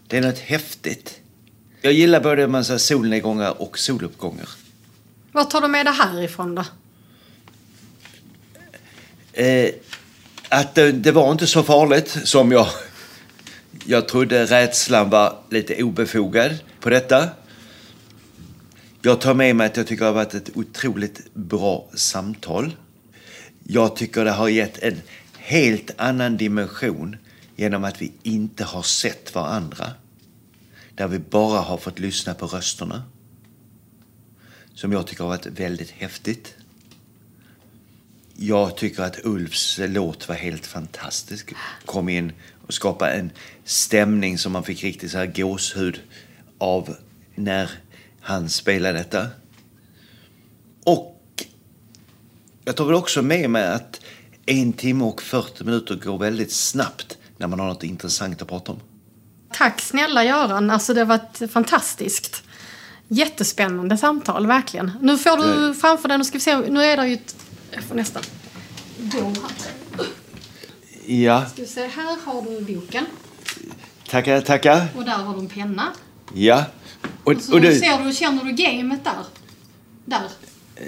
Det 0.08 0.18
är 0.18 0.22
något 0.22 0.40
häftigt. 0.40 1.20
Jag 1.82 1.94
gillar 1.94 2.20
både 2.20 2.48
man 2.48 2.66
säger, 2.66 2.78
solnedgångar 2.78 3.62
och 3.62 3.80
soluppgångar. 3.80 4.50
Vad 5.32 5.50
tar 5.50 5.62
du 5.62 5.68
med 5.68 5.86
det 5.86 5.92
här 5.92 6.22
ifrån 6.22 6.56
då? 6.56 6.66
Eh, 9.34 9.70
att 10.52 10.76
det, 10.76 10.92
det 10.92 11.12
var 11.12 11.32
inte 11.32 11.48
så 11.48 11.64
farligt 11.64 12.18
som 12.24 12.52
jag... 12.52 12.68
Jag 13.86 14.08
trodde 14.08 14.46
rädslan 14.46 15.10
var 15.10 15.38
lite 15.50 15.84
obefogad 15.84 16.58
på 16.80 16.90
detta. 16.90 17.30
Jag 19.02 19.22
tar 19.22 19.34
med 19.34 19.56
mig 19.56 19.68
att 19.68 19.78
jag 19.78 19.88
tycker 19.88 20.04
det 20.04 20.10
har 20.10 20.14
varit 20.14 20.34
ett 20.34 20.50
otroligt 20.58 21.34
bra 21.34 21.90
samtal. 21.94 22.76
Jag 23.64 23.96
tycker 23.96 24.26
det 24.26 24.32
har 24.32 24.50
gett 24.50 24.78
en 24.78 25.02
helt 25.38 25.92
annan 25.98 26.38
dimension 26.38 27.16
genom 27.56 27.84
att 27.84 28.02
vi 28.02 28.12
inte 28.24 28.64
har 28.64 28.84
sett 28.84 29.36
varandra. 29.36 29.88
Där 30.96 31.08
vi 31.08 31.20
bara 31.20 31.60
har 31.60 31.78
fått 31.78 32.00
lyssna 32.00 32.34
på 32.34 32.46
rösterna. 32.46 33.04
Som 34.74 34.92
jag 34.92 35.08
tycker 35.08 35.24
har 35.24 35.30
varit 35.30 35.46
väldigt 35.46 35.92
häftigt. 35.92 36.56
Jag 38.36 38.78
tycker 38.78 39.04
att 39.04 39.20
Ulfs 39.24 39.80
låt 39.84 40.28
var 40.28 40.36
helt 40.36 40.66
fantastisk. 40.66 41.54
Kom 41.86 42.10
in 42.10 42.32
och 42.68 42.74
skapade 42.74 43.12
en 43.12 43.32
stämning 43.66 44.38
som 44.38 44.52
man 44.52 44.64
fick 44.64 44.84
riktigt 44.84 45.12
så 45.12 45.18
här 45.18 45.26
gåshud 45.26 46.02
av 46.58 46.96
när 47.36 47.70
han 48.22 48.50
spelade 48.50 48.98
detta. 48.98 49.28
Och 50.84 51.46
jag 52.66 52.76
tar 52.76 52.86
väl 52.86 52.96
också 52.96 53.22
med 53.22 53.50
mig 53.50 53.68
att 53.68 54.02
en 54.46 54.74
timme 54.74 55.04
och 55.04 55.22
40 55.22 55.64
minuter 55.64 55.96
går 55.96 56.18
väldigt 56.18 56.52
snabbt 56.52 57.18
när 57.38 57.48
man 57.48 57.60
har 57.60 57.68
något 57.68 57.84
intressant 57.84 58.42
att 58.42 58.48
prata 58.48 58.72
om. 58.72 58.80
Tack 59.54 59.82
snälla 59.82 60.24
Göran, 60.24 60.70
alltså 60.70 60.94
det 60.94 61.02
har 61.02 61.06
varit 61.06 61.52
fantastiskt. 61.52 62.44
Jättespännande 63.08 63.98
samtal, 63.98 64.48
verkligen. 64.48 64.92
Nu 65.02 65.18
får 65.18 65.38
du 65.38 65.76
framför 65.76 66.08
dig, 66.08 66.18
nu 66.18 66.24
ska 66.24 66.38
vi 66.38 66.42
se, 66.42 66.58
nu 66.58 66.84
är 66.84 66.98
det 66.98 67.08
ju 67.08 67.14
ett... 67.14 67.36
Jag 67.72 67.84
får 67.84 67.96
nästan 67.96 68.24
gå 68.98 69.20
här. 69.24 70.08
Ja, 71.06 71.46
Ska 71.46 71.62
vi 71.62 71.68
se, 71.68 71.88
här 71.88 72.18
har 72.26 72.42
du 72.42 72.76
boken 72.76 73.06
tackar, 74.10 74.42
tackar. 74.42 74.88
och 74.96 75.06
där 75.06 75.12
har 75.12 75.34
du 75.34 75.40
en 75.40 75.48
penna. 75.48 75.94
Ja. 76.34 76.64
Och, 77.24 77.34
Och 77.34 77.42
så 77.42 77.54
och 77.54 77.62
du, 77.62 77.80
ser 77.80 78.04
du, 78.04 78.14
känner 78.14 78.44
du 78.44 78.52
gamet 78.52 79.04
där? 79.04 79.14
Där. 80.06 80.30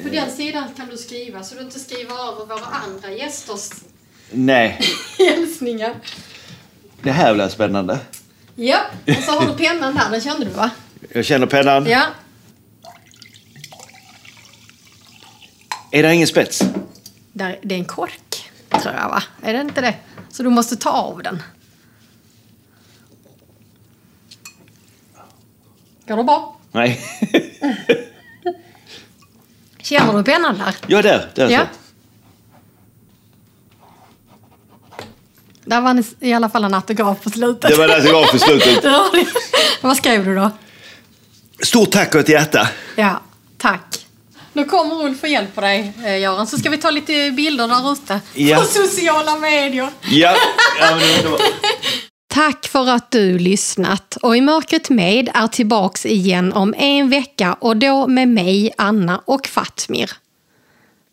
På 0.03 0.10
den 0.10 0.31
sidan 0.31 0.64
kan 0.77 0.89
du 0.89 0.97
skriva 0.97 1.43
så 1.43 1.55
du 1.55 1.61
inte 1.61 1.80
skriver 1.80 2.11
över 2.14 2.45
våra 2.45 2.65
andra 2.65 3.11
gästers 3.11 3.69
nej, 4.31 4.81
hälsningar. 5.18 5.93
det 7.01 7.11
här 7.11 7.34
blir 7.34 7.49
spännande. 7.49 7.99
Ja, 8.55 8.77
och 9.07 9.23
så 9.26 9.31
har 9.31 9.47
du 9.47 9.53
pennan 9.65 9.95
där, 9.95 10.10
den 10.11 10.22
kände 10.22 10.45
du 10.45 10.51
va? 10.51 10.69
Jag 11.14 11.26
känner 11.26 11.47
pennan. 11.47 11.85
Ja. 11.85 12.03
Är 15.95 16.03
det 16.03 16.14
ingen 16.14 16.28
spets? 16.28 16.61
Där, 17.34 17.60
det 17.64 17.76
är 17.76 17.80
en 17.80 17.86
kork, 17.86 18.52
tror 18.70 18.94
jag 18.95 19.10
va? 19.10 19.24
Är 19.41 19.53
det 19.53 19.61
inte 19.61 19.82
det? 19.82 19.95
Så 20.30 20.44
du 20.44 20.49
måste 20.49 20.76
ta 20.76 20.90
av 20.90 21.24
den. 21.24 21.44
Går 26.07 26.18
det 26.18 26.24
bra? 26.24 26.57
Nej. 26.72 27.02
Känner 29.78 30.14
du 30.14 30.24
pennan 30.24 30.57
där? 30.57 30.76
ja, 30.88 31.02
där. 31.02 31.32
där 31.36 31.49
Ja. 31.49 31.60
så. 31.60 31.65
Där 35.65 35.82
var 35.82 35.90
en- 35.90 36.03
i 36.20 36.34
alla 36.34 36.49
fall 36.49 36.64
en 36.64 36.74
autograf 36.74 37.22
på 37.24 37.30
slutet. 37.30 37.72
Det 37.72 37.78
var 37.78 38.02
som 38.02 38.14
var 38.14 38.26
för 38.26 38.38
slutet. 38.38 38.84
Vad 39.82 39.98
skrev 39.98 40.26
du 40.26 40.36
då? 40.36 40.52
Stort 41.64 41.91
tack 41.91 42.15
och 42.15 42.22
ett 42.22 42.30
hjärta. 42.30 42.70
Ja, 42.95 43.22
tack. 43.57 44.02
Nu 44.53 44.65
kommer 44.65 45.05
Ulf 45.05 45.23
och 45.23 45.30
hjälper 45.30 45.61
dig, 45.61 45.93
eh, 46.05 46.19
Göran. 46.19 46.47
Så 46.47 46.57
ska 46.57 46.69
vi 46.69 46.77
ta 46.77 46.91
lite 46.91 47.31
bilder 47.31 47.67
där 47.67 47.93
ute. 47.93 48.19
Ja. 48.34 48.57
På 48.57 48.63
sociala 48.63 49.35
medier. 49.35 49.89
Ja, 50.01 50.35
ja 50.80 50.95
men 50.95 51.23
det 51.23 51.30
var... 51.30 51.39
Tack 52.34 52.67
för 52.67 52.89
att 52.89 53.11
du 53.11 53.39
lyssnat. 53.39 54.17
Och 54.21 54.38
I 54.38 54.41
mörkret 54.41 54.89
med 54.89 55.30
är 55.34 55.47
tillbaks 55.47 56.05
igen 56.05 56.53
om 56.53 56.73
en 56.77 57.09
vecka 57.09 57.57
och 57.59 57.77
då 57.77 58.07
med 58.07 58.27
mig, 58.27 58.73
Anna 58.77 59.21
och 59.25 59.47
Fatmir. 59.47 60.11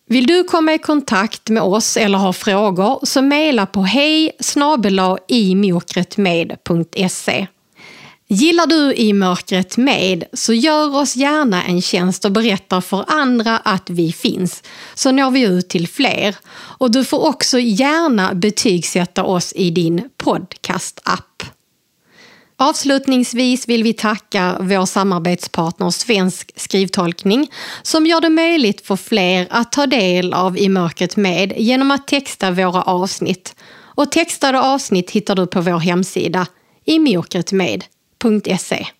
Vill 0.08 0.26
du 0.26 0.44
komma 0.44 0.74
i 0.74 0.78
kontakt 0.78 1.48
med 1.48 1.62
oss 1.62 1.96
eller 1.96 2.18
ha 2.18 2.32
frågor 2.32 3.00
så 3.02 3.22
mejla 3.22 3.66
på 3.66 3.82
hej 3.82 4.32
imokretmed.se. 5.28 7.46
Gillar 8.32 8.66
du 8.66 8.94
I 8.94 9.12
mörkret 9.12 9.76
med 9.76 10.24
så 10.32 10.52
gör 10.52 10.96
oss 10.96 11.16
gärna 11.16 11.64
en 11.64 11.82
tjänst 11.82 12.24
och 12.24 12.32
berätta 12.32 12.80
för 12.80 13.04
andra 13.08 13.58
att 13.58 13.90
vi 13.90 14.12
finns 14.12 14.62
så 14.94 15.12
når 15.12 15.30
vi 15.30 15.40
ut 15.40 15.68
till 15.68 15.88
fler. 15.88 16.36
Och 16.52 16.90
du 16.90 17.04
får 17.04 17.26
också 17.26 17.58
gärna 17.58 18.34
betygsätta 18.34 19.24
oss 19.24 19.52
i 19.56 19.70
din 19.70 20.08
podcast-app. 20.16 21.42
Avslutningsvis 22.56 23.68
vill 23.68 23.82
vi 23.82 23.92
tacka 23.92 24.56
vår 24.60 24.86
samarbetspartner 24.86 25.90
Svensk 25.90 26.52
skrivtolkning 26.56 27.50
som 27.82 28.06
gör 28.06 28.20
det 28.20 28.30
möjligt 28.30 28.86
för 28.86 28.96
fler 28.96 29.46
att 29.50 29.72
ta 29.72 29.86
del 29.86 30.32
av 30.32 30.58
I 30.58 30.68
mörkret 30.68 31.16
med 31.16 31.52
genom 31.56 31.90
att 31.90 32.08
texta 32.08 32.50
våra 32.50 32.82
avsnitt. 32.82 33.54
Och 33.80 34.12
textade 34.12 34.60
avsnitt 34.60 35.10
hittar 35.10 35.34
du 35.34 35.46
på 35.46 35.60
vår 35.60 35.78
hemsida 35.78 36.46
imokretmed.se. 38.24 38.99